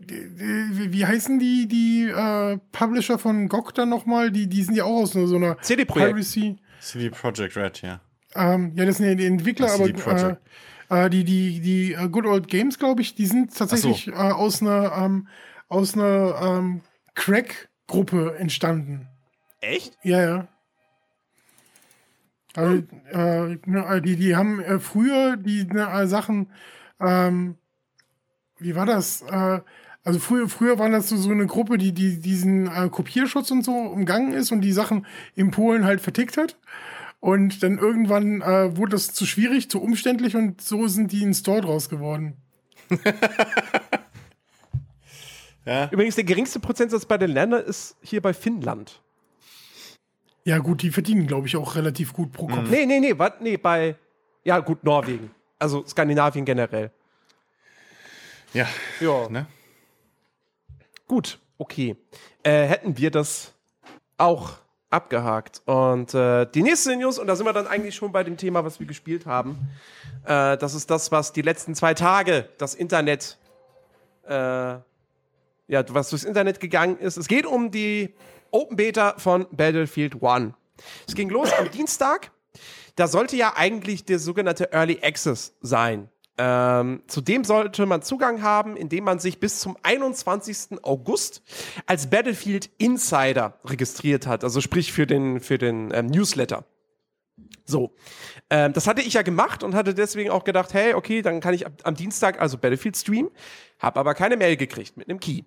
die- 0.00 0.28
die- 0.36 0.92
wie 0.92 1.06
heißen 1.06 1.38
die, 1.38 1.66
die 1.66 2.08
äh, 2.10 2.58
Publisher 2.72 3.18
von 3.18 3.48
GOG 3.48 3.72
dann 3.74 3.88
nochmal? 3.88 4.30
Die, 4.30 4.46
die 4.46 4.62
sind 4.62 4.74
ja 4.74 4.84
auch 4.84 5.02
aus 5.02 5.12
so 5.12 5.36
einer 5.36 5.56
CD-Projekt. 5.62 6.12
Piracy. 6.14 6.58
CD 6.80 7.10
Projekt 7.10 7.56
Red, 7.56 7.82
ja. 7.82 8.00
Ähm, 8.34 8.72
ja, 8.74 8.84
das 8.84 8.98
sind 8.98 9.06
ja 9.06 9.14
die 9.14 9.26
Entwickler, 9.26 9.66
Das 9.66 9.76
aber 9.76 9.86
CD 9.86 10.02
Projekt. 10.02 10.40
äh, 10.90 11.06
äh, 11.06 11.10
die, 11.10 11.24
die, 11.24 11.60
die 11.60 11.92
äh, 11.94 12.08
Good 12.08 12.26
Old 12.26 12.48
Games, 12.48 12.78
glaube 12.78 13.00
ich, 13.00 13.14
die 13.14 13.26
sind 13.26 13.56
tatsächlich 13.56 14.08
äh, 14.08 14.12
aus 14.12 14.60
einer, 14.60 14.92
ähm, 14.96 15.28
aus 15.68 15.94
einer 15.94 16.38
ähm, 16.42 16.80
Crack-Gruppe 17.14 18.36
entstanden. 18.38 19.08
Echt? 19.60 19.96
Ja, 20.02 20.20
ja. 20.22 20.48
Also, 22.54 22.82
äh, 23.12 23.58
ne, 23.66 24.02
die, 24.02 24.16
die 24.16 24.34
haben 24.36 24.60
äh, 24.60 24.78
früher 24.78 25.36
die 25.36 25.64
ne, 25.64 25.88
äh, 25.90 26.06
Sachen, 26.06 26.50
ähm, 27.00 27.56
wie 28.58 28.74
war 28.74 28.86
das? 28.86 29.22
Äh, 29.22 29.60
Also 30.04 30.20
früher, 30.20 30.48
früher 30.48 30.78
war 30.78 30.88
das 30.90 31.08
so, 31.10 31.16
so 31.16 31.30
eine 31.30 31.46
Gruppe, 31.46 31.76
die, 31.76 31.92
die 31.92 32.18
diesen 32.18 32.66
äh, 32.66 32.88
Kopierschutz 32.88 33.50
und 33.50 33.62
so 33.64 33.72
umgangen 33.72 34.32
ist 34.32 34.52
und 34.52 34.62
die 34.62 34.72
Sachen 34.72 35.04
in 35.34 35.50
Polen 35.50 35.84
halt 35.84 36.00
vertickt 36.00 36.36
hat. 36.38 36.56
Und 37.20 37.62
dann 37.62 37.78
irgendwann 37.78 38.40
äh, 38.40 38.76
wurde 38.76 38.92
das 38.92 39.12
zu 39.12 39.26
schwierig, 39.26 39.68
zu 39.68 39.82
umständlich 39.82 40.36
und 40.36 40.60
so 40.62 40.86
sind 40.88 41.12
die 41.12 41.22
in 41.22 41.34
Store 41.34 41.60
draus 41.60 41.88
geworden. 41.88 42.36
Ja. 45.64 45.90
Übrigens, 45.90 46.14
der 46.14 46.24
geringste 46.24 46.60
Prozentsatz 46.60 47.04
bei 47.04 47.18
den 47.18 47.30
Ländern 47.30 47.62
ist 47.62 47.96
hier 48.00 48.22
bei 48.22 48.32
Finnland. 48.32 49.02
Ja, 50.48 50.56
gut, 50.56 50.80
die 50.80 50.90
verdienen, 50.90 51.26
glaube 51.26 51.46
ich, 51.46 51.58
auch 51.58 51.76
relativ 51.76 52.14
gut 52.14 52.32
pro 52.32 52.46
Kopf. 52.46 52.70
Nee, 52.70 52.86
nee, 52.86 53.00
nee, 53.00 53.18
wat, 53.18 53.42
nee, 53.42 53.58
bei, 53.58 53.96
ja 54.44 54.60
gut, 54.60 54.82
Norwegen. 54.82 55.30
Also 55.58 55.84
Skandinavien 55.86 56.46
generell. 56.46 56.90
Ja. 58.54 58.66
Ja. 58.98 59.28
Ne? 59.28 59.44
Gut, 61.06 61.38
okay. 61.58 61.96
Äh, 62.42 62.62
hätten 62.62 62.96
wir 62.96 63.10
das 63.10 63.52
auch 64.16 64.52
abgehakt. 64.88 65.60
Und 65.66 66.14
äh, 66.14 66.46
die 66.46 66.62
nächste 66.62 66.96
News, 66.96 67.18
und 67.18 67.26
da 67.26 67.36
sind 67.36 67.44
wir 67.44 67.52
dann 67.52 67.66
eigentlich 67.66 67.94
schon 67.94 68.10
bei 68.10 68.24
dem 68.24 68.38
Thema, 68.38 68.64
was 68.64 68.80
wir 68.80 68.86
gespielt 68.86 69.26
haben. 69.26 69.68
Äh, 70.24 70.56
das 70.56 70.72
ist 70.72 70.90
das, 70.90 71.12
was 71.12 71.34
die 71.34 71.42
letzten 71.42 71.74
zwei 71.74 71.92
Tage 71.92 72.48
das 72.56 72.74
Internet, 72.74 73.36
äh, 74.26 74.32
ja, 74.32 74.80
was 75.88 76.08
durchs 76.08 76.24
Internet 76.24 76.58
gegangen 76.58 76.96
ist. 76.96 77.18
Es 77.18 77.28
geht 77.28 77.44
um 77.44 77.70
die 77.70 78.14
Open 78.50 78.76
Beta 78.76 79.14
von 79.18 79.46
Battlefield 79.50 80.22
One. 80.22 80.54
Es 81.06 81.14
ging 81.14 81.28
los 81.28 81.52
am 81.52 81.70
Dienstag. 81.70 82.30
Da 82.96 83.06
sollte 83.06 83.36
ja 83.36 83.54
eigentlich 83.56 84.04
der 84.04 84.18
sogenannte 84.18 84.72
Early 84.72 85.00
Access 85.02 85.56
sein. 85.60 86.08
Ähm, 86.40 87.02
zudem 87.08 87.42
sollte 87.42 87.84
man 87.84 88.02
Zugang 88.02 88.42
haben, 88.42 88.76
indem 88.76 89.04
man 89.04 89.18
sich 89.18 89.40
bis 89.40 89.58
zum 89.58 89.76
21. 89.82 90.84
August 90.84 91.42
als 91.86 92.10
Battlefield 92.10 92.70
Insider 92.78 93.58
registriert 93.64 94.26
hat. 94.28 94.44
Also 94.44 94.60
sprich 94.60 94.92
für 94.92 95.06
den, 95.06 95.40
für 95.40 95.58
den 95.58 95.90
ähm, 95.92 96.06
Newsletter. 96.06 96.64
So, 97.64 97.94
ähm, 98.50 98.72
das 98.72 98.86
hatte 98.86 99.02
ich 99.02 99.14
ja 99.14 99.22
gemacht 99.22 99.64
und 99.64 99.74
hatte 99.74 99.94
deswegen 99.94 100.30
auch 100.30 100.44
gedacht, 100.44 100.72
hey, 100.74 100.94
okay, 100.94 101.22
dann 101.22 101.40
kann 101.40 101.54
ich 101.54 101.66
ab, 101.66 101.72
am 101.82 101.96
Dienstag 101.96 102.40
also 102.40 102.56
Battlefield 102.56 102.96
streamen, 102.96 103.30
habe 103.80 103.98
aber 103.98 104.14
keine 104.14 104.36
Mail 104.36 104.56
gekriegt 104.56 104.96
mit 104.96 105.08
einem 105.08 105.20
Key. 105.20 105.42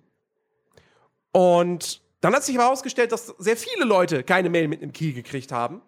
Und 1.32 2.01
dann 2.22 2.34
hat 2.34 2.44
sich 2.44 2.56
herausgestellt, 2.56 3.12
dass 3.12 3.34
sehr 3.38 3.56
viele 3.56 3.84
Leute 3.84 4.22
keine 4.22 4.48
Mail 4.48 4.68
mit 4.68 4.80
einem 4.80 4.92
Key 4.92 5.12
gekriegt 5.12 5.52
haben. 5.52 5.82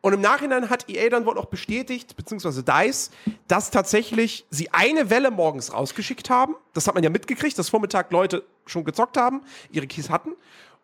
Und 0.00 0.12
im 0.12 0.20
Nachhinein 0.20 0.70
hat 0.70 0.88
EA 0.88 1.08
dann 1.08 1.26
wohl 1.26 1.38
auch 1.38 1.46
bestätigt, 1.46 2.14
beziehungsweise 2.14 2.62
DICE, 2.62 3.10
dass 3.48 3.70
tatsächlich 3.70 4.46
sie 4.50 4.70
eine 4.70 5.10
Welle 5.10 5.30
morgens 5.30 5.72
rausgeschickt 5.72 6.30
haben. 6.30 6.54
Das 6.74 6.86
hat 6.86 6.94
man 6.94 7.02
ja 7.02 7.10
mitgekriegt, 7.10 7.58
dass 7.58 7.70
Vormittag 7.70 8.12
Leute 8.12 8.44
schon 8.66 8.84
gezockt 8.84 9.16
haben, 9.16 9.42
ihre 9.72 9.86
Keys 9.86 10.10
hatten. 10.10 10.34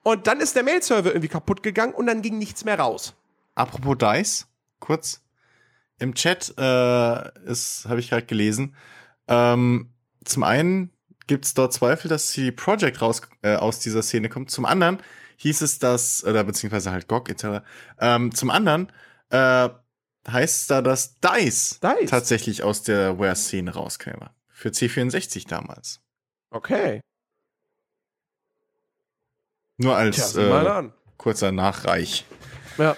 Und 0.03 0.27
dann 0.27 0.41
ist 0.41 0.57
der 0.57 0.63
Mail-Server 0.63 1.11
irgendwie 1.11 1.29
kaputt 1.29 1.63
gegangen 1.63 1.95
und 1.95 2.07
dann 2.07 2.23
ging 2.23 2.39
nichts 2.39 2.65
mehr 2.65 2.79
raus. 2.79 3.15
Apropos 3.55 3.97
Dice, 3.99 4.47
kurz. 4.81 5.21
Im 5.99 6.15
Chat 6.15 6.55
äh, 6.57 6.63
habe 6.63 8.01
ich 8.01 8.11
gerade 8.11 8.27
gelesen. 8.27 8.75
Ähm, 9.29 9.91
zum 10.25 10.43
einen 10.43 10.94
gibt 11.27 11.45
es 11.45 11.55
dort 11.55 11.73
Zweifel, 11.73 12.09
dass 12.09 12.33
die 12.33 12.53
Project 12.53 13.01
raus 13.01 13.23
äh, 13.43 13.57
aus 13.57 13.79
dieser 13.79 14.03
Szene 14.03 14.29
kommt. 14.29 14.51
Zum 14.51 14.65
anderen 14.65 14.99
hieß 15.37 15.63
es, 15.63 15.79
dass, 15.79 16.25
oder 16.25 16.45
beziehungsweise 16.45 16.91
halt 16.93 17.09
GOG 17.09 17.31
etc. 17.31 17.65
Ähm, 17.99 18.35
zum 18.35 18.51
anderen 18.51 18.93
äh, 19.31 19.69
heißt 20.29 20.63
es 20.63 20.67
da, 20.67 20.83
dass 20.83 21.21
DICE, 21.21 21.81
DICE? 21.81 22.07
tatsächlich 22.07 22.63
aus 22.63 22.83
der 22.83 23.19
Ware-Szene 23.19 23.73
rauskäme. 23.73 24.31
Für 24.49 24.69
C64 24.71 25.49
damals. 25.49 26.01
Okay. 26.51 27.01
Nur 29.77 29.95
Tja, 29.95 29.99
als 29.99 30.35
mal 30.35 30.87
äh, 30.87 30.91
kurzer 31.17 31.53
Nachreich. 31.53 32.25
Ja. 32.79 32.97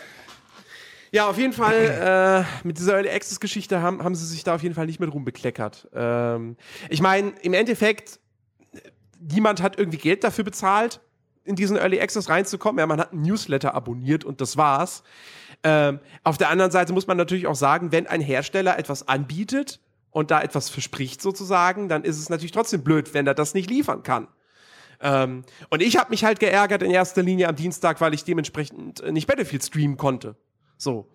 Ja, 1.12 1.28
auf 1.28 1.38
jeden 1.38 1.52
Fall, 1.52 2.46
äh, 2.64 2.66
mit 2.66 2.78
dieser 2.78 2.94
Early 2.94 3.10
Access 3.10 3.40
Geschichte 3.40 3.80
haben, 3.80 4.02
haben 4.02 4.14
sie 4.14 4.26
sich 4.26 4.44
da 4.44 4.54
auf 4.54 4.62
jeden 4.62 4.74
Fall 4.74 4.86
nicht 4.86 5.00
mit 5.00 5.12
rumbekleckert. 5.12 5.88
Ähm, 5.94 6.56
ich 6.88 7.00
meine, 7.00 7.32
im 7.42 7.54
Endeffekt, 7.54 8.20
niemand 9.20 9.62
hat 9.62 9.78
irgendwie 9.78 9.98
Geld 9.98 10.24
dafür 10.24 10.44
bezahlt, 10.44 11.00
in 11.44 11.56
diesen 11.56 11.76
Early 11.76 12.00
Access 12.00 12.28
reinzukommen. 12.28 12.80
Ja, 12.80 12.86
man 12.86 13.00
hat 13.00 13.12
einen 13.12 13.22
Newsletter 13.22 13.74
abonniert 13.74 14.24
und 14.24 14.40
das 14.40 14.56
war's. 14.56 15.02
Ähm, 15.62 16.00
auf 16.22 16.38
der 16.38 16.50
anderen 16.50 16.70
Seite 16.70 16.92
muss 16.92 17.06
man 17.06 17.16
natürlich 17.16 17.46
auch 17.46 17.54
sagen, 17.54 17.92
wenn 17.92 18.06
ein 18.06 18.20
Hersteller 18.20 18.78
etwas 18.78 19.08
anbietet 19.08 19.80
und 20.10 20.30
da 20.30 20.42
etwas 20.42 20.70
verspricht 20.70 21.22
sozusagen, 21.22 21.88
dann 21.88 22.04
ist 22.04 22.18
es 22.18 22.28
natürlich 22.28 22.52
trotzdem 22.52 22.82
blöd, 22.82 23.14
wenn 23.14 23.26
er 23.26 23.34
das 23.34 23.54
nicht 23.54 23.70
liefern 23.70 24.02
kann. 24.02 24.28
Ähm, 25.00 25.42
und 25.70 25.82
ich 25.82 25.96
habe 25.98 26.10
mich 26.10 26.24
halt 26.24 26.40
geärgert 26.40 26.82
in 26.82 26.90
erster 26.90 27.22
Linie 27.22 27.48
am 27.48 27.56
Dienstag, 27.56 28.00
weil 28.00 28.14
ich 28.14 28.24
dementsprechend 28.24 29.02
nicht 29.12 29.26
Battlefield 29.26 29.64
streamen 29.64 29.96
konnte. 29.96 30.36
So. 30.76 31.08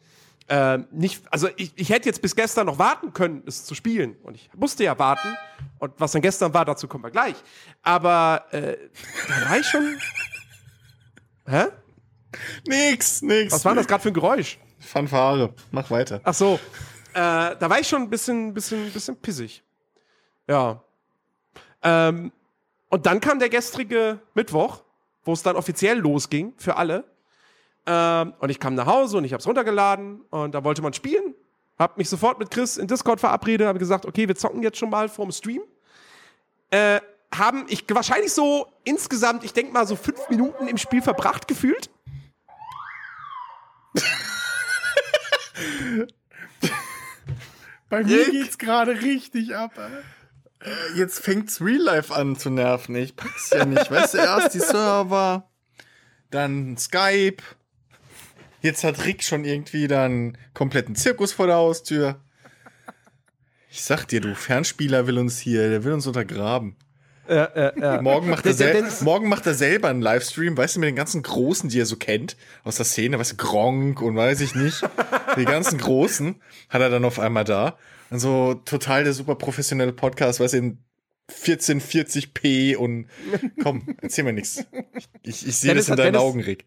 Ähm, 0.49 0.87
nicht, 0.91 1.23
also 1.31 1.47
ich, 1.55 1.71
ich 1.75 1.89
hätte 1.89 2.09
jetzt 2.09 2.21
bis 2.21 2.35
gestern 2.35 2.65
noch 2.65 2.77
warten 2.77 3.13
können, 3.13 3.43
es 3.45 3.63
zu 3.63 3.73
spielen. 3.73 4.17
Und 4.23 4.35
ich 4.35 4.49
musste 4.55 4.83
ja 4.83 4.99
warten. 4.99 5.35
Und 5.79 5.93
was 5.97 6.11
dann 6.11 6.21
gestern 6.21 6.53
war, 6.53 6.65
dazu 6.65 6.87
kommen 6.87 7.03
wir 7.03 7.11
gleich. 7.11 7.35
Aber 7.81 8.45
äh, 8.51 8.77
da 9.27 9.49
war 9.49 9.59
ich 9.59 9.65
schon. 9.65 9.97
Hä? 11.45 11.65
Nix, 12.67 13.21
nix. 13.21 13.53
Was 13.53 13.63
war 13.65 13.75
das 13.75 13.87
gerade 13.87 14.03
für 14.03 14.09
ein 14.09 14.13
Geräusch? 14.13 14.59
Fanfare. 14.79 15.53
Mach 15.71 15.89
weiter. 15.89 16.21
Ach 16.23 16.33
so. 16.33 16.59
Äh, 17.13 17.55
da 17.57 17.69
war 17.69 17.79
ich 17.79 17.87
schon 17.87 18.01
ein 18.03 18.09
bisschen, 18.09 18.53
bisschen, 18.53 18.91
bisschen 18.91 19.15
pissig. 19.17 19.63
Ja. 20.47 20.83
Ähm, 21.83 22.31
und 22.89 23.05
dann 23.05 23.21
kam 23.21 23.39
der 23.39 23.49
gestrige 23.49 24.19
Mittwoch, 24.33 24.83
wo 25.23 25.33
es 25.33 25.43
dann 25.43 25.55
offiziell 25.55 25.97
losging 25.97 26.53
für 26.57 26.75
alle. 26.75 27.05
Ähm, 27.85 28.33
und 28.39 28.49
ich 28.49 28.59
kam 28.59 28.75
nach 28.75 28.85
Hause 28.85 29.17
und 29.17 29.25
ich 29.25 29.33
habe 29.33 29.41
es 29.41 29.47
runtergeladen 29.47 30.21
und 30.29 30.53
da 30.53 30.63
wollte 30.63 30.81
man 30.81 30.93
spielen. 30.93 31.33
Hab 31.79 31.97
mich 31.97 32.09
sofort 32.09 32.37
mit 32.37 32.51
Chris 32.51 32.77
in 32.77 32.87
Discord 32.87 33.19
verabredet, 33.19 33.67
habe 33.67 33.79
gesagt, 33.79 34.05
okay, 34.05 34.27
wir 34.27 34.35
zocken 34.35 34.61
jetzt 34.61 34.77
schon 34.77 34.89
mal 34.89 35.09
vorm 35.09 35.31
Stream. 35.31 35.63
Äh, 36.69 37.01
haben 37.33 37.65
ich 37.69 37.85
wahrscheinlich 37.89 38.33
so 38.33 38.67
insgesamt, 38.83 39.43
ich 39.43 39.53
denke 39.53 39.71
mal 39.73 39.87
so 39.87 39.95
fünf 39.95 40.29
Minuten 40.29 40.67
im 40.67 40.77
Spiel 40.77 41.01
verbracht 41.01 41.47
gefühlt. 41.47 41.89
Bei 47.89 48.03
mir 48.03 48.19
Rick. 48.19 48.31
geht's 48.31 48.57
gerade 48.57 49.01
richtig 49.01 49.55
ab. 49.55 49.71
Ey. 50.59 50.71
Jetzt 50.95 51.19
fängt's 51.19 51.59
Real 51.61 51.81
Life 51.81 52.13
an 52.13 52.35
zu 52.37 52.49
nerven. 52.49 52.95
Ich 52.95 53.15
pack's 53.15 53.49
ja 53.49 53.65
nicht. 53.65 53.89
Weißt 53.91 54.13
du, 54.13 54.19
erst 54.19 54.53
die 54.53 54.59
Server, 54.59 55.49
dann 56.29 56.77
Skype. 56.77 57.43
Jetzt 58.61 58.83
hat 58.83 59.05
Rick 59.05 59.23
schon 59.23 59.43
irgendwie 59.43 59.87
dann 59.87 60.37
kompletten 60.53 60.95
Zirkus 60.95 61.33
vor 61.33 61.47
der 61.47 61.55
Haustür. 61.55 62.21
Ich 63.69 63.83
sag 63.83 64.05
dir, 64.05 64.21
du 64.21 64.35
Fernspieler 64.35 65.07
will 65.07 65.17
uns 65.17 65.39
hier, 65.39 65.69
der 65.69 65.83
will 65.83 65.93
uns 65.93 66.05
untergraben. 66.05 66.75
Äh, 67.27 67.35
äh, 67.35 67.79
äh. 67.79 68.01
Morgen 68.01 68.29
macht, 68.29 68.45
er 68.45 68.53
sel 68.53 68.83
morgen 69.01 69.29
macht 69.29 69.45
er 69.45 69.53
selber 69.53 69.87
einen 69.87 70.01
Livestream, 70.01 70.57
weißt 70.57 70.75
du, 70.75 70.79
mit 70.81 70.89
den 70.89 70.95
ganzen 70.95 71.21
Großen, 71.21 71.69
die 71.69 71.79
er 71.79 71.85
so 71.85 71.95
kennt, 71.95 72.35
aus 72.63 72.75
der 72.75 72.85
Szene, 72.85 73.17
weißt 73.17 73.33
du, 73.33 73.37
Gronk 73.37 74.01
und 74.01 74.15
weiß 74.15 74.41
ich 74.41 74.55
nicht. 74.55 74.83
Die 75.37 75.45
ganzen 75.45 75.77
Großen 75.77 76.41
hat 76.69 76.81
er 76.81 76.89
dann 76.89 77.05
auf 77.05 77.19
einmal 77.19 77.45
da. 77.45 77.77
Und 78.09 78.19
so 78.19 78.55
total 78.55 79.05
der 79.05 79.13
super 79.13 79.35
professionelle 79.35 79.93
Podcast, 79.93 80.41
weißt 80.41 80.55
du, 80.55 80.57
in 80.57 80.83
1440p 81.31 82.75
und 82.75 83.07
komm, 83.61 83.95
erzähl 84.01 84.23
mir 84.23 84.33
nichts. 84.33 84.65
Ich, 85.23 85.47
ich 85.47 85.55
sehe 85.57 85.73
das 85.75 85.89
in 85.89 85.95
deinen 85.95 86.13
Dennis- 86.13 86.21
Augen, 86.21 86.41
Rick. 86.41 86.65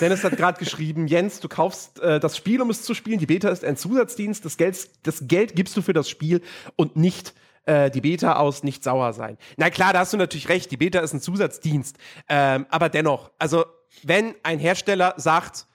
Dennis 0.00 0.24
hat 0.24 0.36
gerade 0.36 0.58
geschrieben, 0.58 1.06
Jens, 1.06 1.40
du 1.40 1.48
kaufst 1.48 2.00
äh, 2.00 2.20
das 2.20 2.36
Spiel, 2.36 2.60
um 2.60 2.70
es 2.70 2.82
zu 2.82 2.94
spielen. 2.94 3.18
Die 3.18 3.26
Beta 3.26 3.48
ist 3.48 3.64
ein 3.64 3.76
Zusatzdienst. 3.76 4.44
Das 4.44 4.56
Geld, 4.56 4.88
das 5.02 5.26
Geld 5.28 5.54
gibst 5.56 5.76
du 5.76 5.82
für 5.82 5.92
das 5.92 6.08
Spiel 6.08 6.40
und 6.76 6.96
nicht 6.96 7.34
äh, 7.66 7.90
die 7.90 8.00
Beta 8.00 8.36
aus 8.36 8.62
nicht 8.62 8.84
sauer 8.84 9.12
sein. 9.12 9.38
Na 9.56 9.70
klar, 9.70 9.92
da 9.92 10.00
hast 10.00 10.12
du 10.12 10.16
natürlich 10.16 10.48
recht. 10.48 10.70
Die 10.70 10.76
Beta 10.76 11.00
ist 11.00 11.12
ein 11.14 11.20
Zusatzdienst. 11.20 11.96
Ähm, 12.28 12.66
aber 12.70 12.88
dennoch, 12.88 13.30
also 13.38 13.64
wenn 14.02 14.34
ein 14.42 14.58
Hersteller 14.58 15.14
sagt, 15.16 15.66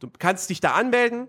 du 0.00 0.08
kannst 0.18 0.50
dich 0.50 0.60
da 0.60 0.72
anmelden 0.72 1.28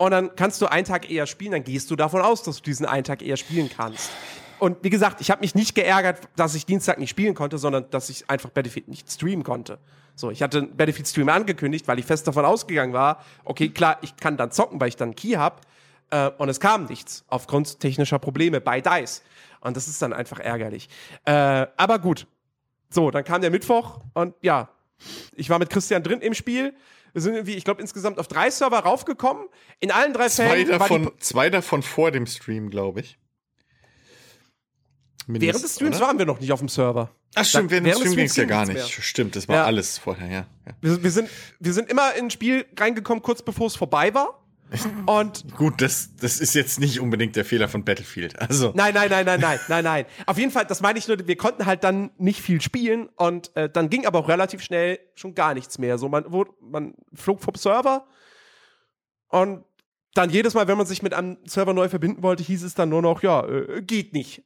und 0.00 0.12
dann 0.12 0.34
kannst 0.34 0.62
du 0.62 0.66
einen 0.66 0.86
Tag 0.86 1.10
eher 1.10 1.26
spielen, 1.26 1.52
dann 1.52 1.62
gehst 1.62 1.90
du 1.90 1.94
davon 1.94 2.22
aus, 2.22 2.42
dass 2.42 2.56
du 2.56 2.62
diesen 2.62 2.86
einen 2.86 3.04
Tag 3.04 3.20
eher 3.20 3.36
spielen 3.36 3.68
kannst. 3.68 4.10
Und 4.58 4.78
wie 4.82 4.88
gesagt, 4.88 5.20
ich 5.20 5.30
habe 5.30 5.42
mich 5.42 5.54
nicht 5.54 5.74
geärgert, 5.74 6.20
dass 6.36 6.54
ich 6.54 6.64
Dienstag 6.64 6.98
nicht 6.98 7.10
spielen 7.10 7.34
konnte, 7.34 7.58
sondern 7.58 7.84
dass 7.90 8.08
ich 8.08 8.30
einfach 8.30 8.48
Battlefield 8.48 8.88
nicht 8.88 9.12
streamen 9.12 9.44
konnte. 9.44 9.78
So, 10.14 10.30
ich 10.30 10.42
hatte 10.42 10.56
einen 10.56 10.74
Battlefield-Stream 10.74 11.28
angekündigt, 11.28 11.86
weil 11.86 11.98
ich 11.98 12.06
fest 12.06 12.26
davon 12.26 12.46
ausgegangen 12.46 12.94
war, 12.94 13.22
okay, 13.44 13.68
klar, 13.68 13.98
ich 14.00 14.16
kann 14.16 14.38
dann 14.38 14.50
zocken, 14.50 14.80
weil 14.80 14.88
ich 14.88 14.96
dann 14.96 15.10
einen 15.10 15.16
Key 15.16 15.32
habe. 15.32 15.60
Äh, 16.08 16.30
und 16.38 16.48
es 16.48 16.60
kam 16.60 16.86
nichts 16.86 17.22
aufgrund 17.28 17.78
technischer 17.80 18.18
Probleme 18.18 18.62
bei 18.62 18.80
DICE. 18.80 19.20
Und 19.60 19.76
das 19.76 19.86
ist 19.86 20.00
dann 20.00 20.14
einfach 20.14 20.38
ärgerlich. 20.38 20.88
Äh, 21.26 21.66
aber 21.76 21.98
gut. 21.98 22.26
So, 22.88 23.10
dann 23.10 23.24
kam 23.24 23.42
der 23.42 23.50
Mittwoch 23.50 24.00
und 24.14 24.34
ja, 24.40 24.70
ich 25.36 25.50
war 25.50 25.58
mit 25.58 25.68
Christian 25.68 26.02
drin 26.02 26.22
im 26.22 26.32
Spiel. 26.32 26.72
Wir 27.12 27.22
sind 27.22 27.34
irgendwie, 27.34 27.54
ich 27.54 27.64
glaube, 27.64 27.80
insgesamt 27.80 28.18
auf 28.18 28.28
drei 28.28 28.50
Server 28.50 28.78
raufgekommen. 28.78 29.46
In 29.80 29.90
allen 29.90 30.12
drei 30.12 30.28
Zwei 30.28 30.48
Fällen 30.48 30.68
davon, 30.68 31.10
zwei 31.18 31.50
davon 31.50 31.82
vor 31.82 32.10
dem 32.10 32.26
Stream, 32.26 32.70
glaube 32.70 33.00
ich. 33.00 33.18
Während 35.26 35.62
des 35.62 35.74
Streams 35.76 35.96
oder? 35.96 36.06
waren 36.06 36.18
wir 36.18 36.26
noch 36.26 36.40
nicht 36.40 36.52
auf 36.52 36.58
dem 36.60 36.68
Server. 36.68 37.10
Ach 37.34 37.44
stimmt, 37.44 37.70
während, 37.70 37.86
während 37.86 38.00
des 38.00 38.02
des 38.04 38.12
Stream 38.12 38.16
ging 38.16 38.26
es 38.26 38.36
ja 38.36 38.44
Streams 38.44 38.50
gar 38.50 38.66
nicht. 38.66 39.04
Stimmt, 39.04 39.36
das 39.36 39.48
war 39.48 39.56
Ja. 39.56 39.64
alles 39.64 39.98
vorher, 39.98 40.26
ja. 40.28 40.46
ja. 40.66 40.72
Wir, 40.80 41.02
wir, 41.02 41.10
sind, 41.10 41.28
wir 41.60 41.72
sind 41.72 41.88
immer 41.88 42.14
in 42.14 42.24
ein 42.24 42.30
Spiel 42.30 42.66
reingekommen, 42.78 43.22
kurz 43.22 43.42
bevor 43.42 43.68
es 43.68 43.76
vorbei 43.76 44.12
war. 44.14 44.39
Und 45.06 45.56
Gut, 45.56 45.80
das, 45.80 46.16
das 46.16 46.40
ist 46.40 46.54
jetzt 46.54 46.78
nicht 46.80 47.00
unbedingt 47.00 47.36
der 47.36 47.44
Fehler 47.44 47.68
von 47.68 47.84
Battlefield. 47.84 48.38
Also, 48.40 48.72
Nein, 48.74 48.94
nein, 48.94 49.10
nein, 49.10 49.26
nein, 49.26 49.40
nein, 49.40 49.60
nein, 49.68 49.84
nein. 49.84 50.06
Auf 50.26 50.38
jeden 50.38 50.50
Fall, 50.50 50.64
das 50.64 50.80
meine 50.80 50.98
ich 50.98 51.08
nur, 51.08 51.26
wir 51.26 51.36
konnten 51.36 51.66
halt 51.66 51.84
dann 51.84 52.10
nicht 52.18 52.40
viel 52.40 52.60
spielen 52.60 53.08
und 53.16 53.54
äh, 53.56 53.68
dann 53.68 53.90
ging 53.90 54.06
aber 54.06 54.20
auch 54.20 54.28
relativ 54.28 54.62
schnell 54.62 54.98
schon 55.14 55.34
gar 55.34 55.54
nichts 55.54 55.78
mehr. 55.78 55.98
So, 55.98 56.08
man, 56.08 56.30
wurde, 56.30 56.52
man 56.60 56.94
flog 57.14 57.42
vom 57.42 57.54
Server 57.54 58.06
und 59.28 59.64
dann 60.14 60.30
jedes 60.30 60.54
Mal, 60.54 60.66
wenn 60.68 60.78
man 60.78 60.86
sich 60.86 61.02
mit 61.02 61.14
einem 61.14 61.38
Server 61.44 61.72
neu 61.72 61.88
verbinden 61.88 62.22
wollte, 62.22 62.42
hieß 62.42 62.62
es 62.64 62.74
dann 62.74 62.88
nur 62.88 63.02
noch, 63.02 63.22
ja, 63.22 63.46
äh, 63.46 63.82
geht 63.82 64.12
nicht. 64.12 64.44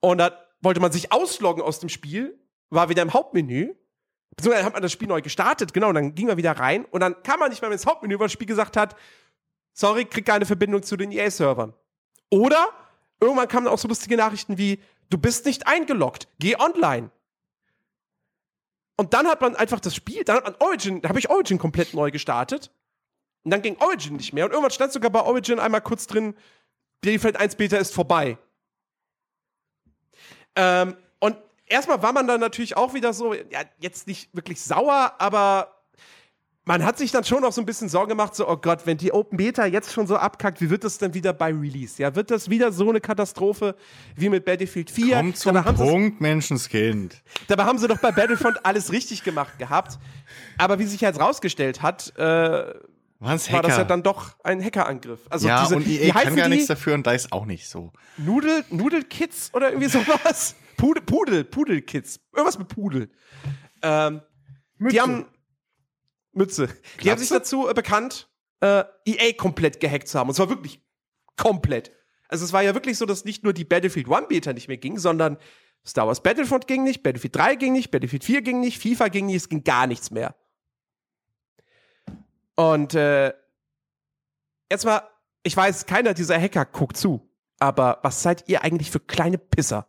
Und 0.00 0.18
dann 0.18 0.32
wollte 0.60 0.80
man 0.80 0.92
sich 0.92 1.12
ausloggen 1.12 1.62
aus 1.62 1.80
dem 1.80 1.88
Spiel, 1.88 2.38
war 2.70 2.88
wieder 2.88 3.02
im 3.02 3.12
Hauptmenü. 3.12 3.74
Beziehungsweise 4.36 4.66
hat 4.66 4.72
man 4.72 4.82
das 4.82 4.90
Spiel 4.90 5.06
neu 5.06 5.22
gestartet, 5.22 5.72
genau, 5.72 5.90
und 5.90 5.94
dann 5.94 6.14
ging 6.16 6.26
man 6.26 6.36
wieder 6.36 6.52
rein 6.52 6.84
und 6.86 7.00
dann 7.00 7.22
kam 7.22 7.38
man 7.38 7.50
nicht 7.50 7.62
mehr 7.62 7.70
ins 7.70 7.86
Hauptmenü, 7.86 8.18
weil 8.18 8.26
das 8.26 8.32
Spiel 8.32 8.48
gesagt 8.48 8.76
hat, 8.76 8.96
sorry, 9.74 10.06
krieg 10.06 10.24
keine 10.24 10.46
Verbindung 10.46 10.82
zu 10.82 10.96
den 10.96 11.12
EA-Servern. 11.12 11.74
Oder 12.30 12.68
irgendwann 13.20 13.48
kamen 13.48 13.68
auch 13.68 13.78
so 13.78 13.88
lustige 13.88 14.16
Nachrichten 14.16 14.56
wie, 14.56 14.80
du 15.10 15.18
bist 15.18 15.44
nicht 15.44 15.66
eingeloggt, 15.66 16.28
geh 16.38 16.56
online. 16.56 17.10
Und 18.96 19.12
dann 19.12 19.26
hat 19.26 19.40
man 19.40 19.56
einfach 19.56 19.80
das 19.80 19.94
Spiel, 19.94 20.24
dann 20.24 20.36
hat 20.36 20.44
man 20.44 20.54
Origin, 20.60 21.02
da 21.02 21.08
habe 21.10 21.18
ich 21.18 21.28
Origin 21.28 21.58
komplett 21.58 21.92
neu 21.94 22.10
gestartet. 22.10 22.70
Und 23.42 23.50
dann 23.50 23.60
ging 23.60 23.76
Origin 23.80 24.16
nicht 24.16 24.32
mehr. 24.32 24.46
Und 24.46 24.52
irgendwann 24.52 24.70
stand 24.70 24.92
sogar 24.92 25.10
bei 25.10 25.20
Origin 25.20 25.58
einmal 25.58 25.82
kurz 25.82 26.06
drin, 26.06 26.34
Battlefield 27.02 27.36
1 27.36 27.56
Beta 27.56 27.76
ist 27.76 27.92
vorbei. 27.92 28.38
Ähm, 30.56 30.96
und 31.18 31.36
erstmal 31.66 32.02
war 32.02 32.12
man 32.12 32.26
dann 32.26 32.40
natürlich 32.40 32.76
auch 32.76 32.94
wieder 32.94 33.12
so, 33.12 33.34
ja, 33.34 33.60
jetzt 33.78 34.06
nicht 34.06 34.34
wirklich 34.34 34.62
sauer, 34.62 35.14
aber 35.18 35.73
man 36.66 36.84
hat 36.84 36.96
sich 36.96 37.10
dann 37.10 37.24
schon 37.24 37.44
auch 37.44 37.52
so 37.52 37.60
ein 37.60 37.66
bisschen 37.66 37.88
Sorgen 37.88 38.10
gemacht, 38.10 38.34
so, 38.34 38.48
oh 38.48 38.56
Gott, 38.56 38.86
wenn 38.86 38.96
die 38.96 39.12
Open 39.12 39.36
Beta 39.36 39.66
jetzt 39.66 39.92
schon 39.92 40.06
so 40.06 40.16
abkackt, 40.16 40.60
wie 40.60 40.70
wird 40.70 40.84
das 40.84 40.98
denn 40.98 41.12
wieder 41.12 41.32
bei 41.32 41.52
Release? 41.52 42.00
Ja, 42.00 42.14
wird 42.14 42.30
das 42.30 42.48
wieder 42.48 42.72
so 42.72 42.88
eine 42.88 43.00
Katastrophe 43.00 43.76
wie 44.16 44.30
mit 44.30 44.44
Battlefield 44.44 44.90
4? 44.90 45.16
kommt 45.16 45.36
zum 45.36 45.54
dabei, 45.54 45.68
haben 45.68 45.76
sie, 45.76 45.84
Punkt, 45.84 46.20
Menschenskind. 46.20 47.22
dabei 47.48 47.64
haben 47.64 47.78
sie 47.78 47.86
doch 47.86 47.98
bei 47.98 48.12
Battlefront 48.12 48.64
alles 48.64 48.92
richtig 48.92 49.24
gemacht 49.24 49.58
gehabt. 49.58 49.98
Aber 50.56 50.78
wie 50.78 50.84
sich 50.84 51.02
jetzt 51.02 51.20
rausgestellt 51.20 51.82
hat, 51.82 52.16
äh, 52.16 52.72
Waren's 53.20 53.50
war 53.52 53.62
das 53.62 53.70
ja 53.70 53.78
Hacker? 53.78 53.88
dann 53.88 54.02
doch 54.02 54.36
ein 54.42 54.62
Hackerangriff. 54.62 55.20
Also 55.30 55.48
ja, 55.48 55.62
diese, 55.62 55.76
und 55.76 55.86
EA 55.86 56.12
kann 56.12 56.22
heißen 56.22 56.36
gar 56.36 56.48
nichts 56.48 56.66
dafür 56.66 56.94
und 56.94 57.06
da 57.06 57.12
ist 57.12 57.32
auch 57.32 57.46
nicht 57.46 57.68
so. 57.68 57.92
Nudel, 58.16 58.64
Nudelkids 58.70 59.50
oder 59.52 59.68
irgendwie 59.70 59.88
sowas? 59.88 60.56
Pudel, 60.76 61.02
Pudel, 61.02 61.44
Pudelkids. 61.44 62.20
Irgendwas 62.32 62.58
mit 62.58 62.68
Pudel. 62.68 63.10
Ähm, 63.82 64.22
die 64.78 65.00
haben 65.00 65.26
Mütze. 66.36 66.68
Die 67.02 67.10
haben 67.10 67.18
sich 67.18 67.28
dazu 67.28 67.68
äh, 67.68 67.74
bekannt, 67.74 68.28
äh, 68.60 68.84
EA 69.04 69.32
komplett 69.36 69.80
gehackt 69.80 70.08
zu 70.08 70.18
haben. 70.18 70.28
Und 70.28 70.34
zwar 70.34 70.48
wirklich 70.48 70.82
komplett. 71.36 71.92
Also 72.28 72.44
es 72.44 72.52
war 72.52 72.62
ja 72.62 72.74
wirklich 72.74 72.98
so, 72.98 73.06
dass 73.06 73.24
nicht 73.24 73.44
nur 73.44 73.52
die 73.52 73.64
Battlefield 73.64 74.10
1 74.10 74.28
Beta 74.28 74.52
nicht 74.52 74.68
mehr 74.68 74.76
ging, 74.76 74.98
sondern 74.98 75.38
Star 75.86 76.06
Wars 76.06 76.22
Battlefront 76.22 76.66
ging 76.66 76.82
nicht, 76.82 77.02
Battlefield 77.02 77.36
3 77.36 77.56
ging 77.56 77.72
nicht, 77.72 77.90
Battlefield 77.90 78.24
4 78.24 78.42
ging 78.42 78.60
nicht, 78.60 78.80
FIFA 78.80 79.08
ging 79.08 79.26
nicht, 79.26 79.36
es 79.36 79.48
ging 79.48 79.64
gar 79.64 79.86
nichts 79.86 80.10
mehr. 80.10 80.34
Und 82.56 82.94
äh, 82.94 83.34
jetzt 84.70 84.84
mal, 84.84 85.02
ich 85.42 85.56
weiß, 85.56 85.86
keiner 85.86 86.14
dieser 86.14 86.40
Hacker 86.40 86.64
guckt 86.64 86.96
zu, 86.96 87.28
aber 87.58 87.98
was 88.02 88.22
seid 88.22 88.48
ihr 88.48 88.62
eigentlich 88.62 88.90
für 88.90 89.00
kleine 89.00 89.38
Pisser? 89.38 89.86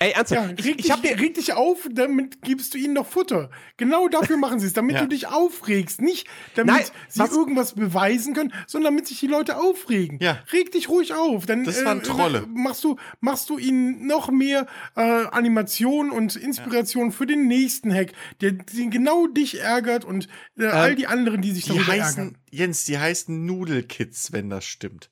Ey, 0.00 0.10
Ja, 0.10 0.16
ernsthaft, 0.18 0.48
reg, 0.50 0.58
ich, 0.60 0.66
ich 0.66 0.76
dich, 0.76 0.90
hab 0.92 1.02
mir, 1.02 1.18
reg 1.18 1.34
dich 1.34 1.52
auf, 1.54 1.88
damit 1.90 2.42
gibst 2.42 2.72
du 2.74 2.78
ihnen 2.78 2.94
noch 2.94 3.06
Futter. 3.06 3.50
Genau 3.78 4.08
dafür 4.08 4.36
machen 4.36 4.60
sie 4.60 4.66
es, 4.68 4.72
damit 4.72 4.94
Ja. 4.96 5.02
du 5.02 5.08
dich 5.08 5.26
aufregst. 5.26 6.00
Nicht, 6.00 6.28
damit 6.54 6.74
Nein, 6.74 6.84
sie 7.08 7.20
was- 7.20 7.32
irgendwas 7.32 7.74
beweisen 7.74 8.32
können, 8.34 8.52
sondern 8.66 8.92
damit 8.94 9.08
sich 9.08 9.18
die 9.20 9.26
Leute 9.26 9.56
aufregen. 9.56 10.18
Ja. 10.20 10.42
Reg 10.52 10.70
dich 10.70 10.88
ruhig 10.88 11.14
auf. 11.14 11.46
Dann, 11.46 11.64
Das 11.64 11.84
waren 11.84 12.02
Trolle. 12.02 12.38
Äh, 12.44 12.46
machst, 12.46 12.84
du, 12.84 12.96
machst 13.20 13.50
du 13.50 13.58
ihnen 13.58 14.06
noch 14.06 14.30
mehr 14.30 14.66
äh, 14.96 15.00
Animation 15.00 16.10
und 16.10 16.36
Inspiration 16.36 17.10
für 17.12 17.26
den 17.26 17.46
nächsten 17.48 17.92
Hack, 17.92 18.12
der, 18.40 18.52
der 18.52 18.86
genau 18.86 19.26
dich 19.26 19.60
ärgert 19.60 20.04
und 20.04 20.28
äh, 20.58 20.66
all 20.66 20.94
die 20.94 21.06
anderen, 21.08 21.42
die 21.42 21.50
sich 21.52 21.64
Die 21.64 21.70
darüber 21.70 21.86
heißen, 21.86 22.18
ärgern. 22.24 22.38
Jens, 22.50 22.84
die 22.84 22.98
heißen 22.98 23.44
Nudelkids, 23.46 24.32
wenn 24.32 24.48
das 24.48 24.64
stimmt. 24.64 25.10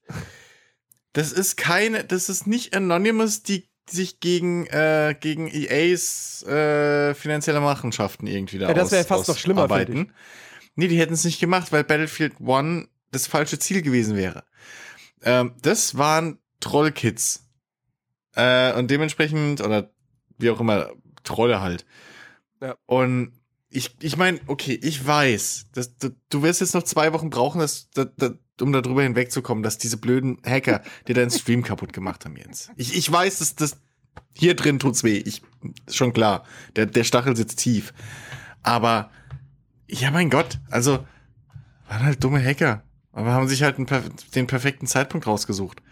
Das 1.13 1.33
ist 1.33 1.57
keine, 1.57 2.05
das 2.05 2.29
ist 2.29 2.47
nicht 2.47 2.75
Anonymous, 2.77 3.43
die 3.43 3.69
sich 3.91 4.21
gegen, 4.21 4.67
äh, 4.67 5.15
gegen 5.19 5.49
EAs 5.49 6.43
äh, 6.45 7.15
finanzielle 7.15 7.61
Machenschaften 7.61 8.27
irgendwie 8.27 8.59
da 8.59 8.69
Ja, 8.69 8.75
das 8.75 8.91
wär 8.93 9.01
aus- 9.01 9.07
fast 9.07 9.29
noch 9.29 9.39
schlimmer, 9.39 9.65
ausarbeiten. 9.65 10.13
Nee, 10.75 10.89
die 10.89 10.99
hätten 10.99 11.15
es 11.15 11.25
nicht 11.25 11.41
gemacht, 11.41 11.73
weil 11.73 11.85
Battlefield 11.85 12.35
1 12.41 12.89
das 13.13 13.27
falsche 13.27 13.59
Ziel 13.59 13.83
gewesen 13.83 14.17
wäre. 14.17 14.45
Ähm, 15.23 15.55
das 15.63 15.97
waren 15.97 16.39
Trollkids. 16.61 17.49
Äh, 18.35 18.75
und 18.75 18.91
dementsprechend, 18.91 19.61
oder 19.63 19.91
wie 20.39 20.51
auch 20.51 20.61
immer, 20.61 20.91
Trolle 21.25 21.61
halt. 21.61 21.87
Ja. 22.61 22.77
Und 22.87 23.33
ich, 23.71 23.97
ich 24.01 24.17
meine, 24.17 24.41
okay, 24.47 24.79
ich 24.83 25.05
weiß, 25.07 25.67
dass, 25.73 25.97
du, 25.97 26.11
du 26.29 26.43
wirst 26.43 26.61
jetzt 26.61 26.75
noch 26.75 26.83
zwei 26.83 27.13
Wochen 27.13 27.31
brauchen, 27.31 27.59
dass, 27.61 27.89
dass, 27.91 28.09
um 28.61 28.73
darüber 28.73 29.03
hinwegzukommen, 29.03 29.63
dass 29.63 29.79
diese 29.79 29.97
blöden 29.97 30.39
Hacker 30.45 30.83
dir 31.09 31.15
deinen 31.15 31.31
Stream 31.31 31.63
kaputt 31.63 31.93
gemacht 31.93 32.25
haben, 32.25 32.37
Jens. 32.37 32.71
Ich, 32.77 32.97
ich 32.97 33.11
weiß, 33.11 33.39
dass 33.39 33.55
das 33.55 33.79
hier 34.35 34.55
drin 34.55 34.79
tut's 34.79 35.05
weh. 35.05 35.19
Ich, 35.19 35.43
ist 35.87 35.97
schon 35.97 36.13
klar. 36.13 36.45
Der, 36.77 36.87
der 36.87 37.05
Stachel 37.05 37.37
sitzt 37.37 37.59
tief. 37.59 37.93
Aber, 38.63 39.11
ja, 39.89 40.11
mein 40.11 40.31
Gott, 40.31 40.59
also, 40.71 41.07
waren 41.89 42.05
halt 42.05 42.23
dumme 42.23 42.43
Hacker. 42.45 42.83
Aber 43.13 43.33
haben 43.33 43.49
sich 43.49 43.63
halt 43.63 43.77
einen, 43.79 43.87
den 44.35 44.47
perfekten 44.47 44.87
Zeitpunkt 44.87 45.27
rausgesucht. 45.27 45.83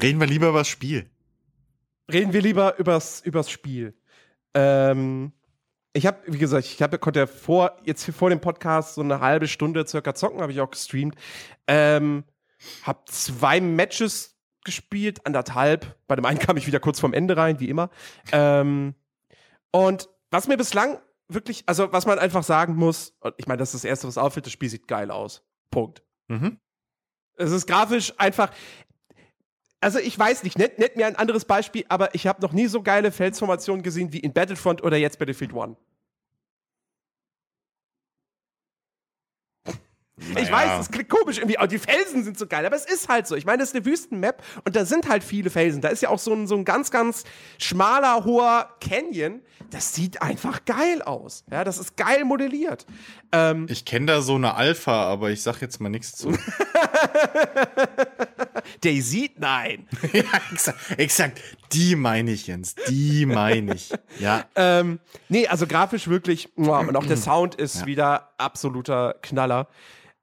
Reden 0.00 0.20
wir 0.20 0.26
lieber 0.26 0.48
über 0.48 0.60
das 0.60 0.68
Spiel. 0.68 1.10
reden 2.10 2.32
wir 2.32 2.40
lieber 2.40 2.78
übers, 2.78 3.20
übers 3.20 3.50
Spiel. 3.50 3.94
Ähm, 4.54 5.32
ich 5.92 6.06
habe, 6.06 6.18
wie 6.26 6.38
gesagt, 6.38 6.66
ich 6.66 6.80
hab, 6.82 6.98
konnte 7.00 7.20
ja 7.20 7.26
vor, 7.26 7.76
jetzt 7.84 8.04
vor 8.10 8.30
dem 8.30 8.40
Podcast 8.40 8.94
so 8.94 9.02
eine 9.02 9.20
halbe 9.20 9.46
Stunde 9.46 9.86
circa 9.86 10.14
zocken, 10.14 10.40
habe 10.40 10.52
ich 10.52 10.60
auch 10.60 10.70
gestreamt. 10.70 11.16
Ähm, 11.66 12.24
hab 12.84 13.08
zwei 13.08 13.60
Matches 13.60 14.36
gespielt, 14.64 15.26
anderthalb. 15.26 15.96
Bei 16.06 16.16
dem 16.16 16.24
einen 16.24 16.38
kam 16.38 16.56
ich 16.56 16.66
wieder 16.66 16.80
kurz 16.80 17.00
vorm 17.00 17.12
Ende 17.12 17.36
rein, 17.36 17.60
wie 17.60 17.68
immer. 17.68 17.90
Ähm, 18.30 18.94
und 19.70 20.08
was 20.30 20.48
mir 20.48 20.56
bislang 20.56 20.98
wirklich, 21.28 21.64
also 21.66 21.92
was 21.92 22.06
man 22.06 22.18
einfach 22.18 22.42
sagen 22.42 22.74
muss, 22.76 23.14
ich 23.36 23.46
meine, 23.46 23.58
das 23.58 23.74
ist 23.74 23.84
das 23.84 23.88
Erste, 23.88 24.08
was 24.08 24.18
auffällt, 24.18 24.46
das 24.46 24.52
Spiel 24.52 24.68
sieht 24.68 24.88
geil 24.88 25.10
aus. 25.10 25.42
Punkt. 25.70 26.02
Mhm. 26.28 26.58
Es 27.36 27.50
ist 27.50 27.66
grafisch 27.66 28.14
einfach. 28.18 28.50
Also 29.82 29.98
ich 29.98 30.16
weiß 30.18 30.44
nicht, 30.44 30.56
nennt, 30.58 30.78
nennt 30.78 30.96
mir 30.96 31.06
ein 31.06 31.16
anderes 31.16 31.44
Beispiel, 31.44 31.84
aber 31.88 32.14
ich 32.14 32.26
habe 32.28 32.40
noch 32.40 32.52
nie 32.52 32.68
so 32.68 32.82
geile 32.82 33.10
Felsformationen 33.10 33.82
gesehen 33.82 34.12
wie 34.12 34.20
in 34.20 34.32
Battlefront 34.32 34.82
oder 34.82 34.96
jetzt 34.96 35.18
Battlefield 35.18 35.52
1. 35.54 35.76
Ich 40.38 40.50
Naja. 40.50 40.52
weiß, 40.52 40.80
es 40.82 40.90
klingt 40.92 41.08
komisch 41.08 41.38
irgendwie, 41.38 41.58
aber 41.58 41.66
die 41.66 41.80
Felsen 41.80 42.22
sind 42.22 42.38
so 42.38 42.46
geil, 42.46 42.64
aber 42.64 42.76
es 42.76 42.84
ist 42.84 43.08
halt 43.08 43.26
so. 43.26 43.34
Ich 43.34 43.44
meine, 43.44 43.58
das 43.58 43.70
ist 43.70 43.74
eine 43.74 43.84
Wüstenmap 43.84 44.40
und 44.64 44.76
da 44.76 44.84
sind 44.84 45.08
halt 45.08 45.24
viele 45.24 45.50
Felsen. 45.50 45.80
Da 45.80 45.88
ist 45.88 46.00
ja 46.00 46.10
auch 46.10 46.20
so 46.20 46.32
ein, 46.32 46.46
so 46.46 46.54
ein 46.54 46.64
ganz, 46.64 46.92
ganz 46.92 47.24
schmaler, 47.58 48.24
hoher 48.24 48.68
Canyon. 48.80 49.40
Das 49.70 49.94
sieht 49.94 50.22
einfach 50.22 50.64
geil 50.64 51.02
aus. 51.02 51.42
Ja, 51.50 51.64
das 51.64 51.78
ist 51.78 51.96
geil 51.96 52.24
modelliert. 52.24 52.86
Ähm, 53.32 53.66
Ich 53.68 53.84
kenne 53.84 54.06
da 54.06 54.22
so 54.22 54.36
eine 54.36 54.54
Alpha, 54.54 55.02
aber 55.10 55.30
ich 55.30 55.42
sag 55.42 55.60
jetzt 55.60 55.80
mal 55.80 55.88
nichts 55.88 56.12
zu. 56.12 56.30
der 58.82 59.00
sieht, 59.02 59.38
nein. 59.38 59.88
ja, 60.12 60.22
exakt, 60.52 60.98
exakt. 60.98 61.40
Die 61.72 61.96
meine 61.96 62.30
ich, 62.32 62.46
Jens. 62.46 62.74
Die 62.88 63.26
meine 63.26 63.74
ich. 63.74 63.90
Ja. 64.18 64.44
Ähm, 64.56 65.00
nee, 65.28 65.46
also 65.46 65.66
grafisch 65.66 66.08
wirklich, 66.08 66.48
muah, 66.56 66.80
und 66.80 66.96
auch 66.96 67.06
der 67.06 67.16
Sound 67.16 67.54
ist 67.54 67.86
wieder 67.86 68.32
absoluter 68.38 69.16
Knaller. 69.22 69.68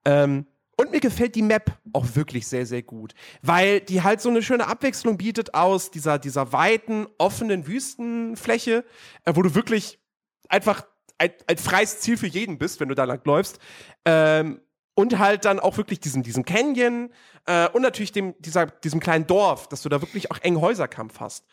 Ähm, 0.05 0.45
und 0.79 0.91
mir 0.91 1.01
gefällt 1.01 1.35
die 1.35 1.41
Map 1.41 1.77
auch 1.91 2.05
wirklich 2.15 2.47
sehr, 2.47 2.65
sehr 2.65 2.83
gut, 2.83 3.13
weil 3.41 3.81
die 3.81 4.01
halt 4.01 4.21
so 4.21 4.29
eine 4.29 4.41
schöne 4.41 4.67
Abwechslung 4.67 5.17
bietet 5.17 5.53
aus 5.53 5.91
dieser, 5.91 6.19
dieser 6.19 6.53
weiten, 6.53 7.05
offenen 7.17 7.67
Wüstenfläche, 7.67 8.85
äh, 9.25 9.33
wo 9.35 9.41
du 9.41 9.55
wirklich 9.55 9.99
einfach 10.47 10.85
ein, 11.17 11.31
ein 11.47 11.57
freies 11.57 11.99
Ziel 11.99 12.15
für 12.15 12.27
jeden 12.27 12.57
bist, 12.57 12.79
wenn 12.79 12.87
du 12.87 12.95
da 12.95 13.03
lang 13.03 13.19
läufst. 13.25 13.59
Ähm, 14.05 14.61
und 14.99 15.17
halt 15.17 15.45
dann 15.45 15.61
auch 15.61 15.77
wirklich 15.77 16.01
diesen, 16.01 16.23
diesen 16.23 16.43
Canyon 16.43 17.09
äh, 17.45 17.69
und 17.69 17.83
natürlich 17.83 18.11
dem, 18.11 18.35
dieser, 18.39 18.65
diesem 18.65 18.99
kleinen 18.99 19.25
Dorf, 19.25 19.69
dass 19.69 19.81
du 19.81 19.87
da 19.87 20.01
wirklich 20.01 20.29
auch 20.29 20.39
engen 20.41 20.59
Häuserkampf 20.59 21.21
hast. 21.21 21.45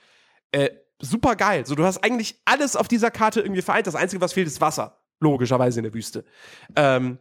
Äh, 0.51 0.71
super 0.99 1.37
geil. 1.37 1.65
So, 1.65 1.77
du 1.77 1.85
hast 1.85 2.03
eigentlich 2.03 2.41
alles 2.45 2.75
auf 2.75 2.89
dieser 2.89 3.13
Karte 3.13 3.41
irgendwie 3.41 3.63
vereint. 3.63 3.87
Das 3.87 3.95
Einzige, 3.95 4.21
was 4.21 4.33
fehlt, 4.33 4.49
ist 4.49 4.61
Wasser. 4.61 5.01
Logischerweise 5.21 5.79
in 5.79 5.85
der 5.85 5.95
Wüste. 5.95 6.25
Ähm, 6.75 7.19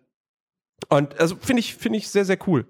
und 0.90 1.20
also 1.20 1.36
finde 1.36 1.60
ich, 1.60 1.76
finde 1.76 2.00
ich 2.00 2.10
sehr, 2.10 2.26
sehr 2.26 2.40
cool. 2.48 2.66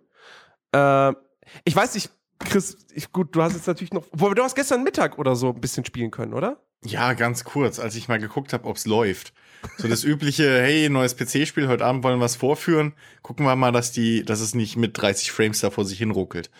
Ähm, 0.73 1.15
ich 1.63 1.73
weiß 1.73 1.95
nicht, 1.95 2.09
Chris, 2.39 2.77
ich, 2.93 3.11
gut, 3.11 3.35
du 3.35 3.41
hast 3.41 3.53
jetzt 3.53 3.67
natürlich 3.67 3.93
noch. 3.93 4.05
Du 4.11 4.43
hast 4.43 4.55
gestern 4.55 4.83
Mittag 4.83 5.17
oder 5.17 5.35
so 5.35 5.49
ein 5.49 5.61
bisschen 5.61 5.85
spielen 5.85 6.11
können, 6.11 6.33
oder? 6.33 6.61
Ja, 6.83 7.13
ganz 7.13 7.43
kurz, 7.43 7.79
als 7.79 7.95
ich 7.95 8.07
mal 8.07 8.19
geguckt 8.19 8.53
habe, 8.53 8.67
ob's 8.67 8.85
läuft. 8.85 9.33
So 9.77 9.87
das 9.87 10.03
übliche, 10.03 10.43
hey, 10.61 10.89
neues 10.89 11.15
PC-Spiel, 11.15 11.67
heute 11.67 11.85
Abend 11.85 12.03
wollen 12.03 12.19
wir 12.19 12.23
was 12.23 12.35
vorführen. 12.35 12.93
Gucken 13.21 13.45
wir 13.45 13.55
mal, 13.55 13.71
dass 13.71 13.91
die, 13.91 14.23
dass 14.23 14.41
es 14.41 14.53
nicht 14.53 14.75
mit 14.75 14.97
30 14.97 15.31
Frames 15.31 15.59
da 15.59 15.71
vor 15.71 15.85
sich 15.85 15.97
hinruckelt. 15.97 16.51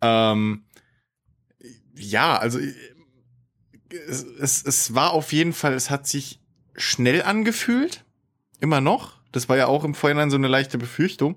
Ähm, 0.00 0.64
ja, 1.94 2.36
also 2.36 2.58
es, 4.08 4.24
es, 4.24 4.64
es 4.64 4.94
war 4.94 5.12
auf 5.12 5.32
jeden 5.32 5.52
Fall, 5.52 5.74
es 5.74 5.90
hat 5.90 6.06
sich 6.06 6.40
schnell 6.74 7.22
angefühlt. 7.22 8.04
Immer 8.60 8.80
noch. 8.80 9.20
Das 9.30 9.48
war 9.48 9.56
ja 9.56 9.66
auch 9.66 9.84
im 9.84 9.94
Vorhinein 9.94 10.30
so 10.30 10.36
eine 10.36 10.48
leichte 10.48 10.78
Befürchtung. 10.78 11.36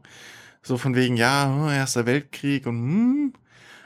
So 0.62 0.78
von 0.78 0.96
wegen, 0.96 1.18
ja, 1.18 1.72
Erster 1.72 2.06
Weltkrieg 2.06 2.66
und 2.66 2.78
hm. 2.78 3.34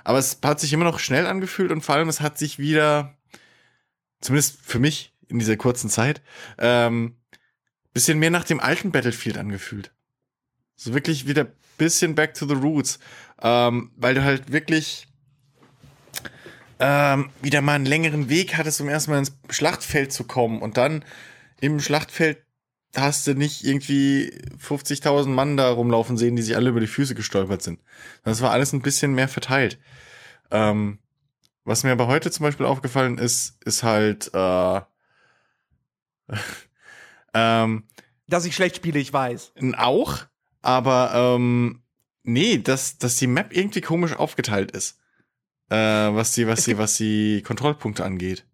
Aber 0.09 0.17
es 0.17 0.39
hat 0.43 0.59
sich 0.59 0.73
immer 0.73 0.85
noch 0.85 0.97
schnell 0.97 1.27
angefühlt 1.27 1.71
und 1.71 1.81
vor 1.81 1.93
allem 1.93 2.09
es 2.09 2.19
hat 2.19 2.39
sich 2.39 2.57
wieder, 2.57 3.13
zumindest 4.21 4.57
für 4.59 4.79
mich 4.79 5.13
in 5.27 5.37
dieser 5.37 5.55
kurzen 5.55 5.87
Zeit, 5.87 6.23
ähm, 6.57 7.15
bisschen 7.93 8.17
mehr 8.17 8.31
nach 8.31 8.43
dem 8.43 8.59
alten 8.59 8.91
Battlefield 8.91 9.37
angefühlt. 9.37 9.91
So 10.75 10.95
wirklich 10.95 11.27
wieder 11.27 11.45
bisschen 11.77 12.15
back 12.15 12.33
to 12.33 12.47
the 12.47 12.55
roots. 12.55 12.97
Ähm, 13.39 13.91
weil 13.97 14.15
du 14.15 14.23
halt 14.23 14.51
wirklich 14.51 15.07
ähm, 16.79 17.29
wieder 17.43 17.61
mal 17.61 17.75
einen 17.75 17.85
längeren 17.85 18.29
Weg 18.29 18.57
hattest, 18.57 18.81
um 18.81 18.89
erstmal 18.89 19.19
ins 19.19 19.37
Schlachtfeld 19.51 20.11
zu 20.11 20.23
kommen. 20.23 20.63
Und 20.63 20.77
dann 20.77 21.05
im 21.61 21.79
Schlachtfeld 21.79 22.39
hast 22.95 23.27
du 23.27 23.35
nicht 23.35 23.63
irgendwie 23.63 24.31
50.000 24.61 25.27
Mann 25.27 25.57
da 25.57 25.69
rumlaufen 25.71 26.17
sehen, 26.17 26.35
die 26.35 26.41
sich 26.41 26.55
alle 26.55 26.69
über 26.69 26.79
die 26.79 26.87
Füße 26.87 27.15
gestolpert 27.15 27.61
sind. 27.61 27.79
Das 28.23 28.41
war 28.41 28.51
alles 28.51 28.73
ein 28.73 28.81
bisschen 28.81 29.13
mehr 29.13 29.27
verteilt. 29.27 29.79
Ähm, 30.51 30.99
was 31.65 31.83
mir 31.83 31.91
aber 31.91 32.07
heute 32.07 32.31
zum 32.31 32.43
Beispiel 32.45 32.65
aufgefallen 32.65 33.17
ist, 33.17 33.57
ist 33.63 33.83
halt, 33.83 34.31
äh, 34.33 34.81
ähm, 37.33 37.83
Dass 38.27 38.45
ich 38.45 38.55
schlecht 38.55 38.77
spiele, 38.77 38.99
ich 38.99 39.13
weiß. 39.13 39.53
auch, 39.77 40.17
aber 40.61 41.11
ähm, 41.13 41.83
nee, 42.23 42.57
dass, 42.57 42.97
dass 42.97 43.17
die 43.17 43.27
Map 43.27 43.55
irgendwie 43.55 43.81
komisch 43.81 44.13
aufgeteilt 44.15 44.71
ist. 44.71 44.99
Äh, 45.69 45.75
was 45.75 46.31
die, 46.33 46.47
was 46.47 46.65
die, 46.65 46.77
was 46.79 46.97
die 46.97 47.43
Kontrollpunkte 47.43 48.03
angeht. 48.03 48.45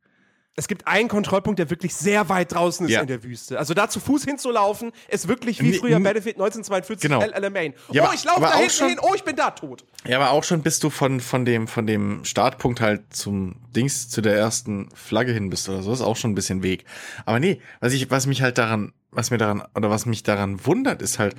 Es 0.58 0.70
gibt 0.70 0.88
einen 0.88 1.10
Kontrollpunkt, 1.10 1.60
der 1.60 1.70
wirklich 1.70 1.94
sehr 1.94 2.30
weit 2.30 2.54
draußen 2.54 2.86
ist 2.86 2.92
Ja. 2.94 3.02
in 3.02 3.08
der 3.08 3.24
Wüste. 3.24 3.60
Also 3.60 3.74
da 3.74 3.90
zu 3.90 4.00
Fuß 4.00 4.24
hinzulaufen, 4.24 4.94
ist 5.10 5.28
wirklich 5.28 5.62
wie 5.62 5.74
früher 5.74 6.00
Battlefield 6.00 6.38
1942 6.38 7.02
Genau. 7.10 7.22
El 7.22 7.34
Alamein. 7.34 7.74
Ja, 7.92 8.08
oh, 8.10 8.14
ich 8.16 8.24
laufe 8.24 8.42
da 8.42 8.58
hinten 8.58 8.88
hin, 8.88 9.00
oh, 9.02 9.14
ich 9.14 9.24
bin 9.24 9.36
da 9.36 9.52
tot. 9.52 9.84
Ja, 10.08 10.18
aber 10.18 10.32
auch 10.32 10.46
schon 10.46 10.62
bist 10.62 10.84
du 10.84 10.90
von, 10.90 11.20
von 11.20 11.44
dem, 11.44 11.68
von 11.68 11.86
dem 11.86 12.24
Startpunkt 12.24 12.80
halt 12.80 13.14
zum 13.14 13.58
Dings, 13.76 14.08
zu 14.08 14.22
der 14.22 14.36
ersten 14.38 14.90
Flagge 14.96 15.34
hin 15.34 15.50
bist 15.50 15.68
oder 15.68 15.84
so, 15.84 15.92
ist 15.92 16.02
auch 16.02 16.16
schon 16.16 16.32
ein 16.32 16.36
bisschen 16.36 16.64
Weg. 16.64 16.86
Aber 17.26 17.40
nee, 17.42 17.60
was 17.82 17.92
ich, 17.92 18.10
was 18.10 18.26
mich 18.26 18.42
halt 18.42 18.58
daran, 18.58 18.94
was 19.12 19.32
mir 19.32 19.38
daran, 19.38 19.62
oder 19.76 19.90
was 19.90 20.06
mich 20.06 20.24
daran 20.24 20.66
wundert, 20.66 21.02
ist 21.02 21.20
halt, 21.20 21.36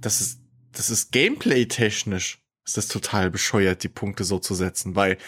dass 0.00 0.22
es, 0.22 0.38
das 0.72 0.88
ist 0.88 1.12
Gameplay-technisch, 1.12 2.38
ist 2.64 2.76
das 2.78 2.88
total 2.88 3.30
bescheuert, 3.30 3.82
die 3.82 3.88
Punkte 3.88 4.24
so 4.24 4.38
zu 4.38 4.54
setzen, 4.54 4.96
weil 4.96 5.18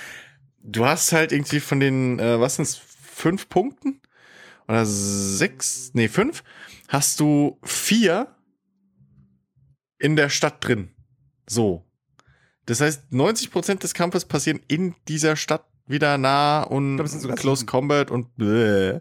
du 0.66 0.84
hast 0.86 1.12
halt 1.12 1.32
irgendwie 1.32 1.60
von 1.60 1.80
den, 1.80 2.18
äh, 2.18 2.38
was 2.40 2.56
sind's, 2.56 2.76
fünf 2.76 3.48
Punkten? 3.48 4.00
Oder 4.68 4.84
sechs, 4.84 5.90
nee, 5.94 6.08
fünf, 6.08 6.42
hast 6.88 7.20
du 7.20 7.58
vier 7.62 8.34
in 9.98 10.16
der 10.16 10.28
Stadt 10.28 10.64
drin. 10.66 10.90
So. 11.48 11.84
Das 12.66 12.80
heißt, 12.80 13.12
90% 13.12 13.78
des 13.82 13.94
Kampfes 13.94 14.24
passieren 14.24 14.60
in 14.66 14.94
dieser 15.08 15.36
Stadt 15.36 15.64
wieder 15.86 16.18
nah 16.18 16.62
und 16.64 16.96
glaub, 16.96 17.36
Close 17.36 17.60
sieben. 17.60 17.70
Combat 17.70 18.10
und 18.10 18.36
bläh. 18.36 19.00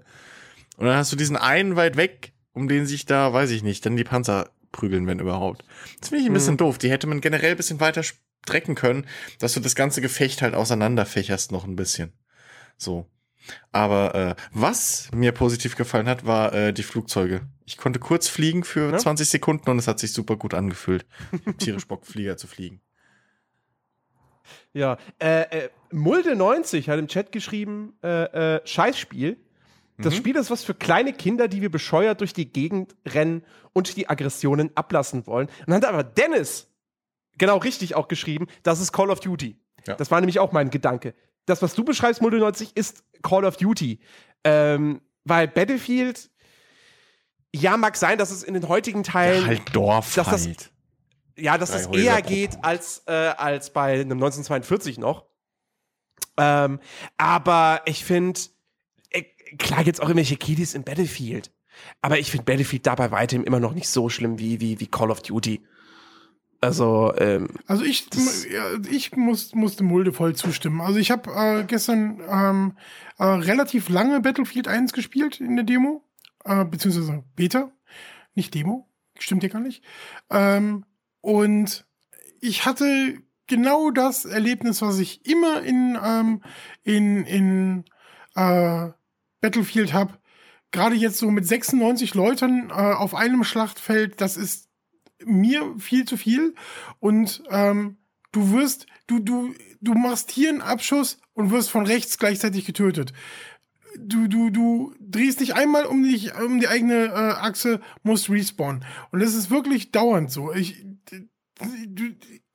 Und 0.77 0.85
dann 0.85 0.97
hast 0.97 1.11
du 1.11 1.15
diesen 1.15 1.35
einen 1.35 1.75
weit 1.75 1.97
weg, 1.97 2.33
um 2.53 2.67
den 2.67 2.85
sich 2.85 3.05
da, 3.05 3.33
weiß 3.33 3.49
ich 3.49 3.63
nicht, 3.63 3.85
dann 3.85 3.97
die 3.97 4.03
Panzer 4.03 4.51
prügeln, 4.71 5.07
wenn 5.07 5.19
überhaupt. 5.19 5.63
Das 5.99 6.09
finde 6.09 6.23
ich 6.23 6.29
ein 6.29 6.33
bisschen 6.33 6.53
Mhm. 6.53 6.57
doof. 6.59 6.77
Die 6.77 6.91
hätte 6.91 7.07
man 7.07 7.21
generell 7.21 7.51
ein 7.51 7.57
bisschen 7.57 7.79
weiter 7.79 8.03
strecken 8.45 8.75
können, 8.75 9.07
dass 9.39 9.53
du 9.53 9.59
das 9.59 9.73
ganze 9.75 10.01
Gefecht 10.01 10.41
halt 10.43 10.53
auseinanderfächerst 10.53 11.51
noch 11.51 11.63
ein 11.65 11.75
bisschen. 11.75 12.13
So. 12.77 13.07
Aber 13.71 14.15
äh, 14.15 14.35
was 14.51 15.09
mir 15.13 15.31
positiv 15.31 15.75
gefallen 15.75 16.07
hat, 16.07 16.25
war 16.25 16.53
äh, 16.53 16.73
die 16.73 16.83
Flugzeuge. 16.83 17.41
Ich 17.65 17.77
konnte 17.77 17.99
kurz 17.99 18.27
fliegen 18.27 18.63
für 18.63 18.91
Ja? 18.91 18.97
20 18.97 19.29
Sekunden 19.29 19.69
und 19.69 19.79
es 19.79 19.87
hat 19.87 19.99
sich 19.99 20.13
super 20.13 20.35
gut 20.35 20.53
angefühlt, 20.53 21.05
tierisch 21.57 21.87
Bock 21.87 22.05
Flieger 22.05 22.37
zu 22.37 22.47
fliegen. 22.47 22.81
Ja, 24.73 24.97
äh, 25.19 25.41
äh, 25.65 25.69
Mulde90 25.91 26.87
hat 26.87 26.99
im 26.99 27.07
Chat 27.07 27.31
geschrieben, 27.31 27.93
äh, 28.03 28.55
äh, 28.57 28.61
Scheißspiel. 28.67 29.37
Das 29.97 30.13
Mhm. 30.13 30.17
Spiel 30.17 30.35
ist 30.35 30.51
was 30.51 30.63
für 30.63 30.73
kleine 30.73 31.13
Kinder, 31.13 31.47
die 31.47 31.61
wir 31.61 31.71
bescheuert 31.71 32.19
durch 32.19 32.33
die 32.33 32.51
Gegend 32.51 32.95
rennen 33.07 33.43
und 33.73 33.95
die 33.95 34.09
Aggressionen 34.09 34.71
ablassen 34.75 35.25
wollen. 35.25 35.47
Und 35.47 35.67
dann 35.69 35.75
hat 35.75 35.85
aber 35.85 36.03
Dennis 36.03 36.67
genau 37.37 37.57
richtig 37.57 37.95
auch 37.95 38.07
geschrieben, 38.07 38.47
das 38.63 38.79
ist 38.79 38.91
Call 38.91 39.09
of 39.09 39.19
Duty. 39.19 39.57
Ja. 39.87 39.95
Das 39.95 40.11
war 40.11 40.19
nämlich 40.19 40.39
auch 40.39 40.51
mein 40.51 40.69
Gedanke. 40.69 41.13
Das, 41.45 41.61
was 41.61 41.73
du 41.75 41.83
beschreibst, 41.83 42.21
Mulde90, 42.21 42.71
ist 42.75 43.03
Call 43.21 43.45
of 43.45 43.57
Duty. 43.57 43.99
Ähm, 44.43 45.01
weil 45.25 45.47
Battlefield, 45.47 46.29
ja, 47.55 47.77
mag 47.77 47.95
sein, 47.97 48.17
dass 48.17 48.31
es 48.31 48.43
in 48.43 48.53
den 48.53 48.67
heutigen 48.67 49.03
Teilen 49.03 49.45
halt 49.45 49.75
Dorf 49.75 50.13
dass 50.15 50.27
das- 50.29 50.45
halt. 50.47 50.71
ja, 51.37 51.57
dass 51.57 51.71
Drei 51.71 51.77
das 51.83 51.87
eher 51.95 52.21
geht 52.21 52.63
als, 52.63 53.03
äh, 53.07 53.11
als 53.11 53.71
bei 53.71 53.93
einem 54.01 54.17
1942 54.17 54.97
noch. 54.97 55.25
Ähm, 56.37 56.79
aber 57.17 57.81
ich 57.85 58.03
finde, 58.03 58.39
äh, 59.11 59.23
klar 59.57 59.83
gibt's 59.83 59.99
auch 59.99 60.05
irgendwelche 60.07 60.35
Kiddies 60.37 60.73
in 60.73 60.83
Battlefield. 60.83 61.51
Aber 62.01 62.17
ich 62.19 62.31
finde 62.31 62.45
Battlefield 62.45 62.85
da 62.87 62.95
bei 62.95 63.11
weitem 63.11 63.43
immer 63.43 63.59
noch 63.59 63.73
nicht 63.73 63.89
so 63.89 64.09
schlimm 64.09 64.39
wie, 64.39 64.59
wie, 64.61 64.79
wie 64.79 64.87
Call 64.87 65.11
of 65.11 65.21
Duty. 65.21 65.65
Also, 66.65 67.13
ähm, 67.17 67.47
Also 67.67 67.83
ich, 67.83 68.07
ich 68.89 69.15
muss, 69.15 69.53
musste 69.53 69.83
Mulde 69.83 70.11
voll 70.13 70.35
zustimmen. 70.35 70.81
Also 70.81 70.97
ich 70.97 71.11
habe 71.11 71.29
äh, 71.31 71.63
gestern 71.63 72.21
ähm, 72.27 72.73
äh, 73.19 73.23
relativ 73.23 73.87
lange 73.89 74.19
Battlefield 74.19 74.67
1 74.67 74.91
gespielt 74.91 75.39
in 75.39 75.55
der 75.55 75.65
Demo, 75.65 76.03
äh, 76.43 76.65
beziehungsweise 76.65 77.23
Beta, 77.35 77.71
nicht 78.33 78.55
Demo, 78.55 78.89
stimmt 79.19 79.43
ja 79.43 79.49
gar 79.49 79.61
nicht. 79.61 79.83
Ähm, 80.31 80.85
und 81.21 81.85
ich 82.41 82.65
hatte 82.65 83.19
genau 83.45 83.91
das 83.91 84.25
Erlebnis, 84.25 84.81
was 84.81 84.97
ich 84.97 85.23
immer 85.27 85.61
in, 85.61 85.97
ähm, 86.03 86.41
in, 86.83 87.25
in 87.25 87.85
äh, 88.35 88.89
Battlefield 89.39 89.93
habe. 89.93 90.17
Gerade 90.71 90.95
jetzt 90.95 91.19
so 91.19 91.29
mit 91.29 91.45
96 91.45 92.15
Leuten 92.15 92.71
äh, 92.71 92.73
auf 92.73 93.13
einem 93.13 93.43
Schlachtfeld, 93.43 94.19
das 94.19 94.35
ist 94.35 94.64
mir 95.23 95.75
viel 95.77 96.05
zu 96.05 96.17
viel. 96.17 96.55
Und 96.99 97.43
ähm, 97.49 97.97
du 98.31 98.51
wirst, 98.51 98.87
du, 99.07 99.19
du, 99.19 99.53
du 99.81 99.93
machst 99.93 100.31
hier 100.31 100.49
einen 100.49 100.61
Abschuss 100.61 101.19
und 101.33 101.51
wirst 101.51 101.69
von 101.69 101.85
rechts 101.85 102.17
gleichzeitig 102.17 102.65
getötet. 102.65 103.13
Du, 103.97 104.27
du, 104.27 104.49
du 104.49 104.93
drehst 104.99 105.39
dich 105.39 105.55
einmal 105.55 105.85
um 105.85 106.03
dich, 106.03 106.35
um 106.35 106.59
die 106.59 106.67
eigene 106.67 107.05
äh, 107.05 107.09
Achse, 107.11 107.79
musst 108.03 108.29
respawnen. 108.29 108.83
Und 109.11 109.21
das 109.21 109.35
ist 109.35 109.49
wirklich 109.49 109.91
dauernd 109.91 110.31
so. 110.31 110.53
Ich, 110.53 110.85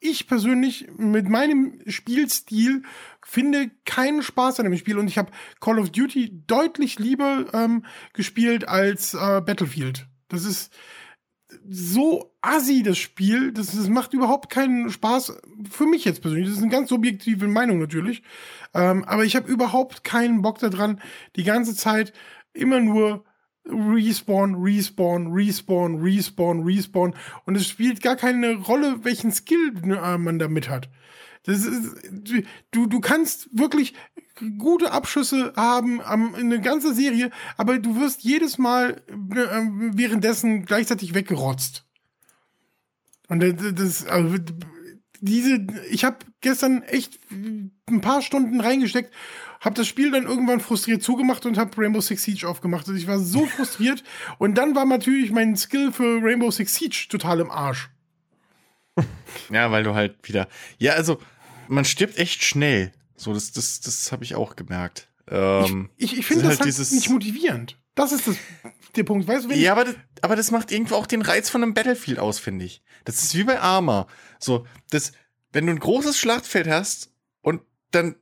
ich 0.00 0.26
persönlich 0.26 0.88
mit 0.98 1.28
meinem 1.28 1.80
Spielstil 1.86 2.82
finde 3.22 3.70
keinen 3.86 4.22
Spaß 4.22 4.60
an 4.60 4.64
dem 4.64 4.76
Spiel 4.76 4.98
und 4.98 5.08
ich 5.08 5.16
habe 5.16 5.32
Call 5.60 5.78
of 5.78 5.90
Duty 5.90 6.42
deutlich 6.46 6.98
lieber 6.98 7.46
ähm, 7.54 7.84
gespielt 8.12 8.68
als 8.68 9.14
äh, 9.14 9.40
Battlefield. 9.40 10.06
Das 10.28 10.44
ist 10.44 10.72
so 11.68 12.32
assi, 12.40 12.82
das 12.82 12.98
Spiel. 12.98 13.52
Das, 13.52 13.72
das 13.72 13.88
macht 13.88 14.14
überhaupt 14.14 14.50
keinen 14.50 14.90
Spaß. 14.90 15.40
Für 15.70 15.86
mich 15.86 16.04
jetzt 16.04 16.22
persönlich. 16.22 16.48
Das 16.48 16.56
ist 16.56 16.62
eine 16.62 16.72
ganz 16.72 16.88
subjektive 16.88 17.46
Meinung 17.48 17.78
natürlich. 17.78 18.22
Ähm, 18.74 19.04
aber 19.04 19.24
ich 19.24 19.36
habe 19.36 19.50
überhaupt 19.50 20.04
keinen 20.04 20.42
Bock 20.42 20.58
daran, 20.58 21.00
die 21.36 21.44
ganze 21.44 21.74
Zeit 21.74 22.12
immer 22.52 22.80
nur 22.80 23.24
Respawn, 23.66 24.54
Respawn, 24.56 25.32
Respawn, 25.32 26.02
Respawn, 26.02 26.62
Respawn. 26.64 27.14
Und 27.44 27.56
es 27.56 27.68
spielt 27.68 28.02
gar 28.02 28.16
keine 28.16 28.54
Rolle, 28.56 29.04
welchen 29.04 29.32
Skill 29.32 29.74
äh, 29.84 30.18
man 30.18 30.38
damit 30.38 30.68
hat. 30.68 30.88
Das 31.44 31.64
ist, 31.64 31.96
du, 32.70 32.86
du 32.86 33.00
kannst 33.00 33.48
wirklich 33.52 33.94
gute 34.58 34.92
Abschüsse 34.92 35.52
haben 35.56 36.00
am, 36.00 36.34
in 36.34 36.46
eine 36.46 36.60
ganze 36.60 36.94
Serie, 36.94 37.30
aber 37.56 37.78
du 37.78 37.98
wirst 38.00 38.22
jedes 38.22 38.58
Mal 38.58 39.02
äh, 39.08 39.94
währenddessen 39.94 40.64
gleichzeitig 40.64 41.14
weggerotzt. 41.14 41.84
Und 43.28 43.40
das, 43.40 44.06
also, 44.06 44.36
diese, 45.20 45.66
ich 45.90 46.04
habe 46.04 46.18
gestern 46.40 46.82
echt 46.82 47.20
ein 47.30 48.00
paar 48.00 48.22
Stunden 48.22 48.60
reingesteckt, 48.60 49.12
habe 49.60 49.76
das 49.76 49.86
Spiel 49.86 50.10
dann 50.10 50.24
irgendwann 50.24 50.60
frustriert 50.60 51.02
zugemacht 51.02 51.44
und 51.44 51.58
habe 51.58 51.76
Rainbow 51.76 52.00
Six 52.00 52.22
Siege 52.22 52.48
aufgemacht. 52.48 52.88
Und 52.88 52.96
ich 52.96 53.06
war 53.06 53.18
so 53.18 53.46
frustriert. 53.46 54.02
Und 54.38 54.56
dann 54.56 54.74
war 54.74 54.86
natürlich 54.86 55.30
mein 55.32 55.56
Skill 55.56 55.92
für 55.92 56.22
Rainbow 56.22 56.50
Six 56.50 56.74
Siege 56.74 57.06
total 57.10 57.40
im 57.40 57.50
Arsch. 57.50 57.90
Ja, 59.50 59.70
weil 59.70 59.82
du 59.84 59.94
halt 59.94 60.16
wieder. 60.28 60.48
Ja, 60.78 60.92
also, 60.94 61.18
man 61.68 61.84
stirbt 61.84 62.18
echt 62.18 62.42
schnell. 62.44 62.92
So, 63.16 63.32
das, 63.34 63.52
das, 63.52 63.80
das 63.80 64.12
habe 64.12 64.24
ich 64.24 64.34
auch 64.34 64.56
gemerkt. 64.56 65.08
Ähm, 65.28 65.90
Ich, 65.96 66.12
ich, 66.12 66.18
ich 66.20 66.26
finde 66.26 66.42
ist 66.42 66.46
das 66.46 66.50
halt 66.50 66.60
halt 66.60 66.68
dieses- 66.68 66.92
nicht 66.92 67.10
motivierend. 67.10 67.76
Das 67.94 68.12
ist 68.12 68.26
das, 68.28 68.36
der 68.96 69.04
Punkt. 69.04 69.26
Weißt 69.28 69.44
du, 69.44 69.50
wenn 69.50 69.60
ja, 69.60 69.72
aber 69.72 69.84
das, 69.84 69.94
aber 70.22 70.36
das 70.36 70.50
macht 70.52 70.70
irgendwo 70.72 70.94
auch 70.94 71.06
den 71.06 71.22
Reiz 71.22 71.50
von 71.50 71.62
einem 71.62 71.74
Battlefield 71.74 72.18
aus, 72.18 72.38
finde 72.38 72.64
ich. 72.64 72.82
Das 73.04 73.22
ist 73.22 73.34
wie 73.34 73.44
bei 73.44 73.60
Arma. 73.60 74.06
So, 74.38 74.66
das, 74.90 75.12
wenn 75.52 75.66
du 75.66 75.72
ein 75.72 75.78
großes 75.80 76.16
Schlachtfeld 76.18 76.68
hast 76.68 77.10
und 77.42 77.60
dann 77.90 78.14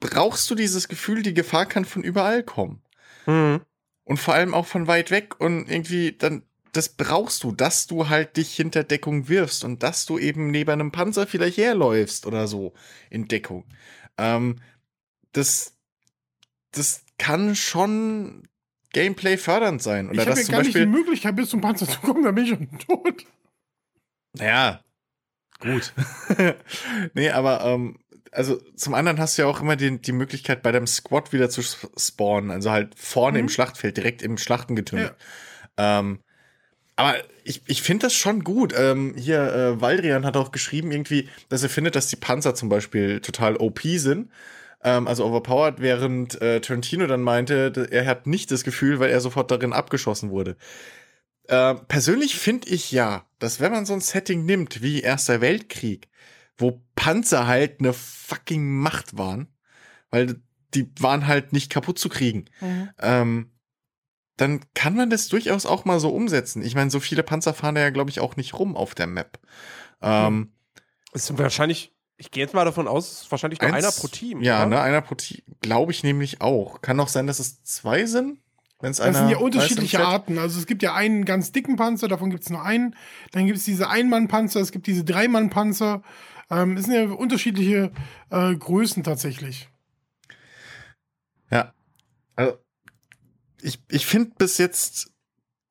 brauchst 0.00 0.48
du 0.50 0.54
dieses 0.54 0.88
Gefühl, 0.88 1.22
die 1.22 1.34
Gefahr 1.34 1.66
kann 1.66 1.84
von 1.84 2.02
überall 2.04 2.42
kommen. 2.44 2.80
Mhm. 3.26 3.60
Und 4.04 4.18
vor 4.18 4.34
allem 4.34 4.54
auch 4.54 4.66
von 4.66 4.86
weit 4.86 5.10
weg 5.10 5.40
und 5.40 5.68
irgendwie 5.68 6.12
dann, 6.12 6.42
das 6.76 6.90
brauchst 6.90 7.42
du, 7.44 7.52
dass 7.52 7.86
du 7.86 8.08
halt 8.08 8.36
dich 8.36 8.54
hinter 8.54 8.84
Deckung 8.84 9.28
wirfst 9.28 9.64
und 9.64 9.82
dass 9.82 10.06
du 10.06 10.18
eben 10.18 10.50
neben 10.50 10.70
einem 10.70 10.92
Panzer 10.92 11.26
vielleicht 11.26 11.56
herläufst 11.58 12.26
oder 12.26 12.46
so 12.48 12.74
in 13.10 13.28
Deckung. 13.28 13.64
Ähm, 14.18 14.60
das, 15.32 15.74
das 16.72 17.02
kann 17.18 17.54
schon 17.56 18.48
Gameplay 18.92 19.36
fördernd 19.36 19.82
sein. 19.82 20.06
ich 20.06 20.12
Oder 20.12 20.26
habe 20.26 20.30
dass 20.30 20.38
ja 20.40 20.44
zum 20.46 20.52
gar 20.52 20.58
nicht 20.62 20.74
die 20.74 20.84
Beispiel, 20.84 20.86
Möglichkeit, 20.86 21.36
bis 21.36 21.50
zum 21.50 21.60
Panzer 21.60 21.86
zu 21.88 22.00
kommen, 22.00 22.24
dann 22.24 22.34
bin 22.34 22.44
ich 22.44 22.50
schon 22.50 22.78
tot. 22.78 23.24
naja, 24.34 24.80
gut. 25.60 25.92
nee, 27.14 27.30
aber 27.30 27.64
ähm, 27.64 27.98
also 28.32 28.56
zum 28.74 28.94
anderen 28.94 29.18
hast 29.18 29.38
du 29.38 29.42
ja 29.42 29.48
auch 29.48 29.60
immer 29.60 29.76
die, 29.76 29.98
die 30.00 30.12
Möglichkeit, 30.12 30.62
bei 30.62 30.72
deinem 30.72 30.86
Squad 30.86 31.32
wieder 31.32 31.48
zu 31.48 31.62
spawnen. 31.62 32.50
Also 32.50 32.70
halt 32.70 32.94
vorne 32.98 33.38
Mhm. 33.38 33.44
im 33.44 33.48
Schlachtfeld, 33.48 33.96
direkt 33.96 34.22
im 34.22 34.36
Schlachtengetümmel. 34.38 35.14
Ähm, 35.78 36.20
aber 36.96 37.16
ich, 37.44 37.62
ich 37.66 37.82
finde 37.82 38.06
das 38.06 38.14
schon 38.14 38.42
gut. 38.42 38.74
Ähm, 38.76 39.14
hier, 39.16 39.40
äh, 39.40 39.80
Valdrian 39.80 40.24
hat 40.24 40.36
auch 40.36 40.50
geschrieben, 40.50 40.90
irgendwie, 40.90 41.28
dass 41.48 41.62
er 41.62 41.68
findet, 41.68 41.94
dass 41.94 42.08
die 42.08 42.16
Panzer 42.16 42.54
zum 42.54 42.68
Beispiel 42.68 43.20
total 43.20 43.56
OP 43.56 43.80
sind. 43.82 44.30
Ähm, 44.82 45.06
also 45.06 45.24
overpowered, 45.26 45.80
während 45.80 46.40
äh, 46.40 46.60
Tarantino 46.60 47.06
dann 47.06 47.22
meinte, 47.22 47.88
er 47.90 48.06
hat 48.06 48.26
nicht 48.26 48.50
das 48.50 48.64
Gefühl, 48.64 48.98
weil 48.98 49.10
er 49.10 49.20
sofort 49.20 49.50
darin 49.50 49.74
abgeschossen 49.74 50.30
wurde. 50.30 50.56
Äh, 51.48 51.74
persönlich 51.74 52.36
finde 52.36 52.68
ich 52.68 52.90
ja, 52.90 53.24
dass 53.38 53.60
wenn 53.60 53.72
man 53.72 53.86
so 53.86 53.92
ein 53.92 54.00
Setting 54.00 54.44
nimmt 54.44 54.82
wie 54.82 55.00
Erster 55.00 55.40
Weltkrieg, 55.40 56.08
wo 56.56 56.82
Panzer 56.94 57.46
halt 57.46 57.80
eine 57.80 57.92
fucking 57.92 58.78
Macht 58.78 59.18
waren, 59.18 59.48
weil 60.10 60.36
die 60.74 60.90
waren 60.98 61.26
halt 61.26 61.52
nicht 61.52 61.70
kaputt 61.70 61.98
zu 61.98 62.08
kriegen, 62.08 62.46
ähm, 63.00 63.50
dann 64.36 64.60
kann 64.74 64.94
man 64.94 65.10
das 65.10 65.28
durchaus 65.28 65.66
auch 65.66 65.84
mal 65.84 65.98
so 66.00 66.10
umsetzen. 66.10 66.62
Ich 66.62 66.74
meine, 66.74 66.90
so 66.90 67.00
viele 67.00 67.22
Panzer 67.22 67.54
fahren 67.54 67.74
da 67.74 67.80
ja, 67.80 67.90
glaube 67.90 68.10
ich, 68.10 68.20
auch 68.20 68.36
nicht 68.36 68.54
rum 68.58 68.76
auf 68.76 68.94
der 68.94 69.06
Map. 69.06 69.38
Ähm, 70.02 70.52
Es 71.12 71.26
sind 71.26 71.38
wahrscheinlich, 71.38 71.94
ich 72.18 72.30
gehe 72.30 72.42
jetzt 72.42 72.52
mal 72.54 72.64
davon 72.64 72.86
aus, 72.88 73.10
es 73.12 73.20
ist 73.22 73.30
wahrscheinlich 73.30 73.60
nur 73.60 73.72
eins- 73.72 73.84
einer 73.84 73.92
pro 73.92 74.08
Team. 74.08 74.42
Ja, 74.42 74.60
oder? 74.60 74.66
ne, 74.66 74.80
einer 74.80 75.00
pro 75.00 75.14
Team, 75.14 75.42
glaube 75.62 75.92
ich 75.92 76.02
nämlich 76.02 76.40
auch. 76.42 76.82
Kann 76.82 77.00
auch 77.00 77.08
sein, 77.08 77.26
dass 77.26 77.38
es 77.38 77.62
zwei 77.62 78.04
sind, 78.04 78.38
wenn 78.80 78.90
es 78.90 79.00
einer. 79.00 79.12
Das 79.12 79.20
sind 79.20 79.30
ja 79.30 79.38
unterschiedliche. 79.38 80.04
Arten. 80.04 80.38
Also 80.38 80.58
es 80.60 80.66
gibt 80.66 80.82
ja 80.82 80.94
einen 80.94 81.24
ganz 81.24 81.52
dicken 81.52 81.76
Panzer, 81.76 82.08
davon 82.08 82.28
gibt 82.30 82.42
es 82.42 82.50
nur 82.50 82.62
einen. 82.62 82.94
Dann 83.32 83.46
gibt 83.46 83.56
es 83.58 83.64
diese 83.64 83.88
Ein-Mann-Panzer, 83.88 84.60
es 84.60 84.70
gibt 84.72 84.86
diese 84.86 85.04
Drei-Mann-Panzer. 85.04 86.02
Ähm, 86.50 86.76
es 86.76 86.84
sind 86.84 86.94
ja 86.94 87.08
unterschiedliche 87.08 87.90
äh, 88.30 88.54
Größen 88.54 89.02
tatsächlich. 89.02 89.68
Ja. 91.50 91.72
Also, 92.34 92.58
ich, 93.66 93.80
ich 93.90 94.06
finde 94.06 94.30
bis 94.38 94.58
jetzt 94.58 95.10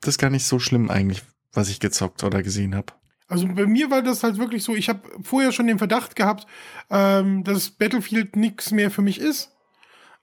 das 0.02 0.18
gar 0.18 0.30
nicht 0.30 0.46
so 0.46 0.60
schlimm 0.60 0.90
eigentlich, 0.90 1.24
was 1.54 1.70
ich 1.70 1.80
gezockt 1.80 2.24
oder 2.24 2.44
gesehen 2.44 2.76
habe. 2.76 2.94
Also 3.28 3.48
bei 3.48 3.66
mir 3.66 3.90
war 3.90 4.04
das 4.04 4.22
halt 4.22 4.38
wirklich 4.38 4.64
so, 4.64 4.76
ich 4.76 4.90
habe 4.90 5.02
vorher 5.24 5.52
schon 5.52 5.68
den 5.68 5.80
Verdacht 5.80 6.16
gehabt, 6.16 6.46
ähm, 6.92 7.44
dass 7.44 7.72
Battlefield 7.72 8.36
nichts 8.36 8.72
mehr 8.72 8.92
für 8.92 9.02
mich 9.02 9.20
ist. 9.20 9.56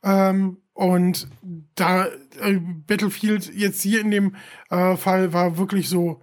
Ähm, 0.04 0.58
und 0.74 1.28
da 1.74 2.06
äh, 2.40 2.60
Battlefield 2.86 3.52
jetzt 3.54 3.80
hier 3.80 4.02
in 4.02 4.10
dem 4.10 4.36
äh, 4.70 4.96
Fall 4.96 5.32
war 5.32 5.56
wirklich 5.56 5.88
so, 5.88 6.22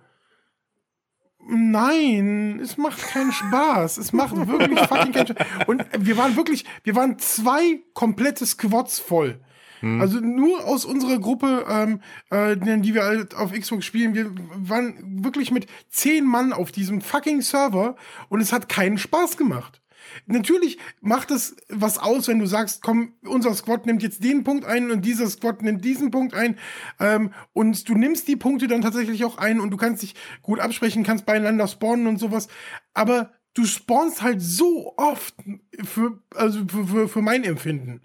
nein, 1.49 2.59
es 2.61 2.77
macht 2.77 3.01
keinen 3.01 3.31
Spaß. 3.31 3.97
Es 3.97 4.13
macht 4.13 4.35
wirklich 4.35 4.79
fucking 4.81 5.13
keinen 5.13 5.27
Spaß. 5.27 5.67
Und 5.67 5.83
wir 5.97 6.15
waren 6.15 6.35
wirklich, 6.35 6.65
wir 6.83 6.95
waren 6.95 7.17
zwei 7.17 7.81
komplette 7.93 8.45
Squads 8.45 8.99
voll. 8.99 9.41
Also 9.81 10.19
nur 10.19 10.65
aus 10.65 10.85
unserer 10.85 11.19
Gruppe, 11.19 11.65
ähm, 11.69 12.01
äh, 12.29 12.57
die 12.79 12.93
wir 12.93 13.03
halt 13.03 13.35
auf 13.35 13.53
Xbox 13.53 13.85
spielen, 13.85 14.13
wir 14.13 14.31
waren 14.55 15.23
wirklich 15.23 15.51
mit 15.51 15.67
zehn 15.89 16.25
Mann 16.25 16.53
auf 16.53 16.71
diesem 16.71 17.01
fucking 17.01 17.41
Server 17.41 17.95
und 18.29 18.41
es 18.41 18.51
hat 18.51 18.69
keinen 18.69 18.97
Spaß 18.97 19.37
gemacht. 19.37 19.81
Natürlich 20.25 20.77
macht 21.01 21.31
es 21.31 21.55
was 21.69 21.97
aus, 21.97 22.27
wenn 22.27 22.39
du 22.39 22.45
sagst, 22.45 22.81
komm, 22.81 23.13
unser 23.25 23.53
Squad 23.53 23.85
nimmt 23.85 24.03
jetzt 24.03 24.23
den 24.23 24.43
Punkt 24.43 24.65
ein 24.65 24.91
und 24.91 25.05
dieser 25.05 25.27
Squad 25.29 25.61
nimmt 25.61 25.83
diesen 25.83 26.11
Punkt 26.11 26.33
ein 26.33 26.57
ähm, 26.99 27.31
und 27.53 27.87
du 27.87 27.95
nimmst 27.95 28.27
die 28.27 28.35
Punkte 28.35 28.67
dann 28.67 28.81
tatsächlich 28.81 29.23
auch 29.25 29.37
ein 29.37 29.59
und 29.59 29.71
du 29.71 29.77
kannst 29.77 30.01
dich 30.03 30.15
gut 30.41 30.59
absprechen, 30.59 31.03
kannst 31.03 31.25
beieinander 31.25 31.67
spawnen 31.67 32.07
und 32.07 32.17
sowas, 32.17 32.47
aber 32.93 33.31
du 33.53 33.65
spawnst 33.65 34.21
halt 34.21 34.41
so 34.41 34.93
oft 34.97 35.35
für, 35.83 36.21
also 36.35 36.59
für, 36.67 36.87
für, 36.87 37.07
für 37.09 37.21
mein 37.21 37.43
Empfinden, 37.43 38.01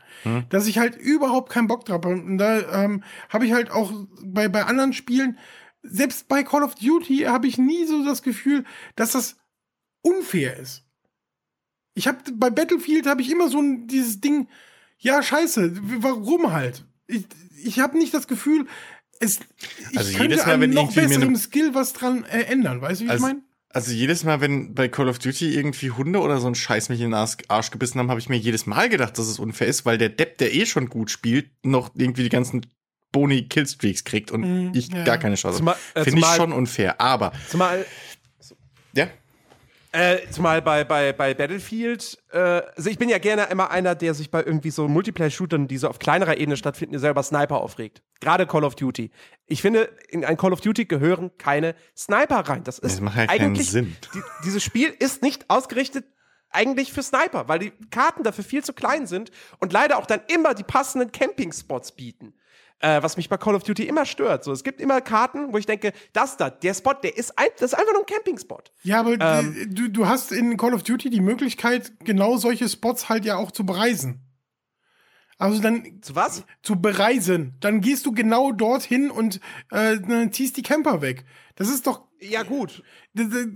dass 0.48 0.66
ich 0.66 0.78
halt 0.78 0.96
überhaupt 0.96 1.50
keinen 1.52 1.66
Bock 1.68 1.84
drauf 1.84 1.96
habe. 2.04 2.08
Und 2.08 2.38
da 2.38 2.84
ähm, 2.84 3.04
habe 3.28 3.46
ich 3.46 3.52
halt 3.52 3.70
auch 3.70 3.92
bei, 4.22 4.48
bei 4.48 4.64
anderen 4.64 4.92
Spielen, 4.92 5.38
selbst 5.82 6.28
bei 6.28 6.42
Call 6.42 6.62
of 6.62 6.74
Duty, 6.76 7.24
habe 7.26 7.46
ich 7.46 7.58
nie 7.58 7.84
so 7.84 8.04
das 8.04 8.22
Gefühl, 8.22 8.64
dass 8.96 9.12
das 9.12 9.36
unfair 10.02 10.56
ist. 10.58 10.84
Ich 11.94 12.08
habe 12.08 12.18
bei 12.32 12.50
Battlefield 12.50 13.06
habe 13.06 13.20
ich 13.22 13.30
immer 13.30 13.48
so 13.48 13.60
ein, 13.60 13.86
dieses 13.86 14.20
Ding, 14.20 14.48
ja 14.98 15.22
scheiße, 15.22 15.72
warum 16.02 16.52
halt? 16.52 16.86
Ich, 17.06 17.26
ich 17.62 17.80
habe 17.80 17.98
nicht 17.98 18.14
das 18.14 18.26
Gefühl, 18.26 18.66
es 19.20 19.38
ich 19.90 19.98
Also 19.98 20.16
könnte 20.16 20.36
Mal, 20.38 20.52
an 20.54 20.70
noch 20.70 20.92
besserem 20.92 21.36
Skill 21.36 21.74
was 21.74 21.92
dran 21.92 22.24
äh, 22.24 22.44
ändern, 22.44 22.80
weißt 22.80 23.00
du, 23.00 23.04
wie 23.04 23.08
ich 23.08 23.12
Also- 23.12 23.26
meine? 23.26 23.42
Also 23.74 23.90
jedes 23.92 24.22
Mal, 24.24 24.40
wenn 24.40 24.72
bei 24.74 24.88
Call 24.88 25.08
of 25.08 25.18
Duty 25.18 25.54
irgendwie 25.54 25.90
Hunde 25.90 26.20
oder 26.20 26.38
so 26.38 26.46
ein 26.46 26.54
Scheiß 26.54 26.88
mich 26.90 27.00
in 27.00 27.06
den 27.10 27.14
Arsch, 27.14 27.36
Arsch 27.48 27.70
gebissen 27.72 27.98
haben, 27.98 28.08
habe 28.08 28.20
ich 28.20 28.28
mir 28.28 28.36
jedes 28.36 28.66
Mal 28.66 28.88
gedacht, 28.88 29.18
dass 29.18 29.26
es 29.26 29.38
unfair 29.40 29.66
ist, 29.66 29.84
weil 29.84 29.98
der 29.98 30.08
Depp, 30.10 30.38
der 30.38 30.54
eh 30.54 30.64
schon 30.64 30.88
gut 30.88 31.10
spielt, 31.10 31.50
noch 31.64 31.90
irgendwie 31.96 32.22
die 32.22 32.28
ganzen 32.28 32.66
Boni 33.10 33.48
Killstreaks 33.48 34.04
kriegt 34.04 34.30
und 34.30 34.40
Mhm, 34.42 34.72
ich 34.74 34.88
ja. 34.92 35.02
gar 35.04 35.18
keine 35.18 35.34
Chance. 35.34 35.58
Zumal- 35.58 35.76
äh, 35.94 36.04
Finde 36.04 36.20
ich 36.20 36.26
schon 36.26 36.52
unfair. 36.52 37.00
Aber 37.00 37.32
Zumal, 37.48 37.84
ja, 38.94 39.08
Äh, 39.94 40.28
zumal 40.28 40.60
bei, 40.60 40.82
bei, 40.82 41.12
bei 41.12 41.34
Battlefield, 41.34 42.18
äh, 42.32 42.38
also 42.38 42.90
ich 42.90 42.98
bin 42.98 43.08
ja 43.08 43.18
gerne 43.18 43.44
immer 43.44 43.70
einer, 43.70 43.94
der 43.94 44.12
sich 44.14 44.28
bei 44.28 44.42
irgendwie 44.42 44.70
so 44.70 44.88
Multiplayer-Shootern, 44.88 45.68
die 45.68 45.78
so 45.78 45.88
auf 45.88 46.00
kleinerer 46.00 46.36
Ebene 46.36 46.56
stattfinden, 46.56 46.98
selber 46.98 47.22
Sniper 47.22 47.58
aufregt. 47.58 48.02
Gerade 48.18 48.44
Call 48.44 48.64
of 48.64 48.74
Duty. 48.74 49.12
Ich 49.46 49.62
finde, 49.62 49.88
in 50.08 50.24
ein 50.24 50.36
Call 50.36 50.52
of 50.52 50.60
Duty 50.60 50.86
gehören 50.86 51.30
keine 51.38 51.76
Sniper 51.96 52.40
rein. 52.40 52.64
Das 52.64 52.80
ist 52.80 52.94
Das 52.94 53.00
macht 53.02 53.18
ja 53.18 53.28
eigentlich, 53.28 53.70
Sinn. 53.70 53.96
Die, 54.14 54.22
dieses 54.44 54.64
Spiel 54.64 54.92
ist 54.98 55.22
nicht 55.22 55.48
ausgerichtet 55.48 56.04
eigentlich 56.50 56.92
für 56.92 57.04
Sniper, 57.04 57.46
weil 57.46 57.60
die 57.60 57.72
Karten 57.92 58.24
dafür 58.24 58.42
viel 58.42 58.64
zu 58.64 58.72
klein 58.72 59.06
sind 59.06 59.30
und 59.60 59.72
leider 59.72 59.98
auch 59.98 60.06
dann 60.06 60.22
immer 60.26 60.54
die 60.54 60.64
passenden 60.64 61.12
Camping-Spots 61.12 61.92
bieten. 61.92 62.34
Äh, 62.84 63.02
was 63.02 63.16
mich 63.16 63.30
bei 63.30 63.38
Call 63.38 63.54
of 63.54 63.62
Duty 63.62 63.84
immer 63.84 64.04
stört. 64.04 64.44
So, 64.44 64.52
es 64.52 64.62
gibt 64.62 64.78
immer 64.80 65.00
Karten, 65.00 65.52
wo 65.52 65.56
ich 65.58 65.64
denke, 65.64 65.92
das 66.12 66.36
da, 66.36 66.50
der 66.50 66.74
Spot, 66.74 66.92
der 67.02 67.16
ist, 67.16 67.38
ein, 67.38 67.46
das 67.58 67.72
ist 67.72 67.78
einfach 67.78 67.92
nur 67.94 68.02
ein 68.02 68.06
Camping-Spot. 68.06 68.60
Ja, 68.82 69.00
aber 69.00 69.18
Ähm. 69.20 69.68
du, 69.74 69.88
du 69.88 70.06
hast 70.06 70.32
in 70.32 70.56
Call 70.58 70.74
of 70.74 70.82
Duty 70.82 71.08
die 71.08 71.20
Möglichkeit, 71.22 71.92
genau 72.00 72.36
solche 72.36 72.68
Spots 72.68 73.08
halt 73.08 73.24
ja 73.24 73.36
auch 73.36 73.52
zu 73.52 73.64
bereisen. 73.64 74.20
Also 75.38 75.60
dann 75.60 75.98
Zu 76.02 76.14
was? 76.14 76.44
zu 76.62 76.80
bereisen. 76.80 77.54
Dann 77.60 77.80
gehst 77.80 78.06
du 78.06 78.12
genau 78.12 78.52
dorthin 78.52 79.10
und 79.10 79.40
äh, 79.70 79.98
dann 79.98 80.30
ziehst 80.32 80.56
die 80.56 80.62
Camper 80.62 81.00
weg. 81.02 81.24
Das 81.56 81.68
ist 81.68 81.86
doch 81.86 82.02
Ja, 82.20 82.42
gut. 82.44 82.82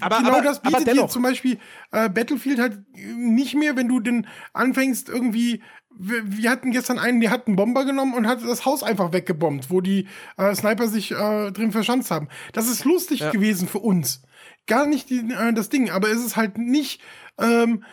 Aber- 0.01 0.19
genau 0.19 0.31
aber- 0.33 0.43
das 0.43 0.61
bietet 0.61 0.93
dir 0.93 1.07
zum 1.09 1.23
Beispiel 1.23 1.59
äh, 1.93 2.09
Battlefield 2.09 2.59
halt 2.59 2.81
nicht 2.97 3.55
mehr, 3.55 3.77
wenn 3.77 3.89
du 3.89 4.01
den 4.01 4.27
anfängst 4.53 5.09
irgendwie. 5.09 5.63
Wir, 5.97 6.23
wir 6.25 6.51
hatten 6.51 6.71
gestern 6.71 6.99
einen, 6.99 7.21
der 7.21 7.31
hat 7.31 7.47
einen 7.47 7.57
Bomber 7.57 7.85
genommen 7.85 8.15
und 8.15 8.27
hat 8.27 8.43
das 8.45 8.65
Haus 8.65 8.83
einfach 8.83 9.13
weggebombt, 9.13 9.71
wo 9.71 9.81
die 9.81 10.07
äh, 10.37 10.55
Sniper 10.55 10.87
sich 10.89 11.11
äh, 11.13 11.51
drin 11.51 11.73
verschanzt 11.73 12.11
haben. 12.11 12.29
Das 12.53 12.69
ist 12.69 12.85
lustig 12.85 13.21
Ja. 13.21 13.31
gewesen 13.31 13.67
für 13.69 13.81
uns. 13.81 14.23
Gar 14.67 14.87
nicht 14.87 15.11
die, 15.11 15.19
äh, 15.19 15.53
das 15.53 15.71
Ding, 15.71 15.91
aber 15.91 16.09
es 16.11 16.25
ist 16.25 16.37
halt 16.37 16.57
nicht 16.59 17.01
ähm, 17.39 17.85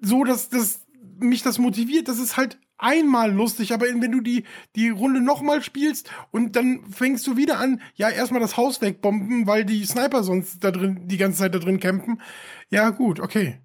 so, 0.00 0.24
dass 0.24 0.48
das 0.50 0.84
mich 1.18 1.42
das 1.42 1.58
motiviert. 1.58 2.08
Das 2.08 2.18
ist 2.18 2.36
halt 2.36 2.58
einmal 2.78 3.32
lustig, 3.32 3.72
aber 3.72 3.86
wenn 3.86 4.12
du 4.12 4.20
die, 4.20 4.44
die 4.74 4.90
Runde 4.90 5.22
nochmal 5.22 5.62
spielst 5.62 6.10
und 6.30 6.56
dann 6.56 6.84
fängst 6.90 7.26
du 7.26 7.36
wieder 7.38 7.58
an, 7.58 7.80
ja, 7.94 8.10
erstmal 8.10 8.40
das 8.40 8.58
Haus 8.58 8.82
wegbomben, 8.82 9.46
weil 9.46 9.64
die 9.64 9.84
Sniper 9.86 10.22
sonst 10.22 10.62
da 10.62 10.70
drin, 10.70 11.08
die 11.08 11.16
ganze 11.16 11.38
Zeit 11.38 11.54
da 11.54 11.58
drin 11.58 11.80
campen. 11.80 12.20
Ja, 12.68 12.90
gut, 12.90 13.20
okay. 13.20 13.58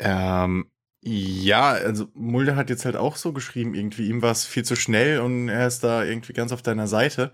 Ähm, 0.00 0.66
ja, 1.10 1.70
also 1.70 2.08
Mulder 2.14 2.56
hat 2.56 2.70
jetzt 2.70 2.84
halt 2.84 2.96
auch 2.96 3.16
so 3.16 3.32
geschrieben, 3.32 3.74
irgendwie 3.74 4.08
ihm 4.08 4.22
war 4.22 4.32
es 4.32 4.44
viel 4.44 4.64
zu 4.64 4.76
schnell 4.76 5.20
und 5.20 5.48
er 5.48 5.66
ist 5.66 5.84
da 5.84 6.04
irgendwie 6.04 6.32
ganz 6.32 6.52
auf 6.52 6.62
deiner 6.62 6.86
Seite. 6.86 7.32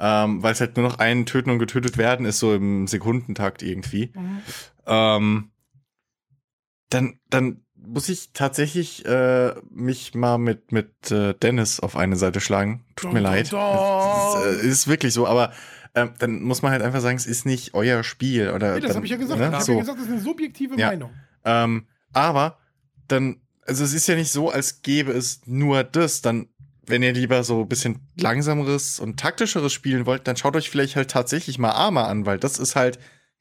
Ähm, 0.00 0.42
weil 0.44 0.52
es 0.52 0.60
halt 0.60 0.76
nur 0.76 0.86
noch 0.88 0.98
einen 1.00 1.26
töten 1.26 1.50
und 1.50 1.58
getötet 1.58 1.98
werden 1.98 2.24
ist, 2.24 2.38
so 2.38 2.54
im 2.54 2.86
Sekundentakt 2.86 3.64
irgendwie. 3.64 4.12
Ähm, 4.86 5.50
dann, 6.90 7.18
dann 7.30 7.64
muss 7.74 8.08
ich 8.08 8.32
tatsächlich 8.32 9.04
äh, 9.06 9.54
mich 9.70 10.14
mal 10.14 10.38
mit, 10.38 10.70
mit 10.70 11.10
äh, 11.10 11.34
Dennis 11.34 11.80
auf 11.80 11.96
eine 11.96 12.14
Seite 12.16 12.40
schlagen. 12.40 12.84
Tut 12.96 13.12
mir 13.12 13.18
Dun, 13.20 13.24
leid. 13.24 13.46
ist, 13.46 13.52
äh, 14.64 14.66
ist 14.68 14.86
wirklich 14.88 15.14
so, 15.14 15.26
aber 15.26 15.52
ähm, 15.96 16.10
dann 16.20 16.42
muss 16.42 16.62
man 16.62 16.70
halt 16.70 16.82
einfach 16.82 17.00
sagen, 17.00 17.16
es 17.16 17.26
ist 17.26 17.44
nicht 17.44 17.74
euer 17.74 18.04
Spiel. 18.04 18.50
Oder 18.50 18.74
Nee, 18.74 18.80
das 18.80 18.94
habe 18.94 19.04
ich 19.04 19.10
ja 19.10 19.16
gesagt. 19.16 19.40
ne, 19.40 19.46
Ich 19.48 19.52
habe 19.52 19.64
so. 19.64 19.72
ja 19.72 19.78
gesagt, 19.80 19.98
das 19.98 20.06
ist 20.06 20.12
eine 20.12 20.20
subjektive 20.20 20.78
Ja. 20.78 20.88
Meinung. 20.88 21.10
Ähm, 21.44 21.86
aber 22.12 22.58
dann, 23.08 23.40
also 23.66 23.84
es 23.84 23.92
ist 23.94 24.06
ja 24.08 24.14
nicht 24.14 24.30
so, 24.30 24.50
als 24.50 24.82
gäbe 24.82 25.12
es 25.12 25.40
nur 25.46 25.84
das. 25.84 26.22
Dann, 26.22 26.48
wenn 26.86 27.02
ihr 27.02 27.12
lieber 27.12 27.42
so 27.44 27.62
ein 27.62 27.68
bisschen 27.68 28.00
langsameres 28.16 29.00
und 29.00 29.18
taktischeres 29.18 29.72
spielen 29.72 30.06
wollt, 30.06 30.26
dann 30.28 30.36
schaut 30.36 30.56
euch 30.56 30.70
vielleicht 30.70 30.96
halt 30.96 31.10
tatsächlich 31.10 31.58
mal 31.58 31.72
Arma 31.72 32.04
an, 32.06 32.26
weil 32.26 32.38
das 32.38 32.58
ist 32.58 32.76
halt 32.76 32.98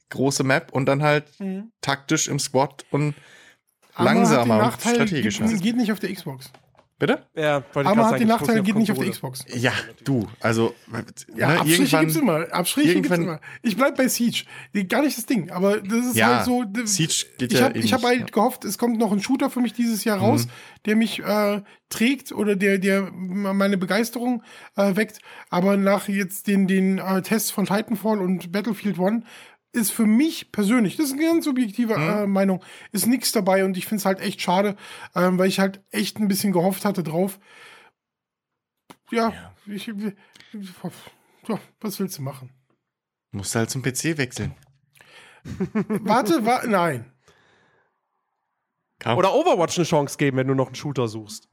große 0.09 0.43
Map 0.43 0.71
und 0.71 0.85
dann 0.85 1.03
halt 1.03 1.25
Mhm. 1.39 1.71
taktisch 1.81 2.27
im 2.27 2.39
Squad 2.39 2.85
und 2.91 3.13
Arma 3.93 4.11
langsamer 4.13 4.63
und 4.65 4.73
strategischer. 4.81 5.45
Geht, 5.47 5.61
geht 5.61 5.75
nicht 5.77 5.91
auf 5.91 5.99
der 5.99 6.13
Xbox. 6.13 6.51
Bitte? 6.99 7.21
Ja, 7.35 7.59
grad 7.59 7.85
hat 7.95 8.19
den 8.19 8.27
Nachteil, 8.27 8.63
geht 8.63 8.75
nicht 8.75 8.89
auf 8.89 8.97
Konsole. 8.97 9.11
Xbox. 9.11 9.45
Ja, 9.53 9.71
du, 10.03 10.27
also 10.39 10.73
Ja, 11.35 11.49
ne, 11.49 11.59
Abstriche 11.59 11.99
gibt's 11.99 12.15
immer. 12.15 12.47
Abstriche 12.51 12.93
gibt's 12.95 13.09
irgendwann- 13.11 13.21
immer. 13.35 13.39
Ich 13.61 13.77
bleib 13.77 13.95
bei 13.97 14.07
Siege. 14.07 14.45
Die, 14.73 14.87
gar 14.87 15.03
nicht 15.03 15.15
das 15.15 15.27
Ding, 15.27 15.51
aber 15.51 15.79
das 15.79 16.07
ist 16.07 16.15
Ja, 16.17 16.37
halt 16.37 16.45
so. 16.45 16.63
Siege 16.85 17.13
geht 17.37 17.53
ich 17.53 17.59
ja 17.59 17.65
habe 17.65 17.77
eh 17.77 17.81
ich 17.83 17.93
hab 17.93 17.99
nicht, 18.01 18.09
halt 18.09 18.19
ja. 18.21 18.25
gehofft, 18.33 18.65
es 18.65 18.79
kommt 18.79 18.97
noch 18.97 19.11
ein 19.11 19.21
Shooter 19.21 19.51
für 19.51 19.59
mich 19.59 19.73
dieses 19.73 20.05
Jahr 20.05 20.17
raus, 20.17 20.47
Mhm. 20.47 20.51
der 20.87 20.95
mich 20.95 21.19
äh, 21.23 21.61
trägt 21.89 22.31
oder 22.31 22.55
der, 22.55 22.79
der 22.79 23.11
meine 23.11 23.77
Begeisterung 23.77 24.41
äh, 24.75 24.95
weckt. 24.95 25.19
Aber 25.51 25.77
nach 25.77 26.07
jetzt 26.07 26.47
den, 26.47 26.65
den 26.65 26.97
äh, 26.97 27.21
Tests 27.21 27.51
von 27.51 27.65
Titanfall 27.67 28.19
und 28.19 28.51
Battlefield 28.51 28.97
One 28.97 29.21
ist 29.73 29.91
für 29.91 30.05
mich 30.05 30.51
persönlich, 30.51 30.95
das 30.97 31.07
ist 31.07 31.13
eine 31.13 31.23
ganz 31.23 31.45
subjektive 31.45 31.97
Mhm. 31.97 32.09
äh, 32.09 32.27
Meinung, 32.27 32.63
ist 32.91 33.05
nichts 33.07 33.31
dabei 33.31 33.63
und 33.65 33.77
ich 33.77 33.85
finde 33.85 33.99
es 34.01 34.05
halt 34.05 34.19
echt 34.21 34.41
schade, 34.41 34.75
ähm, 35.15 35.37
weil 35.37 35.47
ich 35.49 35.59
halt 35.59 35.83
echt 35.91 36.17
ein 36.19 36.27
bisschen 36.27 36.53
gehofft 36.53 36.85
hatte 36.85 37.03
drauf. 37.03 37.39
Ja, 39.11 39.53
Ich, 39.65 39.87
ich, 39.87 39.95
ja, 41.47 41.59
was 41.79 41.99
willst 41.99 42.17
du 42.17 42.21
machen? 42.21 42.51
musst 43.31 43.55
halt 43.55 43.69
zum 43.69 43.81
PC 43.83 44.17
wechseln. 44.17 44.55
Warte, 45.43 46.45
wa 46.45 46.65
nein. 46.65 47.11
Kaum. 48.99 49.17
Oder 49.17 49.33
Overwatch 49.33 49.77
eine 49.77 49.85
Chance 49.85 50.17
geben, 50.17 50.37
wenn 50.37 50.47
du 50.47 50.55
noch 50.55 50.67
einen 50.67 50.75
Shooter 50.75 51.07
suchst. 51.07 51.47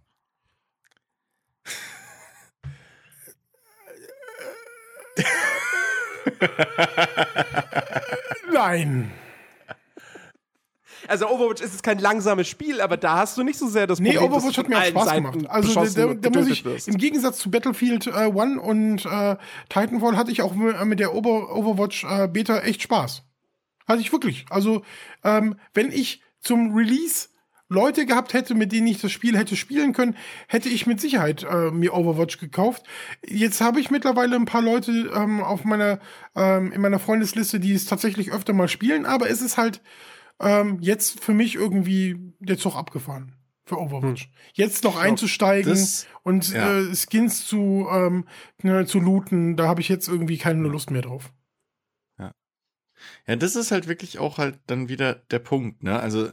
Nein. 8.53 9.11
Also 11.07 11.29
Overwatch 11.29 11.61
ist 11.61 11.75
es 11.75 11.83
kein 11.83 11.99
langsames 11.99 12.49
Spiel, 12.49 12.81
aber 12.81 12.97
da 12.97 13.18
hast 13.18 13.37
du 13.37 13.43
nicht 13.43 13.59
so 13.59 13.68
sehr 13.68 13.87
das 13.87 14.01
Nee, 14.01 14.12
Problem, 14.12 14.33
Overwatch 14.33 14.47
dass 14.47 14.55
du 14.55 14.61
hat 14.62 14.68
mir 14.68 14.79
auch 14.79 14.85
Spaß 14.85 15.05
Seiten 15.05 15.33
gemacht. 15.33 15.51
Also 15.51 15.85
da, 15.85 16.14
da 16.14 16.31
muss 16.31 16.49
ich, 16.49 16.64
wirst. 16.64 16.89
im 16.89 16.97
Gegensatz 16.97 17.39
zu 17.39 17.51
Battlefield 17.51 18.07
äh, 18.07 18.27
One 18.27 18.61
und 18.61 19.05
äh, 19.05 19.37
Titanfall 19.68 20.16
hatte 20.16 20.31
ich 20.31 20.43
auch 20.43 20.55
mit 20.55 20.83
mit 20.85 21.01
der 21.01 21.14
Over 21.14 21.55
Overwatch 21.55 22.05
äh, 22.05 22.29
Beta 22.29 22.61
echt 22.61 22.83
Spaß. 22.83 23.22
Hatte 23.87 24.01
ich 24.01 24.12
wirklich. 24.12 24.47
Also, 24.49 24.83
ähm, 25.22 25.57
wenn 25.75 25.93
ich 25.93 26.22
zum 26.41 26.75
Release 26.75 27.29
Leute 27.69 28.07
gehabt 28.07 28.35
hätte, 28.35 28.55
mit 28.55 28.73
denen 28.73 28.87
ich 28.87 29.01
das 29.01 29.12
Spiel 29.12 29.37
hätte 29.37 29.57
spielen 29.57 29.93
können, 29.93 30.17
hätte 30.49 30.69
ich 30.69 30.87
mit 30.87 31.01
Sicherheit 31.01 31.45
äh, 31.45 31.71
mir 31.71 31.95
Overwatch 31.95 32.39
gekauft. 32.39 32.85
Jetzt 33.27 33.61
habe 33.61 33.81
ich 33.81 33.91
mittlerweile 33.91 34.37
ein 34.37 34.45
paar 34.45 34.62
Leute 34.62 35.11
ähm, 35.15 35.43
auf 35.43 35.65
meiner 35.65 35.99
ähm, 36.35 36.73
in 36.73 36.81
meiner 36.81 36.99
Freundesliste, 36.99 37.61
die 37.61 37.73
es 37.73 37.87
tatsächlich 37.87 38.33
öfter 38.33 38.53
mal 38.53 38.69
spielen, 38.69 39.07
aber 39.07 39.31
es 39.31 39.41
ist 39.41 39.57
halt 39.57 39.81
ähm, 40.41 40.79
jetzt 40.81 41.21
für 41.21 41.33
mich 41.33 41.55
irgendwie 41.55 42.17
der 42.39 42.59
Zug 42.59 42.77
abgefahren 42.77 43.35
für 43.65 43.79
Overwatch. 43.79 44.31
Jetzt 44.53 44.85
noch 44.85 44.99
einzusteigen 44.99 45.71
das- 45.71 46.07
und 46.23 46.53
ja. 46.53 46.81
äh, 46.81 46.95
Skins 46.95 47.47
zu 47.47 47.87
ähm, 47.91 48.27
ne, 48.62 48.85
zu 48.85 49.01
looten, 49.01 49.57
da 49.57 49.69
habe 49.69 49.81
ich 49.81 49.89
jetzt 49.89 50.07
irgendwie 50.07 50.37
keine 50.37 50.69
Lust 50.69 50.91
mehr 50.91 51.03
drauf. 51.03 51.33
Ja, 53.27 53.37
das 53.37 53.57
ist 53.57 53.71
halt 53.71 53.89
wirklich 53.89 54.19
auch 54.19 54.39
halt 54.39 54.59
dann 54.67 54.89
wieder 54.89 55.15
der 55.15 55.39
Punkt, 55.39 55.83
ne? 55.83 55.99
Also, 55.99 56.31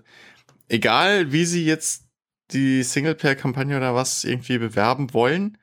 egal 0.71 1.31
wie 1.31 1.45
sie 1.45 1.65
jetzt 1.65 2.05
die 2.51 2.83
Singleplayer-Kampagne 2.83 3.77
oder 3.77 3.93
was 3.93 4.23
irgendwie 4.23 4.57
bewerben 4.57 5.13
wollen, 5.13 5.57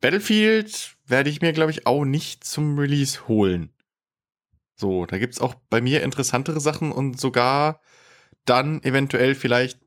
Battlefield 0.00 0.96
werde 1.06 1.30
ich 1.30 1.40
mir, 1.40 1.52
glaube 1.52 1.70
ich, 1.70 1.86
auch 1.86 2.04
nicht 2.04 2.44
zum 2.44 2.78
Release 2.78 3.26
holen. 3.28 3.70
So, 4.74 5.06
da 5.06 5.18
gibt's 5.18 5.40
auch 5.40 5.54
bei 5.70 5.80
mir 5.80 6.02
interessantere 6.02 6.60
Sachen 6.60 6.92
und 6.92 7.18
sogar 7.18 7.80
dann 8.44 8.82
eventuell 8.82 9.34
vielleicht 9.34 9.80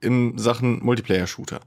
in 0.00 0.36
Sachen 0.36 0.84
Multiplayer-Shooter. 0.84 1.60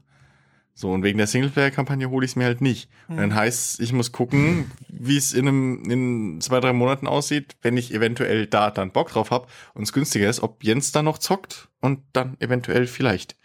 So, 0.76 0.90
und 0.90 1.04
wegen 1.04 1.18
der 1.18 1.28
Singleplayer-Kampagne 1.28 2.10
hole 2.10 2.24
ich 2.24 2.32
es 2.32 2.36
mir 2.36 2.44
halt 2.44 2.60
nicht. 2.60 2.90
Und 3.06 3.18
dann 3.18 3.34
heißt, 3.34 3.78
ich 3.78 3.92
muss 3.92 4.10
gucken, 4.10 4.72
wie 4.88 5.16
es 5.16 5.32
in, 5.32 5.46
einem, 5.46 5.84
in 5.88 6.40
zwei, 6.40 6.58
drei 6.58 6.72
Monaten 6.72 7.06
aussieht, 7.06 7.54
wenn 7.62 7.76
ich 7.76 7.94
eventuell 7.94 8.46
da 8.46 8.72
dann 8.72 8.90
Bock 8.90 9.10
drauf 9.10 9.30
habe 9.30 9.46
und 9.74 9.84
es 9.84 9.92
günstiger 9.92 10.28
ist, 10.28 10.42
ob 10.42 10.64
Jens 10.64 10.90
da 10.90 11.02
noch 11.02 11.18
zockt 11.18 11.68
und 11.80 12.00
dann 12.12 12.36
eventuell 12.40 12.88
vielleicht. 12.88 13.36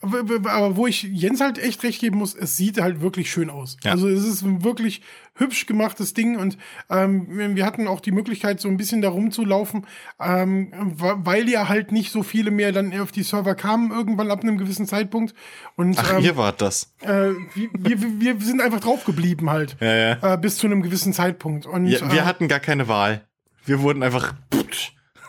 Aber 0.00 0.76
wo 0.76 0.86
ich 0.86 1.02
Jens 1.02 1.40
halt 1.40 1.58
echt 1.58 1.82
recht 1.82 2.00
geben 2.00 2.18
muss, 2.18 2.34
es 2.36 2.56
sieht 2.56 2.80
halt 2.80 3.00
wirklich 3.00 3.32
schön 3.32 3.50
aus. 3.50 3.76
Ja. 3.82 3.90
Also 3.90 4.08
es 4.08 4.24
ist 4.24 4.42
ein 4.42 4.62
wirklich 4.62 5.02
hübsch 5.34 5.66
gemachtes 5.66 6.14
Ding 6.14 6.36
und 6.36 6.56
ähm, 6.88 7.56
wir 7.56 7.66
hatten 7.66 7.88
auch 7.88 7.98
die 8.00 8.12
Möglichkeit, 8.12 8.60
so 8.60 8.68
ein 8.68 8.76
bisschen 8.76 9.02
da 9.02 9.08
rumzulaufen, 9.08 9.86
ähm, 10.20 10.70
weil 10.96 11.48
ja 11.48 11.68
halt 11.68 11.90
nicht 11.90 12.12
so 12.12 12.22
viele 12.22 12.52
mehr 12.52 12.70
dann 12.70 12.98
auf 13.00 13.10
die 13.10 13.24
Server 13.24 13.56
kamen, 13.56 13.90
irgendwann 13.90 14.30
ab 14.30 14.42
einem 14.42 14.56
gewissen 14.58 14.86
Zeitpunkt. 14.86 15.34
Und 15.74 15.98
Ach, 15.98 16.14
ähm, 16.18 16.24
ihr 16.24 16.36
wart 16.36 16.60
das. 16.60 16.94
äh, 17.00 17.30
wir, 17.54 18.00
wir, 18.00 18.40
wir 18.40 18.46
sind 18.46 18.60
einfach 18.60 18.80
drauf 18.80 19.04
geblieben 19.04 19.50
halt. 19.50 19.76
Ja, 19.80 19.94
ja. 19.94 20.34
Äh, 20.34 20.38
bis 20.38 20.58
zu 20.58 20.66
einem 20.68 20.82
gewissen 20.82 21.12
Zeitpunkt. 21.12 21.66
Und, 21.66 21.86
ja 21.86 22.12
wir 22.12 22.20
äh, 22.20 22.24
hatten 22.24 22.46
gar 22.46 22.60
keine 22.60 22.86
Wahl. 22.86 23.26
Wir 23.64 23.80
wurden 23.80 24.02
einfach. 24.04 24.34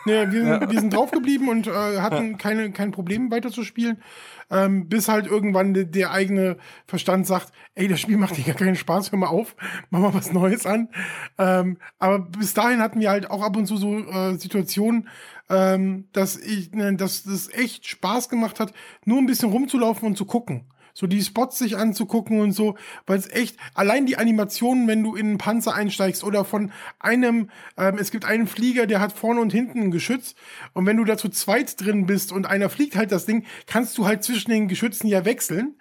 Ja, 0.05 0.31
wir, 0.31 0.41
sind- 0.43 0.71
wir 0.71 0.79
sind 0.79 0.93
drauf 0.93 1.11
geblieben 1.11 1.49
und 1.49 1.67
äh, 1.67 1.71
hatten 1.99 2.37
keine, 2.37 2.71
kein 2.71 2.91
Problem 2.91 3.29
weiterzuspielen, 3.31 4.01
ähm, 4.49 4.87
bis 4.87 5.07
halt 5.07 5.27
irgendwann 5.27 5.73
de, 5.73 5.85
der 5.85 6.11
eigene 6.11 6.57
Verstand 6.85 7.27
sagt, 7.27 7.51
ey, 7.75 7.87
das 7.87 7.99
Spiel 7.99 8.17
macht 8.17 8.37
dir 8.37 8.43
gar 8.43 8.55
keinen 8.55 8.75
Spaß, 8.75 9.11
hör 9.11 9.19
mal 9.19 9.27
auf, 9.27 9.55
mach 9.89 9.99
mal 9.99 10.13
was 10.13 10.31
Neues 10.31 10.65
an. 10.65 10.89
Ähm, 11.37 11.77
aber 11.97 12.19
bis 12.19 12.53
dahin 12.53 12.81
hatten 12.81 12.99
wir 12.99 13.09
halt 13.09 13.29
auch 13.29 13.43
ab 13.43 13.55
und 13.57 13.65
zu 13.65 13.77
so 13.77 13.97
äh, 13.97 14.37
Situationen, 14.37 15.07
ähm, 15.49 16.07
dass 16.13 16.37
ich, 16.37 16.71
ne, 16.71 16.95
dass 16.95 17.23
das 17.23 17.51
echt 17.51 17.87
Spaß 17.87 18.29
gemacht 18.29 18.59
hat, 18.59 18.73
nur 19.05 19.17
ein 19.17 19.25
bisschen 19.25 19.49
rumzulaufen 19.49 20.07
und 20.07 20.17
zu 20.17 20.25
gucken. 20.25 20.65
So 20.99 21.07
die 21.07 21.21
Spots 21.21 21.57
sich 21.57 21.77
anzugucken 21.77 22.41
und 22.41 22.51
so, 22.51 22.75
weil 23.05 23.17
es 23.17 23.31
echt, 23.31 23.55
allein 23.73 24.05
die 24.05 24.17
Animationen, 24.17 24.85
wenn 24.89 25.01
du 25.01 25.15
in 25.15 25.27
einen 25.27 25.37
Panzer 25.37 25.73
einsteigst 25.73 26.25
oder 26.25 26.43
von 26.43 26.73
einem, 26.99 27.49
ähm, 27.77 27.97
es 27.97 28.11
gibt 28.11 28.25
einen 28.25 28.47
Flieger, 28.47 28.85
der 28.85 28.99
hat 28.99 29.13
vorne 29.13 29.39
und 29.39 29.53
hinten 29.53 29.79
ein 29.79 29.91
Geschütz 29.91 30.35
und 30.73 30.85
wenn 30.85 30.97
du 30.97 31.05
da 31.05 31.15
zu 31.15 31.29
zweit 31.29 31.79
drin 31.79 32.05
bist 32.05 32.33
und 32.33 32.47
einer 32.47 32.69
fliegt 32.69 32.97
halt 32.97 33.13
das 33.13 33.25
Ding, 33.25 33.45
kannst 33.65 33.97
du 33.97 34.05
halt 34.05 34.25
zwischen 34.25 34.51
den 34.51 34.67
Geschützen 34.67 35.07
ja 35.07 35.23
wechseln. 35.23 35.77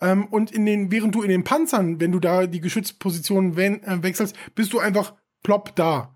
Ähm, 0.00 0.24
und 0.24 0.50
in 0.52 0.64
den, 0.64 0.90
während 0.90 1.14
du 1.14 1.20
in 1.20 1.28
den 1.28 1.44
Panzern, 1.44 2.00
wenn 2.00 2.10
du 2.10 2.18
da 2.18 2.46
die 2.46 2.62
Geschützpositionen 2.62 3.56
wen, 3.56 3.82
äh, 3.82 4.02
wechselst, 4.02 4.34
bist 4.54 4.72
du 4.72 4.78
einfach 4.78 5.12
plopp 5.42 5.76
da. 5.76 6.14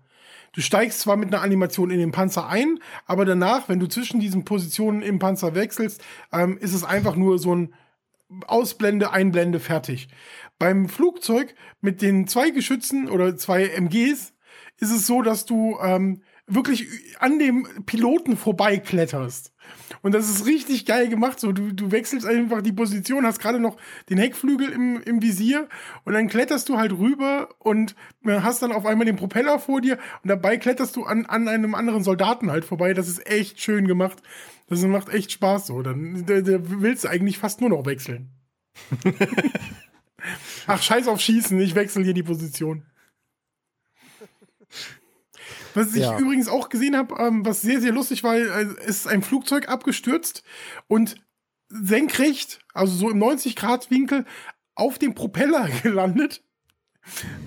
Du 0.53 0.61
steigst 0.61 1.01
zwar 1.01 1.15
mit 1.15 1.31
einer 1.31 1.43
Animation 1.43 1.91
in 1.91 1.99
den 1.99 2.11
Panzer 2.11 2.47
ein, 2.47 2.79
aber 3.05 3.23
danach, 3.23 3.69
wenn 3.69 3.79
du 3.79 3.85
zwischen 3.85 4.19
diesen 4.19 4.45
Positionen 4.45 5.03
im 5.03 5.19
Panzer 5.19 5.53
wechselst, 5.53 6.03
ähm, 6.33 6.57
ist 6.57 6.73
es 6.73 6.83
einfach 6.83 7.15
nur 7.15 7.37
so 7.37 7.53
ein 7.53 7.75
Ausblende, 8.47 9.11
Einblende, 9.11 9.59
fertig. 9.59 10.09
Beim 10.59 10.89
Flugzeug 10.89 11.55
mit 11.81 12.01
den 12.01 12.27
zwei 12.27 12.49
Geschützen 12.49 13.09
oder 13.09 13.37
zwei 13.37 13.67
MGs 13.67 14.33
ist 14.79 14.91
es 14.91 15.07
so, 15.07 15.21
dass 15.21 15.45
du 15.45 15.77
ähm, 15.81 16.23
wirklich 16.45 16.87
an 17.19 17.39
dem 17.39 17.67
Piloten 17.85 18.37
vorbeikletterst. 18.37 19.53
Und 20.01 20.13
das 20.13 20.29
ist 20.29 20.45
richtig 20.45 20.85
geil 20.85 21.09
gemacht. 21.09 21.39
So, 21.39 21.51
du, 21.51 21.73
du 21.73 21.91
wechselst 21.91 22.25
einfach 22.25 22.61
die 22.61 22.71
Position, 22.71 23.25
hast 23.25 23.39
gerade 23.39 23.59
noch 23.59 23.77
den 24.09 24.17
Heckflügel 24.17 24.69
im, 24.69 25.01
im 25.01 25.21
Visier 25.21 25.67
und 26.05 26.13
dann 26.13 26.27
kletterst 26.27 26.69
du 26.69 26.77
halt 26.77 26.91
rüber 26.93 27.49
und 27.59 27.95
äh, 28.25 28.39
hast 28.41 28.61
dann 28.61 28.71
auf 28.71 28.85
einmal 28.85 29.05
den 29.05 29.15
Propeller 29.15 29.59
vor 29.59 29.81
dir 29.81 29.97
und 30.23 30.29
dabei 30.29 30.57
kletterst 30.57 30.95
du 30.95 31.03
an, 31.03 31.25
an 31.25 31.47
einem 31.47 31.75
anderen 31.75 32.03
Soldaten 32.03 32.51
halt 32.51 32.65
vorbei. 32.65 32.93
Das 32.93 33.07
ist 33.07 33.29
echt 33.29 33.61
schön 33.61 33.87
gemacht. 33.87 34.21
Das 34.69 34.81
macht 34.83 35.09
echt 35.09 35.31
Spaß 35.31 35.67
so. 35.67 35.81
Dann 35.81 36.25
da, 36.25 36.41
da 36.41 36.57
willst 36.61 37.03
du 37.03 37.09
eigentlich 37.09 37.37
fast 37.37 37.61
nur 37.61 37.69
noch 37.69 37.85
wechseln. 37.85 38.29
Ach, 40.67 40.81
scheiß 40.81 41.07
auf 41.07 41.21
Schießen, 41.21 41.59
ich 41.59 41.75
wechsle 41.75 42.03
hier 42.03 42.13
die 42.13 42.23
Position. 42.23 42.83
Was 45.77 45.93
ich 45.93 46.01
Ja. 46.01 46.17
übrigens 46.17 46.47
auch 46.47 46.69
gesehen 46.69 46.97
habe, 46.97 47.15
ähm, 47.19 47.45
was 47.45 47.61
sehr, 47.61 47.79
sehr 47.81 47.91
lustig 47.91 48.23
war, 48.23 48.35
äh, 48.35 48.67
ist 48.85 49.07
ein 49.07 49.21
Flugzeug 49.21 49.69
abgestürzt 49.69 50.43
und 50.87 51.15
senkrecht, 51.69 52.59
also 52.73 52.95
so 52.95 53.09
im 53.09 53.19
90-Grad-Winkel, 53.19 54.25
auf 54.75 54.97
dem 54.97 55.13
Propeller 55.15 55.67
gelandet. 55.83 56.43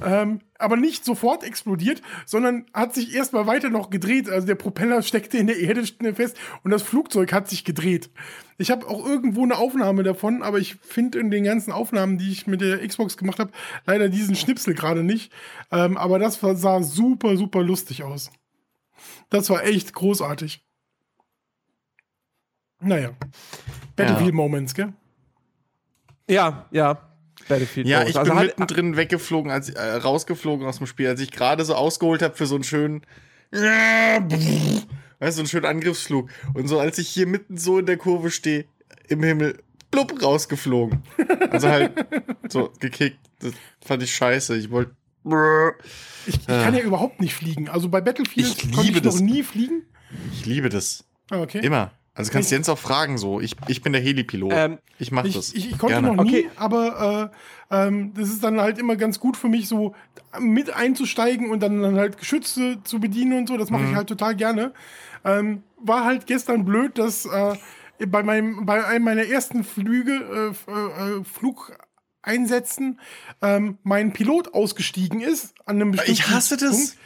Ähm, 0.04 0.40
aber 0.58 0.76
nicht 0.76 1.04
sofort 1.04 1.44
explodiert, 1.44 2.02
sondern 2.26 2.66
hat 2.74 2.94
sich 2.94 3.14
erstmal 3.14 3.46
weiter 3.46 3.70
noch 3.70 3.90
gedreht. 3.90 4.28
Also 4.28 4.46
der 4.46 4.54
Propeller 4.54 5.02
steckte 5.04 5.38
in 5.38 5.46
der 5.46 5.58
Erde 5.58 5.84
fest 6.14 6.36
und 6.62 6.70
das 6.70 6.82
Flugzeug 6.82 7.32
hat 7.32 7.48
sich 7.48 7.64
gedreht. 7.64 8.10
Ich 8.58 8.70
habe 8.70 8.86
auch 8.86 9.06
irgendwo 9.06 9.42
eine 9.42 9.56
Aufnahme 9.56 10.02
davon, 10.02 10.42
aber 10.42 10.58
ich 10.58 10.74
finde 10.76 11.18
in 11.18 11.30
den 11.30 11.44
ganzen 11.44 11.72
Aufnahmen, 11.72 12.18
die 12.18 12.30
ich 12.30 12.46
mit 12.46 12.60
der 12.60 12.86
Xbox 12.86 13.16
gemacht 13.16 13.38
habe, 13.38 13.52
leider 13.86 14.08
diesen 14.08 14.36
Schnipsel 14.36 14.74
gerade 14.74 15.02
nicht. 15.02 15.32
Ähm, 15.70 15.96
aber 15.96 16.18
das 16.18 16.40
sah 16.40 16.82
super, 16.82 17.36
super 17.36 17.62
lustig 17.62 18.02
aus. 18.02 18.30
Das 19.30 19.48
war 19.48 19.64
echt 19.64 19.94
großartig. 19.94 20.62
Naja. 22.80 23.10
Battlefield 23.96 24.34
Moments, 24.34 24.74
gell? 24.74 24.92
Ja, 26.28 26.66
ja. 26.70 27.09
Battlefield 27.48 27.86
Ja, 27.86 28.02
ich 28.06 28.16
Also 28.16 28.30
bin 28.30 28.38
hat- 28.38 28.46
mittendrin 28.46 28.96
weggeflogen, 28.96 29.50
als 29.50 29.68
äh, 29.70 29.80
rausgeflogen 29.80 30.66
aus 30.66 30.78
dem 30.78 30.86
Spiel, 30.86 31.08
als 31.08 31.20
ich 31.20 31.30
gerade 31.30 31.64
so 31.64 31.74
ausgeholt 31.74 32.22
habe 32.22 32.36
für 32.36 32.46
so 32.46 32.54
einen 32.54 32.64
schönen 32.64 33.02
weißt 33.52 33.60
du, 35.20 35.32
so 35.32 35.40
einen 35.40 35.48
schönen 35.48 35.66
Angriffsflug. 35.66 36.30
Und 36.54 36.68
so 36.68 36.78
als 36.78 36.98
ich 36.98 37.08
hier 37.08 37.26
mitten 37.26 37.56
so 37.56 37.78
in 37.78 37.86
der 37.86 37.96
Kurve 37.96 38.30
stehe, 38.30 38.66
im 39.08 39.22
Himmel, 39.22 39.62
blub, 39.90 40.22
rausgeflogen. 40.22 41.02
Also 41.50 41.68
halt 41.68 41.92
so 42.48 42.72
gekickt. 42.78 43.18
Das 43.40 43.52
fand 43.84 44.02
ich 44.02 44.14
scheiße. 44.14 44.56
Ich 44.56 44.70
wollte. 44.70 44.92
Ich, 46.26 46.36
ich 46.36 46.46
kann 46.46 46.74
ja 46.74 46.80
überhaupt 46.80 47.20
nicht 47.20 47.34
fliegen. 47.34 47.68
Also 47.68 47.88
bei 47.88 48.00
Battlefield 48.00 48.46
Ich 48.46 48.58
konnte 48.72 48.82
liebe 48.82 48.98
ich 48.98 49.04
noch 49.04 49.12
das. 49.12 49.20
nie 49.20 49.42
fliegen. 49.42 49.82
Ich 50.32 50.46
liebe 50.46 50.68
das. 50.68 51.04
Ah, 51.30 51.40
okay. 51.40 51.60
Immer. 51.62 51.92
Also 52.14 52.32
kannst 52.32 52.50
du 52.50 52.56
Jens 52.56 52.68
auch 52.68 52.78
fragen 52.78 53.18
so. 53.18 53.40
Ich, 53.40 53.54
ich 53.68 53.82
bin 53.82 53.92
der 53.92 54.02
Helipilot. 54.02 54.52
Ähm, 54.54 54.78
ich 54.98 55.12
mach 55.12 55.22
das. 55.22 55.52
Ich, 55.52 55.54
ich, 55.66 55.70
ich 55.72 55.78
konnte 55.78 55.94
Gerne. 56.00 56.14
noch 56.16 56.24
nie, 56.24 56.40
Okay. 56.40 56.50
aber 56.56 57.30
äh, 57.70 57.86
ähm, 57.86 58.12
das 58.14 58.28
ist 58.28 58.42
dann 58.42 58.60
halt 58.60 58.78
immer 58.78 58.96
ganz 58.96 59.20
gut 59.20 59.36
für 59.36 59.48
mich, 59.48 59.68
so 59.68 59.94
mit 60.38 60.74
einzusteigen 60.74 61.50
und 61.50 61.60
dann, 61.62 61.80
dann 61.82 61.96
halt 61.96 62.18
Geschütze 62.18 62.78
zu 62.84 62.98
bedienen 63.00 63.38
und 63.38 63.48
so. 63.48 63.56
Das 63.56 63.70
Mhm. 63.70 63.76
mache 63.76 63.90
ich 63.90 63.94
halt 63.96 64.08
total 64.08 64.34
gerne. 64.34 64.72
Ähm, 65.24 65.62
war 65.78 66.04
halt 66.04 66.26
gestern 66.26 66.64
blöd, 66.64 66.98
dass 66.98 67.26
äh, 67.26 67.54
bei, 68.06 68.22
meinem, 68.22 68.66
bei 68.66 68.84
einem 68.84 69.04
meiner 69.04 69.24
ersten 69.24 69.62
Flüge, 69.64 70.12
äh, 70.12 70.48
f- 70.50 70.66
äh, 70.68 71.24
Flugeinsätzen, 71.24 73.00
ähm, 73.42 73.78
mein 73.82 74.12
Pilot 74.12 74.54
ausgestiegen 74.54 75.20
ist 75.20 75.54
an 75.64 75.76
einem 75.76 75.92
bestimmten 75.92 76.12
Ich 76.12 76.28
hasse 76.28 76.56
das. 76.56 76.70
Punkt. 76.70 76.96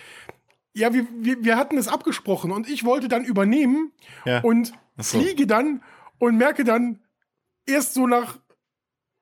Ja, 0.76 0.92
wir, 0.92 1.06
wir, 1.20 1.44
wir 1.44 1.56
hatten 1.56 1.78
es 1.78 1.86
abgesprochen 1.86 2.50
und 2.50 2.68
ich 2.68 2.84
wollte 2.84 3.06
dann 3.08 3.24
übernehmen 3.24 3.92
Ja. 4.24 4.40
und 4.40 4.72
so. 4.98 5.20
fliege 5.20 5.46
dann 5.46 5.82
und 6.18 6.36
merke 6.36 6.64
dann 6.64 7.00
erst 7.66 7.94
so 7.94 8.06
nach, 8.06 8.38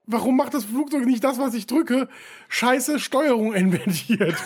warum 0.06 0.36
macht 0.36 0.54
das 0.54 0.64
Flugzeug 0.64 1.04
nicht 1.06 1.22
das, 1.24 1.38
was 1.38 1.54
ich 1.54 1.66
drücke? 1.66 2.08
Scheiße, 2.48 2.98
Steuerung 2.98 3.54
invertiert. 3.54 4.36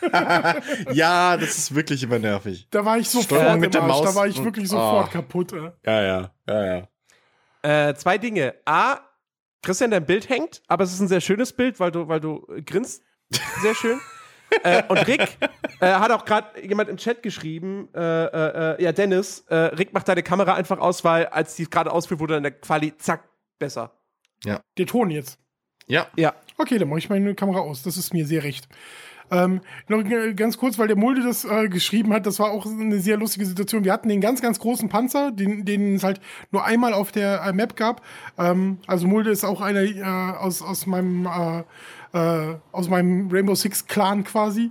ja, 0.92 1.36
das 1.36 1.58
ist 1.58 1.74
wirklich 1.74 2.02
immer 2.02 2.18
nervig. 2.18 2.68
Da 2.70 2.84
war 2.84 2.98
ich 2.98 3.08
Steuerung 3.08 3.28
sofort 3.28 3.60
mit 3.60 3.64
im 3.66 3.70
der 3.72 3.82
Arsch. 3.82 3.98
Da 3.98 4.04
Maus 4.04 4.14
war 4.14 4.26
ich 4.28 4.42
wirklich 4.44 4.68
sofort 4.68 5.08
Ah. 5.08 5.12
kaputt. 5.12 5.52
Äh. 5.52 5.72
Ja, 5.84 6.02
ja, 6.02 6.30
ja, 6.46 6.64
ja. 7.62 7.88
Äh, 7.88 7.94
zwei 7.96 8.16
Dinge. 8.18 8.54
A, 8.64 9.00
Christian, 9.62 9.90
dein 9.90 10.06
Bild 10.06 10.28
hängt, 10.28 10.62
aber 10.68 10.84
es 10.84 10.92
ist 10.92 11.00
ein 11.00 11.08
sehr 11.08 11.20
schönes 11.20 11.52
Bild, 11.52 11.80
weil 11.80 11.90
du, 11.90 12.06
weil 12.06 12.20
du 12.20 12.46
grinst. 12.64 13.02
Sehr 13.62 13.74
schön. 13.74 14.00
äh, 14.62 14.82
und 14.88 15.06
Rick 15.06 15.38
äh, 15.80 15.86
hat 15.86 16.10
auch 16.10 16.24
gerade 16.24 16.60
jemand 16.66 16.88
im 16.88 16.96
Chat 16.96 17.22
geschrieben, 17.22 17.88
äh, 17.94 18.00
äh, 18.00 18.74
äh, 18.76 18.82
ja, 18.82 18.92
Dennis, 18.92 19.44
äh, 19.48 19.54
Rick 19.54 19.92
macht 19.92 20.08
deine 20.08 20.22
Kamera 20.22 20.54
einfach 20.54 20.78
aus, 20.78 21.04
weil 21.04 21.26
als 21.26 21.56
die 21.56 21.68
gerade 21.68 21.90
ausführt, 21.92 22.20
wurde 22.20 22.34
dann 22.34 22.42
der 22.42 22.52
Quali, 22.52 22.96
zack, 22.96 23.24
besser. 23.58 23.92
Der 24.76 24.86
Ton 24.86 25.10
jetzt. 25.10 25.38
Ja, 25.86 26.06
Ja. 26.16 26.34
Okay, 26.58 26.78
dann 26.78 26.88
mache 26.88 26.98
ich 26.98 27.08
meine 27.08 27.34
Kamera 27.34 27.60
aus. 27.60 27.82
Das 27.82 27.96
ist 27.96 28.12
mir 28.12 28.26
sehr 28.26 28.42
recht. 28.42 28.68
Ähm, 29.30 29.60
noch 29.88 30.02
ganz 30.36 30.56
kurz, 30.56 30.78
weil 30.78 30.88
der 30.88 30.96
Mulde 30.96 31.22
das 31.22 31.44
äh, 31.44 31.68
geschrieben 31.68 32.12
hat, 32.12 32.26
das 32.26 32.38
war 32.38 32.50
auch 32.50 32.64
eine 32.64 32.98
sehr 32.98 33.16
lustige 33.16 33.44
Situation. 33.44 33.84
Wir 33.84 33.92
hatten 33.92 34.08
den 34.08 34.20
ganz, 34.20 34.40
ganz 34.40 34.58
großen 34.58 34.88
Panzer, 34.88 35.32
den, 35.32 35.64
den 35.64 35.96
es 35.96 36.02
halt 36.04 36.20
nur 36.50 36.64
einmal 36.64 36.94
auf 36.94 37.12
der 37.12 37.42
äh, 37.42 37.52
Map 37.52 37.76
gab. 37.76 38.02
Ähm, 38.38 38.78
also 38.86 39.06
Mulde 39.06 39.30
ist 39.30 39.44
auch 39.44 39.60
einer 39.60 39.82
äh, 39.82 40.02
aus, 40.02 40.62
aus 40.62 40.86
meinem 40.86 41.28
äh, 42.12 42.54
aus 42.72 42.88
meinem 42.88 43.30
Rainbow 43.30 43.54
Six 43.54 43.86
Clan 43.86 44.24
quasi. 44.24 44.70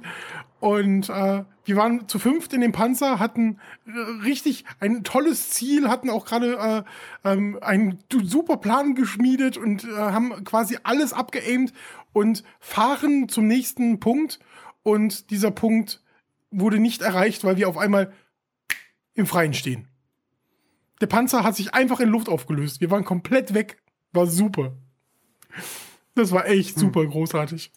Und 0.59 1.09
äh, 1.09 1.43
wir 1.65 1.75
waren 1.75 2.07
zu 2.07 2.17
fünft 2.17 2.53
in 2.53 2.61
dem 2.61 2.71
Panzer, 2.71 3.19
hatten 3.19 3.59
äh, 3.85 3.91
richtig 4.23 4.65
ein 4.79 5.03
tolles 5.03 5.51
Ziel, 5.51 5.88
hatten 5.88 6.09
auch 6.09 6.25
gerade 6.25 6.85
äh, 7.23 7.29
ähm, 7.29 7.59
einen 7.61 7.99
super 8.09 8.57
Plan 8.57 8.95
geschmiedet 8.95 9.57
und 9.57 9.83
äh, 9.83 9.95
haben 9.95 10.43
quasi 10.45 10.79
alles 10.83 11.13
abgeaimt 11.13 11.73
und 12.13 12.43
fahren 12.59 13.29
zum 13.29 13.47
nächsten 13.47 13.99
Punkt. 13.99 14.39
Und 14.81 15.29
dieser 15.29 15.51
Punkt 15.51 16.01
wurde 16.49 16.79
nicht 16.79 17.01
erreicht, 17.01 17.43
weil 17.43 17.57
wir 17.57 17.69
auf 17.69 17.77
einmal 17.77 18.13
im 19.13 19.27
Freien 19.27 19.53
stehen. 19.53 19.88
Der 21.01 21.07
Panzer 21.07 21.43
hat 21.43 21.55
sich 21.55 21.73
einfach 21.73 21.99
in 21.99 22.09
Luft 22.09 22.29
aufgelöst. 22.29 22.81
Wir 22.81 22.89
waren 22.89 23.03
komplett 23.03 23.53
weg. 23.53 23.81
War 24.13 24.25
super. 24.25 24.73
Das 26.18 26.32
war 26.32 26.47
echt 26.47 26.80
super 26.80 27.05
großartig. 27.05 27.72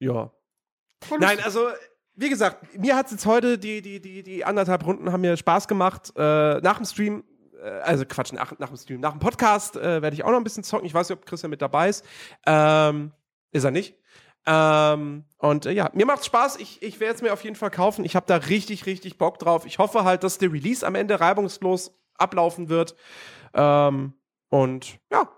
Ja. 0.00 0.32
War 1.08 1.18
Nein, 1.18 1.38
also, 1.40 1.68
wie 2.14 2.28
gesagt, 2.28 2.76
mir 2.76 2.96
hat 2.96 3.06
es 3.06 3.12
jetzt 3.12 3.26
heute, 3.26 3.56
die, 3.56 3.80
die, 3.80 4.00
die, 4.00 4.22
die 4.24 4.44
anderthalb 4.44 4.84
Runden 4.84 5.12
haben 5.12 5.20
mir 5.20 5.36
Spaß 5.36 5.68
gemacht. 5.68 6.12
Äh, 6.16 6.60
nach 6.60 6.78
dem 6.78 6.86
Stream, 6.86 7.24
äh, 7.62 7.68
also 7.68 8.04
Quatsch, 8.04 8.32
nach, 8.32 8.58
nach 8.58 8.68
dem 8.68 8.76
Stream, 8.76 9.00
nach 9.00 9.12
dem 9.12 9.20
Podcast 9.20 9.76
äh, 9.76 10.02
werde 10.02 10.14
ich 10.14 10.24
auch 10.24 10.30
noch 10.30 10.38
ein 10.38 10.44
bisschen 10.44 10.64
zocken. 10.64 10.86
Ich 10.86 10.94
weiß 10.94 11.08
nicht, 11.08 11.18
ob 11.18 11.24
Christian 11.24 11.50
mit 11.50 11.62
dabei 11.62 11.88
ist. 11.88 12.04
Ähm, 12.46 13.12
ist 13.52 13.64
er 13.64 13.70
nicht. 13.70 13.96
Ähm, 14.46 15.24
und 15.38 15.66
äh, 15.66 15.72
ja, 15.72 15.90
mir 15.94 16.06
macht's 16.06 16.26
Spaß. 16.26 16.56
Ich, 16.56 16.82
ich 16.82 16.98
werde 16.98 17.14
es 17.14 17.22
mir 17.22 17.32
auf 17.32 17.44
jeden 17.44 17.56
Fall 17.56 17.70
kaufen. 17.70 18.04
Ich 18.04 18.16
habe 18.16 18.26
da 18.26 18.36
richtig, 18.36 18.86
richtig 18.86 19.18
Bock 19.18 19.38
drauf. 19.38 19.66
Ich 19.66 19.78
hoffe 19.78 20.02
halt, 20.02 20.24
dass 20.24 20.38
der 20.38 20.52
Release 20.52 20.84
am 20.84 20.96
Ende 20.96 21.20
reibungslos 21.20 21.92
ablaufen 22.16 22.68
wird. 22.68 22.96
Ähm, 23.54 24.14
und 24.48 24.98
ja, 25.12 25.28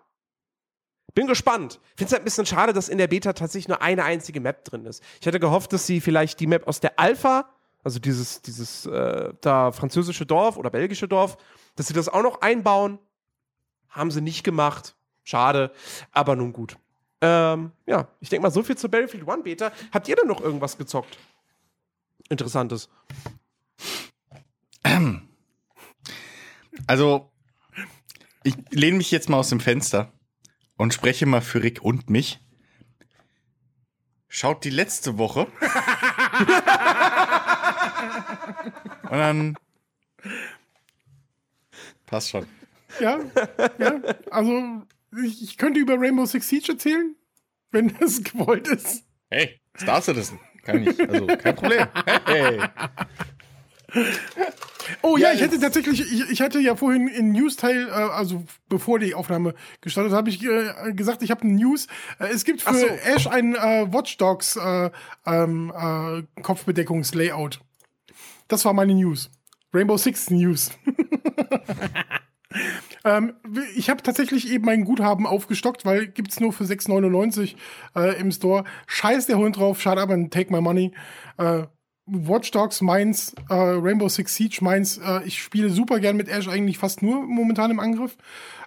bin 1.14 1.26
gespannt. 1.26 1.80
Finde 1.96 2.06
es 2.06 2.12
halt 2.12 2.22
ein 2.22 2.24
bisschen 2.24 2.46
schade, 2.46 2.72
dass 2.72 2.88
in 2.88 2.98
der 2.98 3.06
Beta 3.06 3.32
tatsächlich 3.32 3.68
nur 3.68 3.82
eine 3.82 4.04
einzige 4.04 4.40
Map 4.40 4.64
drin 4.64 4.86
ist. 4.86 5.02
Ich 5.20 5.26
hätte 5.26 5.40
gehofft, 5.40 5.72
dass 5.72 5.86
sie 5.86 6.00
vielleicht 6.00 6.40
die 6.40 6.46
Map 6.46 6.66
aus 6.66 6.80
der 6.80 6.98
Alpha, 6.98 7.50
also 7.84 7.98
dieses, 7.98 8.42
dieses 8.42 8.86
äh, 8.86 9.32
da 9.40 9.72
französische 9.72 10.26
Dorf 10.26 10.56
oder 10.56 10.70
belgische 10.70 11.08
Dorf, 11.08 11.36
dass 11.76 11.88
sie 11.88 11.94
das 11.94 12.08
auch 12.08 12.22
noch 12.22 12.40
einbauen. 12.40 12.98
Haben 13.88 14.10
sie 14.10 14.22
nicht 14.22 14.42
gemacht. 14.44 14.96
Schade, 15.24 15.70
aber 16.12 16.34
nun 16.34 16.52
gut. 16.52 16.76
Ähm, 17.20 17.72
ja, 17.86 18.08
ich 18.20 18.30
denke 18.30 18.42
mal, 18.42 18.50
so 18.50 18.62
viel 18.62 18.76
zur 18.76 18.90
Battlefield 18.90 19.28
1 19.28 19.44
Beta. 19.44 19.70
Habt 19.92 20.08
ihr 20.08 20.16
denn 20.16 20.26
noch 20.26 20.40
irgendwas 20.40 20.78
gezockt? 20.78 21.18
Interessantes. 22.28 22.88
Also, 26.86 27.30
ich 28.42 28.56
lehne 28.70 28.96
mich 28.96 29.10
jetzt 29.10 29.28
mal 29.28 29.36
aus 29.36 29.50
dem 29.50 29.60
Fenster 29.60 30.12
und 30.82 30.92
spreche 30.92 31.26
mal 31.26 31.40
für 31.40 31.62
Rick 31.62 31.80
und 31.82 32.10
mich. 32.10 32.40
Schaut 34.26 34.64
die 34.64 34.70
letzte 34.70 35.16
Woche. 35.16 35.46
und 39.02 39.12
dann. 39.12 39.56
Passt 42.04 42.30
schon. 42.30 42.48
Ja, 42.98 43.20
ja. 43.78 44.00
Also, 44.32 44.82
ich, 45.24 45.44
ich 45.44 45.56
könnte 45.56 45.78
über 45.78 45.94
Rainbow 46.00 46.26
Six 46.26 46.48
Siege 46.48 46.72
erzählen, 46.72 47.14
wenn 47.70 47.96
das 48.00 48.24
gewollt 48.24 48.66
ist. 48.66 49.04
Hey, 49.30 49.60
Star 49.78 50.02
Citizen. 50.02 50.40
Kann 50.64 50.82
ich. 50.82 50.98
Also, 51.08 51.28
kein 51.28 51.54
Problem. 51.54 51.86
Hey. 52.26 52.60
Oh 55.02 55.16
ja, 55.16 55.28
Ja, 55.28 55.34
ich 55.34 55.42
hätte 55.42 55.60
tatsächlich, 55.60 56.00
ich, 56.00 56.30
ich 56.30 56.40
hatte 56.40 56.58
ja 56.58 56.74
vorhin 56.74 57.06
in 57.06 57.30
News-Teil, 57.32 57.88
äh, 57.88 57.92
also 57.92 58.44
bevor 58.68 58.98
die 58.98 59.14
Aufnahme 59.14 59.54
gestartet, 59.80 60.12
habe 60.12 60.28
ich 60.28 60.42
äh, 60.44 60.92
gesagt, 60.92 61.22
ich 61.22 61.30
habe 61.30 61.42
eine 61.42 61.52
News. 61.52 61.86
Äh, 62.18 62.26
es 62.32 62.44
gibt 62.44 62.62
für 62.62 62.74
so. 62.74 62.86
Ash 62.86 63.26
ein 63.28 63.54
äh, 63.54 63.92
Watch 63.92 64.16
Dogs 64.16 64.56
äh, 64.56 64.90
ähm, 65.24 65.72
äh, 65.74 66.42
Kopfbedeckungs-Layout. 66.42 67.60
Das 68.48 68.64
war 68.64 68.72
meine 68.72 68.94
News. 68.94 69.30
Rainbow 69.72 69.96
Six 69.96 70.30
News. 70.30 70.70
ähm, 73.04 73.34
ich 73.76 73.90
habe 73.90 74.02
tatsächlich 74.02 74.50
eben 74.50 74.64
mein 74.64 74.84
Guthaben 74.84 75.26
aufgestockt, 75.26 75.84
weil 75.84 76.06
gibt's 76.06 76.40
nur 76.40 76.52
für 76.52 76.64
6,99 76.64 77.54
äh, 77.96 78.20
im 78.20 78.32
Store. 78.32 78.64
Scheiß 78.86 79.26
der 79.26 79.38
Hund 79.38 79.56
drauf, 79.56 79.80
shut 79.80 79.98
up 79.98 80.10
and 80.10 80.32
take 80.32 80.52
my 80.52 80.60
money. 80.60 80.92
Äh, 81.38 81.64
Watch 82.12 82.50
Dogs 82.50 82.82
meins, 82.82 83.34
äh, 83.48 83.54
Rainbow 83.54 84.08
Six 84.08 84.34
Siege 84.34 84.58
meins. 84.60 84.98
Äh, 84.98 85.24
ich 85.24 85.42
spiele 85.42 85.70
super 85.70 85.98
gern 85.98 86.16
mit 86.16 86.28
Ash 86.28 86.48
eigentlich 86.48 86.78
fast 86.78 87.02
nur 87.02 87.22
momentan 87.22 87.70
im 87.70 87.80
Angriff. 87.80 88.16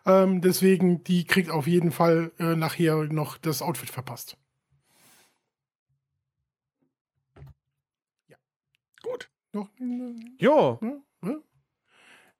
Ähm, 0.05 0.41
deswegen, 0.41 1.03
die 1.03 1.25
kriegt 1.25 1.49
auf 1.49 1.67
jeden 1.67 1.91
Fall 1.91 2.31
äh, 2.39 2.55
nachher 2.55 3.03
noch 3.05 3.37
das 3.37 3.61
Outfit 3.61 3.89
verpasst. 3.89 4.37
Gut. 9.03 9.29
Noch, 9.53 9.69
äh, 9.79 10.15
Jo, 10.39 10.79
ja, 10.81 11.29
ja. 11.29 11.35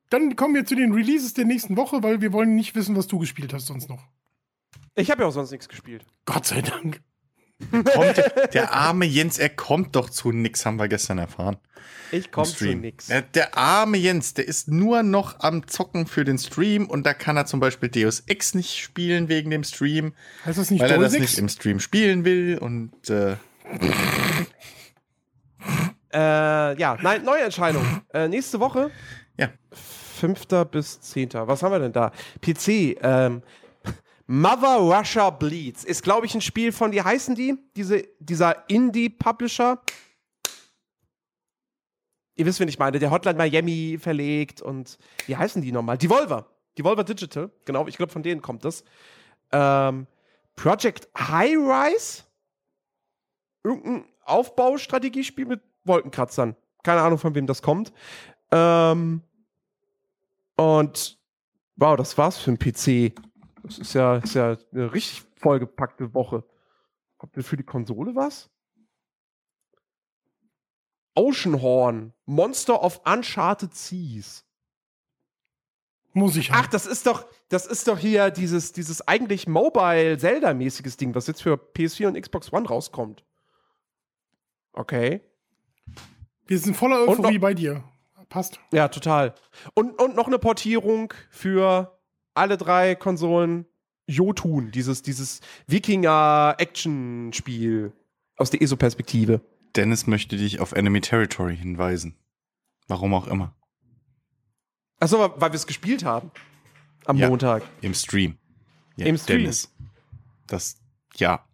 Dann 0.10 0.36
kommen 0.36 0.56
wir 0.56 0.66
zu 0.66 0.76
den 0.76 0.94
Releases 0.94 1.34
der 1.34 1.46
nächsten 1.46 1.78
Woche, 1.78 2.04
weil 2.04 2.22
wir 2.22 2.34
wollen 2.34 2.56
nicht 2.56 2.76
wissen, 2.76 2.96
was 2.96 3.08
du 3.08 3.20
gespielt 3.20 3.54
hast 3.54 3.68
sonst 3.68 3.90
noch. 3.90 4.08
Ich 4.96 5.12
habe 5.12 5.24
ja 5.24 5.28
auch 5.28 5.34
sonst 5.34 5.52
nichts 5.52 5.68
gespielt. 5.68 6.06
Gott 6.26 6.46
sei 6.46 6.62
Dank. 6.62 7.02
Kommt, 7.72 8.22
der 8.54 8.74
arme 8.74 9.06
Jens, 9.06 9.38
er 9.40 9.50
kommt 9.50 9.96
doch 9.96 10.10
zu 10.10 10.32
nix, 10.32 10.66
haben 10.66 10.78
wir 10.78 10.88
gestern 10.90 11.18
erfahren. 11.20 11.58
Ich 12.12 12.32
komme 12.32 12.48
zu 12.48 12.66
nix. 12.66 13.08
Der, 13.08 13.22
der 13.22 13.58
arme 13.58 13.98
Jens, 13.98 14.34
der 14.34 14.48
ist 14.48 14.68
nur 14.68 15.04
noch 15.04 15.40
am 15.40 15.66
Zocken 15.68 16.06
für 16.06 16.26
den 16.26 16.38
Stream 16.38 16.86
und 16.88 17.06
da 17.06 17.14
kann 17.14 17.38
er 17.38 17.46
zum 17.46 17.60
Beispiel 17.62 17.90
Deus 17.90 18.24
Ex 18.28 18.56
nicht 18.56 18.78
spielen 18.78 19.30
wegen 19.30 19.52
dem 19.52 19.64
Stream, 19.64 20.14
Heißt 20.46 20.58
das 20.58 20.70
nicht 20.70 20.82
weil 20.82 20.92
er 20.92 20.98
das 21.00 21.12
Dolsix? 21.14 21.32
nicht 21.32 21.40
im 21.40 21.50
Stream 21.50 21.80
spielen 21.80 22.26
will 22.26 22.58
und 22.60 22.92
äh, 23.10 23.36
Äh, 26.14 26.80
ja, 26.80 26.98
nein, 27.02 27.24
neue 27.24 27.44
Entscheidung. 27.44 27.84
Äh, 28.14 28.28
nächste 28.28 28.60
Woche, 28.60 28.92
ja. 29.38 29.50
5. 30.20 30.46
bis 30.72 31.02
10. 31.02 31.30
Was 31.34 31.62
haben 31.62 31.72
wir 31.74 31.80
denn 31.80 31.92
da? 31.92 32.12
PC, 32.42 32.98
ähm, 33.02 33.42
Mother 34.28 34.78
Russia 34.78 35.30
Bleeds. 35.30 35.84
Ist, 35.84 36.04
glaube 36.04 36.26
ich, 36.26 36.34
ein 36.34 36.42
Spiel 36.42 36.72
von, 36.72 36.92
wie 36.92 37.02
heißen 37.02 37.36
die? 37.36 37.58
Diese, 37.76 38.04
dieser 38.20 38.68
Indie-Publisher. 38.70 39.80
Ihr 42.36 42.46
wisst, 42.46 42.60
wen 42.60 42.68
ich 42.68 42.80
meine, 42.80 43.00
der 43.00 43.12
Hotline 43.12 43.38
Miami 43.38 43.98
verlegt 44.00 44.62
und 44.62 44.98
wie 45.28 45.38
heißen 45.38 45.62
die 45.62 45.72
nochmal? 45.72 45.98
Devolver. 45.98 46.48
Devolver 46.78 47.06
Digital, 47.06 47.50
genau, 47.64 47.88
ich 47.88 47.96
glaube, 47.96 48.12
von 48.12 48.24
denen 48.24 48.42
kommt 48.42 48.66
das. 48.66 48.84
Ähm, 49.52 50.08
Project 50.56 51.08
High 51.18 51.56
Rise? 51.56 52.24
Irgendein 53.64 54.06
Aufbaustrategiespiel 54.26 55.46
mit 55.46 55.62
Wolkenkratzern. 55.86 56.56
Keine 56.84 57.02
Ahnung, 57.02 57.18
von 57.18 57.36
wem 57.36 57.48
das 57.48 57.62
kommt. 57.62 57.94
Ähm, 58.52 59.22
und 60.56 61.18
wow, 61.78 61.96
das 61.96 62.18
war's 62.18 62.38
für 62.38 62.52
den 62.54 62.60
PC. 62.60 63.14
Das 63.66 63.78
ist 63.80 63.94
ja, 63.94 64.18
ist 64.18 64.36
ja 64.36 64.58
eine 64.72 64.94
richtig 64.94 65.24
vollgepackte 65.38 66.14
Woche. 66.14 66.44
Kommt 67.18 67.36
denn 67.36 67.44
für 67.44 67.58
die 67.58 67.64
Konsole 67.64 68.16
was? 68.16 68.50
Oceanhorn, 71.16 72.14
Monster 72.26 72.84
of 72.84 73.02
Uncharted 73.06 73.74
Seas. 73.74 74.46
Muss 76.14 76.36
ich 76.38 76.52
Ach, 76.52 76.64
haben. 76.64 76.70
das 76.72 76.86
ist 76.86 77.08
doch, 77.08 77.26
das 77.50 77.66
ist 77.66 77.88
doch 77.88 77.98
hier 77.98 78.32
dieses, 78.32 78.72
dieses 78.72 79.06
eigentlich 79.06 79.48
Mobile-Zelda-mäßiges 79.48 80.98
Ding, 80.98 81.14
was 81.16 81.28
jetzt 81.28 81.42
für 81.42 81.56
PS4 81.56 82.08
und 82.08 82.22
Xbox 82.22 82.54
One 82.54 82.68
rauskommt. 82.68 83.26
Okay. 84.74 85.22
Wir 86.48 86.60
sind 86.60 86.76
voller 86.76 87.00
Euphorie 87.02 87.34
noch- 87.36 87.42
bei 87.42 87.54
dir. 87.54 87.84
Passt. 88.30 88.60
Ja, 88.74 88.88
total. 88.88 89.36
Und, 89.76 90.02
und 90.02 90.16
noch 90.16 90.28
eine 90.28 90.40
Portierung 90.40 91.14
für 91.30 91.95
alle 92.36 92.58
drei 92.58 92.96
Konsolen 92.96 93.66
Jotun, 94.08 94.70
dieses, 94.72 95.02
dieses 95.02 95.42
Wikinger-Action-Spiel 95.68 97.92
aus 98.38 98.52
der 98.52 98.62
ESO-Perspektive. 98.62 99.42
Dennis 99.76 100.06
möchte 100.08 100.38
dich 100.38 100.60
auf 100.60 100.72
Enemy 100.74 101.02
Territory 101.02 101.58
hinweisen. 101.58 102.16
Warum 102.88 103.14
auch 103.14 103.28
immer. 103.28 103.56
Achso, 105.00 105.20
weil 105.38 105.52
wir 105.52 105.56
es 105.56 105.68
gespielt 105.68 106.04
haben. 106.06 106.32
Am 107.06 107.18
Ja. 107.18 107.28
Montag. 107.30 107.64
Im 107.82 107.94
Stream. 107.94 108.38
Ja, 108.96 109.06
Im 109.08 109.18
Stream. 109.18 109.40
Dennis. 109.40 109.74
Das, 110.48 110.78
ja. 111.16 111.46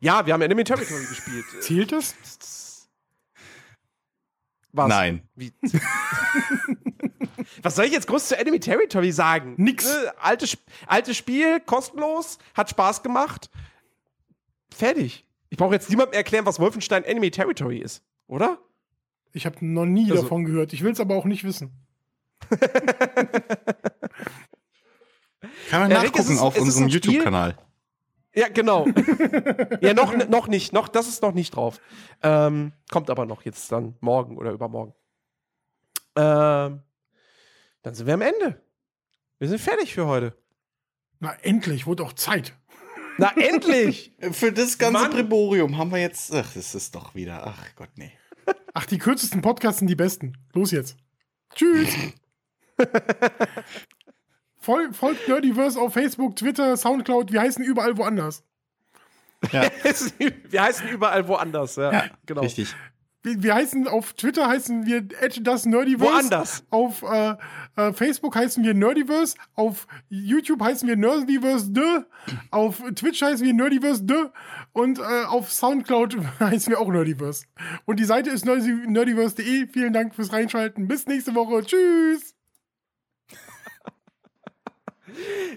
Ja, 0.00 0.26
wir 0.26 0.34
haben 0.34 0.42
Enemy 0.42 0.64
Territory 0.64 1.06
gespielt. 1.06 1.44
Zählt 1.60 1.92
das? 1.92 2.14
Was? 4.72 4.88
Nein. 4.88 5.28
Wie? 5.34 5.52
Was 7.62 7.76
soll 7.76 7.84
ich 7.86 7.92
jetzt 7.92 8.06
groß 8.06 8.28
zu 8.28 8.38
Enemy 8.38 8.58
Territory 8.60 9.12
sagen? 9.12 9.54
Nix. 9.58 9.84
Ne, 9.84 10.12
altes, 10.20 10.50
Sp- 10.56 10.64
altes 10.86 11.16
Spiel, 11.16 11.60
kostenlos, 11.60 12.38
hat 12.54 12.70
Spaß 12.70 13.02
gemacht. 13.02 13.50
Fertig. 14.74 15.26
Ich 15.50 15.58
brauche 15.58 15.74
jetzt 15.74 15.90
niemandem 15.90 16.14
erklären, 16.14 16.46
was 16.46 16.58
Wolfenstein 16.60 17.04
Enemy 17.04 17.30
Territory 17.30 17.78
ist, 17.78 18.02
oder? 18.28 18.58
Ich 19.32 19.46
habe 19.46 19.56
noch 19.64 19.84
nie 19.86 20.10
Also- 20.10 20.22
davon 20.22 20.44
gehört. 20.44 20.72
Ich 20.72 20.82
will 20.82 20.92
es 20.92 21.00
aber 21.00 21.14
auch 21.16 21.24
nicht 21.24 21.44
wissen. 21.44 21.70
Kann 25.70 25.80
man 25.80 25.90
Ja, 25.90 26.00
Rick, 26.00 26.12
nachgucken 26.14 26.34
es 26.34 26.40
auf 26.40 26.56
es 26.56 26.62
unserem 26.62 26.88
YouTube-Kanal. 26.88 27.56
Ja, 28.34 28.48
genau. 28.48 28.86
ja, 29.80 29.94
noch, 29.94 30.14
noch 30.28 30.46
nicht. 30.48 30.72
Noch, 30.72 30.88
das 30.88 31.08
ist 31.08 31.22
noch 31.22 31.32
nicht 31.32 31.56
drauf. 31.56 31.80
Ähm, 32.22 32.72
kommt 32.90 33.10
aber 33.10 33.26
noch 33.26 33.42
jetzt 33.44 33.72
dann 33.72 33.96
morgen 34.00 34.36
oder 34.36 34.52
übermorgen. 34.52 34.94
Ähm, 36.16 36.82
dann 37.82 37.94
sind 37.94 38.06
wir 38.06 38.14
am 38.14 38.22
Ende. 38.22 38.62
Wir 39.38 39.48
sind 39.48 39.60
fertig 39.60 39.94
für 39.94 40.06
heute. 40.06 40.36
Na, 41.18 41.34
endlich, 41.42 41.86
wurde 41.86 42.02
auch 42.02 42.12
Zeit. 42.12 42.54
Na, 43.18 43.32
endlich! 43.36 44.14
Für 44.32 44.50
das 44.50 44.78
ganze 44.78 45.02
Mann. 45.02 45.10
Briborium 45.10 45.76
haben 45.76 45.90
wir 45.90 45.98
jetzt. 45.98 46.32
Ach, 46.32 46.50
das 46.54 46.74
ist 46.74 46.94
doch 46.94 47.14
wieder. 47.14 47.46
Ach 47.46 47.66
Gott, 47.76 47.90
nee. 47.96 48.12
Ach, 48.72 48.86
die 48.86 48.96
kürzesten 48.96 49.42
Podcasts 49.42 49.80
sind 49.80 49.88
die 49.88 49.94
besten. 49.94 50.38
Los 50.54 50.70
jetzt. 50.70 50.96
Tschüss. 51.54 51.94
Fol 54.56 54.92
folgt 54.94 55.28
Nerdiverse 55.28 55.78
auf 55.78 55.92
Facebook, 55.92 56.36
Twitter, 56.36 56.76
Soundcloud. 56.76 57.32
Wir 57.32 57.42
heißen 57.42 57.62
überall 57.64 57.96
woanders. 57.98 58.42
wir 59.50 60.62
heißen 60.62 60.88
überall 60.88 61.26
woanders. 61.28 61.76
Ja, 61.76 62.06
genau. 62.24 62.42
Richtig. 62.42 62.74
Wir, 63.22 63.42
wir 63.42 63.54
heißen 63.54 63.86
auf 63.86 64.14
Twitter 64.14 64.48
heißen 64.48 64.86
wir 64.86 65.02
das 65.42 65.66
Nerdiverse. 65.66 66.12
Woanders. 66.12 66.64
Auf 66.70 67.02
äh, 67.02 67.34
äh, 67.76 67.92
Facebook 67.92 68.34
heißen 68.34 68.64
wir 68.64 68.72
Nerdiverse. 68.72 69.36
Auf 69.54 69.86
YouTube 70.08 70.62
heißen 70.62 70.88
wir 70.88 70.96
Nerdiverse 70.96 71.70
de. 71.70 72.04
Auf 72.50 72.82
Twitch 72.94 73.20
heißen 73.20 73.44
wir 73.44 73.52
Nerdiverse 73.52 74.04
de. 74.04 74.30
Und 74.72 74.98
äh, 75.00 75.24
auf 75.26 75.52
Soundcloud 75.52 76.16
heißen 76.40 76.70
wir 76.70 76.80
auch 76.80 76.88
Nerdiverse. 76.90 77.44
Und 77.84 78.00
die 78.00 78.04
Seite 78.04 78.30
ist 78.30 78.46
nerdi- 78.46 78.86
nerdiverse.de. 78.86 79.66
Vielen 79.70 79.92
Dank 79.92 80.14
fürs 80.14 80.32
Reinschalten. 80.32 80.88
Bis 80.88 81.06
nächste 81.06 81.34
Woche. 81.34 81.64
Tschüss. 81.64 82.34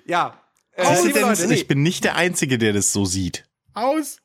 Ja. 0.05 0.41
Äh, 0.73 1.01
liebe 1.03 1.19
Dennis, 1.19 1.39
Leute, 1.39 1.49
nee. 1.49 1.55
ich 1.55 1.67
bin 1.67 1.83
nicht 1.83 2.03
der 2.03 2.15
Einzige, 2.15 2.57
der 2.57 2.73
das 2.73 2.91
so 2.91 3.05
sieht. 3.05 3.47
Aus. 3.73 4.17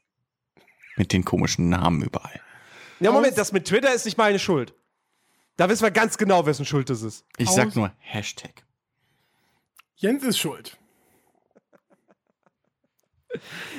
Mit 0.96 1.12
den 1.12 1.24
komischen 1.24 1.68
Namen 1.68 2.02
überall. 2.02 2.40
Ja, 3.00 3.12
Moment, 3.12 3.38
das 3.38 3.52
mit 3.52 3.66
Twitter 3.66 3.92
ist 3.92 4.04
nicht 4.04 4.18
meine 4.18 4.38
Schuld. 4.38 4.74
Da 5.56 5.68
wissen 5.68 5.82
wir 5.82 5.90
ganz 5.90 6.18
genau, 6.18 6.46
wessen 6.46 6.64
Schuld 6.64 6.88
das 6.88 7.02
ist. 7.02 7.24
Ich 7.36 7.50
sag 7.50 7.74
nur 7.74 7.92
Hashtag. 7.98 8.64
Jens 9.96 10.22
ist 10.22 10.38
schuld. 10.38 10.78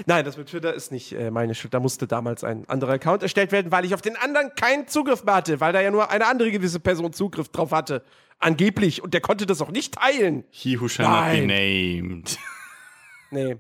Nein, 0.06 0.26
das 0.26 0.38
mit 0.38 0.48
Twitter 0.50 0.74
ist 0.74 0.92
nicht 0.92 1.12
äh, 1.14 1.32
meine 1.32 1.56
Schuld. 1.56 1.74
Da 1.74 1.80
musste 1.80 2.08
damals 2.08 2.44
ein 2.44 2.68
anderer 2.70 2.94
Account 2.94 3.24
erstellt 3.24 3.52
werden, 3.52 3.72
weil 3.72 3.86
ich 3.86 3.94
auf 3.94 4.02
den 4.02 4.16
anderen 4.16 4.54
keinen 4.56 4.88
Zugriff 4.88 5.24
mehr 5.24 5.36
hatte, 5.36 5.60
weil 5.60 5.74
da 5.74 5.82
ja 5.82 5.92
nur 5.92 6.12
eine 6.12 6.28
andere 6.28 6.52
gewisse 6.52 6.80
Person 6.80 7.14
Zugriff 7.14 7.50
drauf 7.50 7.72
hatte. 7.72 8.04
Angeblich. 8.38 9.02
Und 9.02 9.14
der 9.14 9.22
konnte 9.22 9.46
das 9.46 9.62
auch 9.62 9.72
nicht 9.72 9.96
teilen. 9.96 10.44
He 10.50 10.80
who 10.80 10.88
shall 10.88 11.08
not 11.08 11.32
be 11.32 11.48
Nein. 11.48 12.04
named. 12.04 12.38
Nee. 13.32 13.58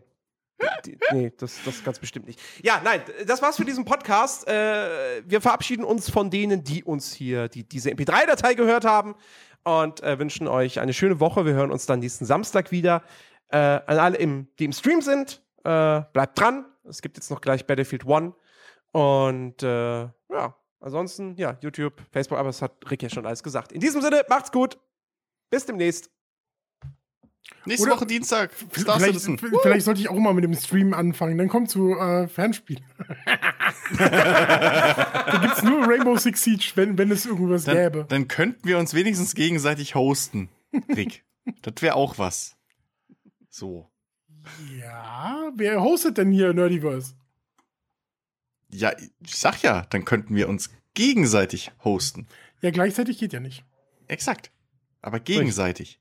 Nee, 1.11 1.31
das, 1.37 1.59
das 1.63 1.83
ganz 1.83 1.99
bestimmt 1.99 2.27
nicht. 2.27 2.39
Ja, 2.63 2.81
nein, 2.83 3.01
das 3.25 3.41
war's 3.41 3.57
für 3.57 3.65
diesen 3.65 3.85
Podcast. 3.85 4.47
Äh, 4.47 5.23
wir 5.25 5.41
verabschieden 5.41 5.83
uns 5.83 6.09
von 6.09 6.29
denen, 6.29 6.63
die 6.63 6.83
uns 6.83 7.13
hier 7.13 7.47
die, 7.47 7.63
diese 7.63 7.89
MP3-Datei 7.91 8.53
gehört 8.53 8.85
haben 8.85 9.15
und 9.63 10.01
äh, 10.03 10.19
wünschen 10.19 10.47
euch 10.47 10.79
eine 10.79 10.93
schöne 10.93 11.19
Woche. 11.19 11.45
Wir 11.45 11.53
hören 11.53 11.71
uns 11.71 11.85
dann 11.85 11.99
nächsten 11.99 12.25
Samstag 12.25 12.71
wieder. 12.71 13.03
Äh, 13.49 13.57
an 13.57 13.97
alle, 13.97 14.17
im, 14.17 14.47
die 14.59 14.65
im 14.65 14.73
Stream 14.73 15.01
sind, 15.01 15.41
äh, 15.63 16.01
bleibt 16.13 16.39
dran. 16.39 16.65
Es 16.87 17.01
gibt 17.01 17.17
jetzt 17.17 17.31
noch 17.31 17.41
gleich 17.41 17.65
Battlefield 17.65 18.05
One. 18.05 18.33
Und 18.91 19.63
äh, 19.63 20.01
ja, 20.01 20.55
ansonsten, 20.79 21.35
ja, 21.35 21.57
YouTube, 21.61 22.01
Facebook, 22.11 22.37
aber 22.37 22.49
es 22.49 22.61
hat 22.61 22.73
Rick 22.89 23.03
ja 23.03 23.09
schon 23.09 23.25
alles 23.25 23.43
gesagt. 23.43 23.71
In 23.71 23.79
diesem 23.79 24.01
Sinne, 24.01 24.23
macht's 24.29 24.51
gut. 24.51 24.77
Bis 25.49 25.65
demnächst. 25.65 26.11
Nächste 27.65 27.87
Oder- 27.87 27.97
Woche 27.97 28.05
Dienstag. 28.05 28.51
Star 28.53 28.99
Vielleicht, 28.99 29.19
Citizen. 29.19 29.37
vielleicht 29.37 29.85
sollte 29.85 30.01
ich 30.01 30.09
auch 30.09 30.17
mal 30.17 30.33
mit 30.33 30.43
dem 30.43 30.53
Stream 30.55 30.93
anfangen. 30.93 31.37
Dann 31.37 31.49
kommt 31.49 31.69
zu 31.69 31.95
äh, 31.97 32.27
Fernspielen. 32.27 32.83
da 33.97 35.39
gibt's 35.41 35.63
nur 35.63 35.87
Rainbow 35.87 36.17
Six 36.17 36.43
Siege, 36.43 36.71
wenn, 36.75 36.97
wenn 36.97 37.11
es 37.11 37.25
irgendwas 37.25 37.65
gäbe. 37.65 37.99
Dann, 37.99 38.07
dann 38.07 38.27
könnten 38.27 38.67
wir 38.67 38.77
uns 38.77 38.93
wenigstens 38.93 39.35
gegenseitig 39.35 39.95
hosten. 39.95 40.49
Rick. 40.95 41.23
das 41.61 41.81
wäre 41.81 41.95
auch 41.95 42.17
was. 42.17 42.55
So. 43.49 43.89
Ja, 44.79 45.51
wer 45.55 45.81
hostet 45.81 46.17
denn 46.17 46.31
hier 46.31 46.53
Nerdiverse? 46.53 47.13
Ja, 48.71 48.91
ich 49.19 49.35
sag 49.35 49.61
ja, 49.63 49.85
dann 49.89 50.05
könnten 50.05 50.35
wir 50.35 50.47
uns 50.47 50.69
gegenseitig 50.93 51.71
hosten. 51.83 52.27
Ja, 52.61 52.71
gleichzeitig 52.71 53.17
geht 53.17 53.33
ja 53.33 53.39
nicht. 53.39 53.63
Exakt. 54.07 54.51
Aber 55.01 55.19
gegenseitig. 55.19 55.99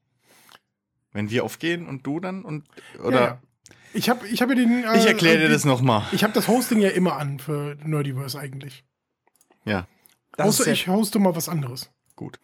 Wenn 1.12 1.30
wir 1.30 1.44
aufgehen 1.44 1.86
und 1.86 2.06
du 2.06 2.20
dann 2.20 2.44
und 2.44 2.64
oder 3.02 3.20
Ja, 3.20 3.26
ja. 3.26 3.40
Ich 3.94 4.08
habe 4.10 4.26
ich 4.28 4.42
hab 4.42 4.48
ja 4.50 4.54
den. 4.54 4.84
äh, 4.84 4.98
ich 4.98 5.06
erkläre 5.06 5.38
dir 5.38 5.46
äh, 5.46 5.50
das 5.50 5.64
nochmal. 5.64 6.02
Ich 6.12 6.22
habe 6.22 6.32
das 6.34 6.46
Hosting 6.48 6.80
ja 6.80 6.90
immer 6.90 7.16
an 7.16 7.38
für 7.38 7.76
Nerdiverse 7.82 8.38
eigentlich. 8.38 8.84
Ja, 9.64 9.86
Das 10.36 10.46
Außer 10.46 10.66
ja- 10.66 10.72
ich 10.72 10.88
hoste 10.88 11.18
mal 11.18 11.34
was 11.34 11.48
anderes. 11.48 11.90
gut. 12.16 12.38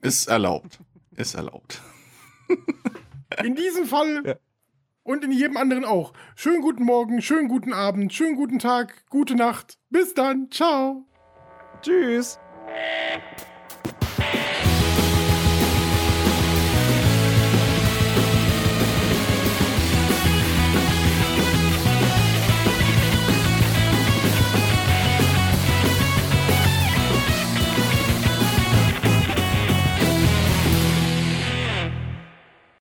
Ist 0.00 0.28
erlaubt. 0.28 0.78
Ist 1.16 1.34
erlaubt. 1.34 1.82
In 3.44 3.54
diesem 3.54 3.86
Fall. 3.86 4.38
und 5.02 5.24
in 5.24 5.32
jedem 5.32 5.56
anderen 5.56 5.84
auch. 5.84 6.12
Schönen 6.36 6.62
guten 6.62 6.84
Morgen, 6.84 7.20
schönen 7.22 7.48
guten 7.48 7.72
Abend, 7.72 8.12
schönen 8.12 8.36
guten 8.36 8.58
Tag, 8.58 9.04
gute 9.10 9.34
Nacht. 9.34 9.78
Bis 9.90 10.14
dann. 10.14 10.50
Ciao. 10.50 11.04
Tschüss. 11.82 12.38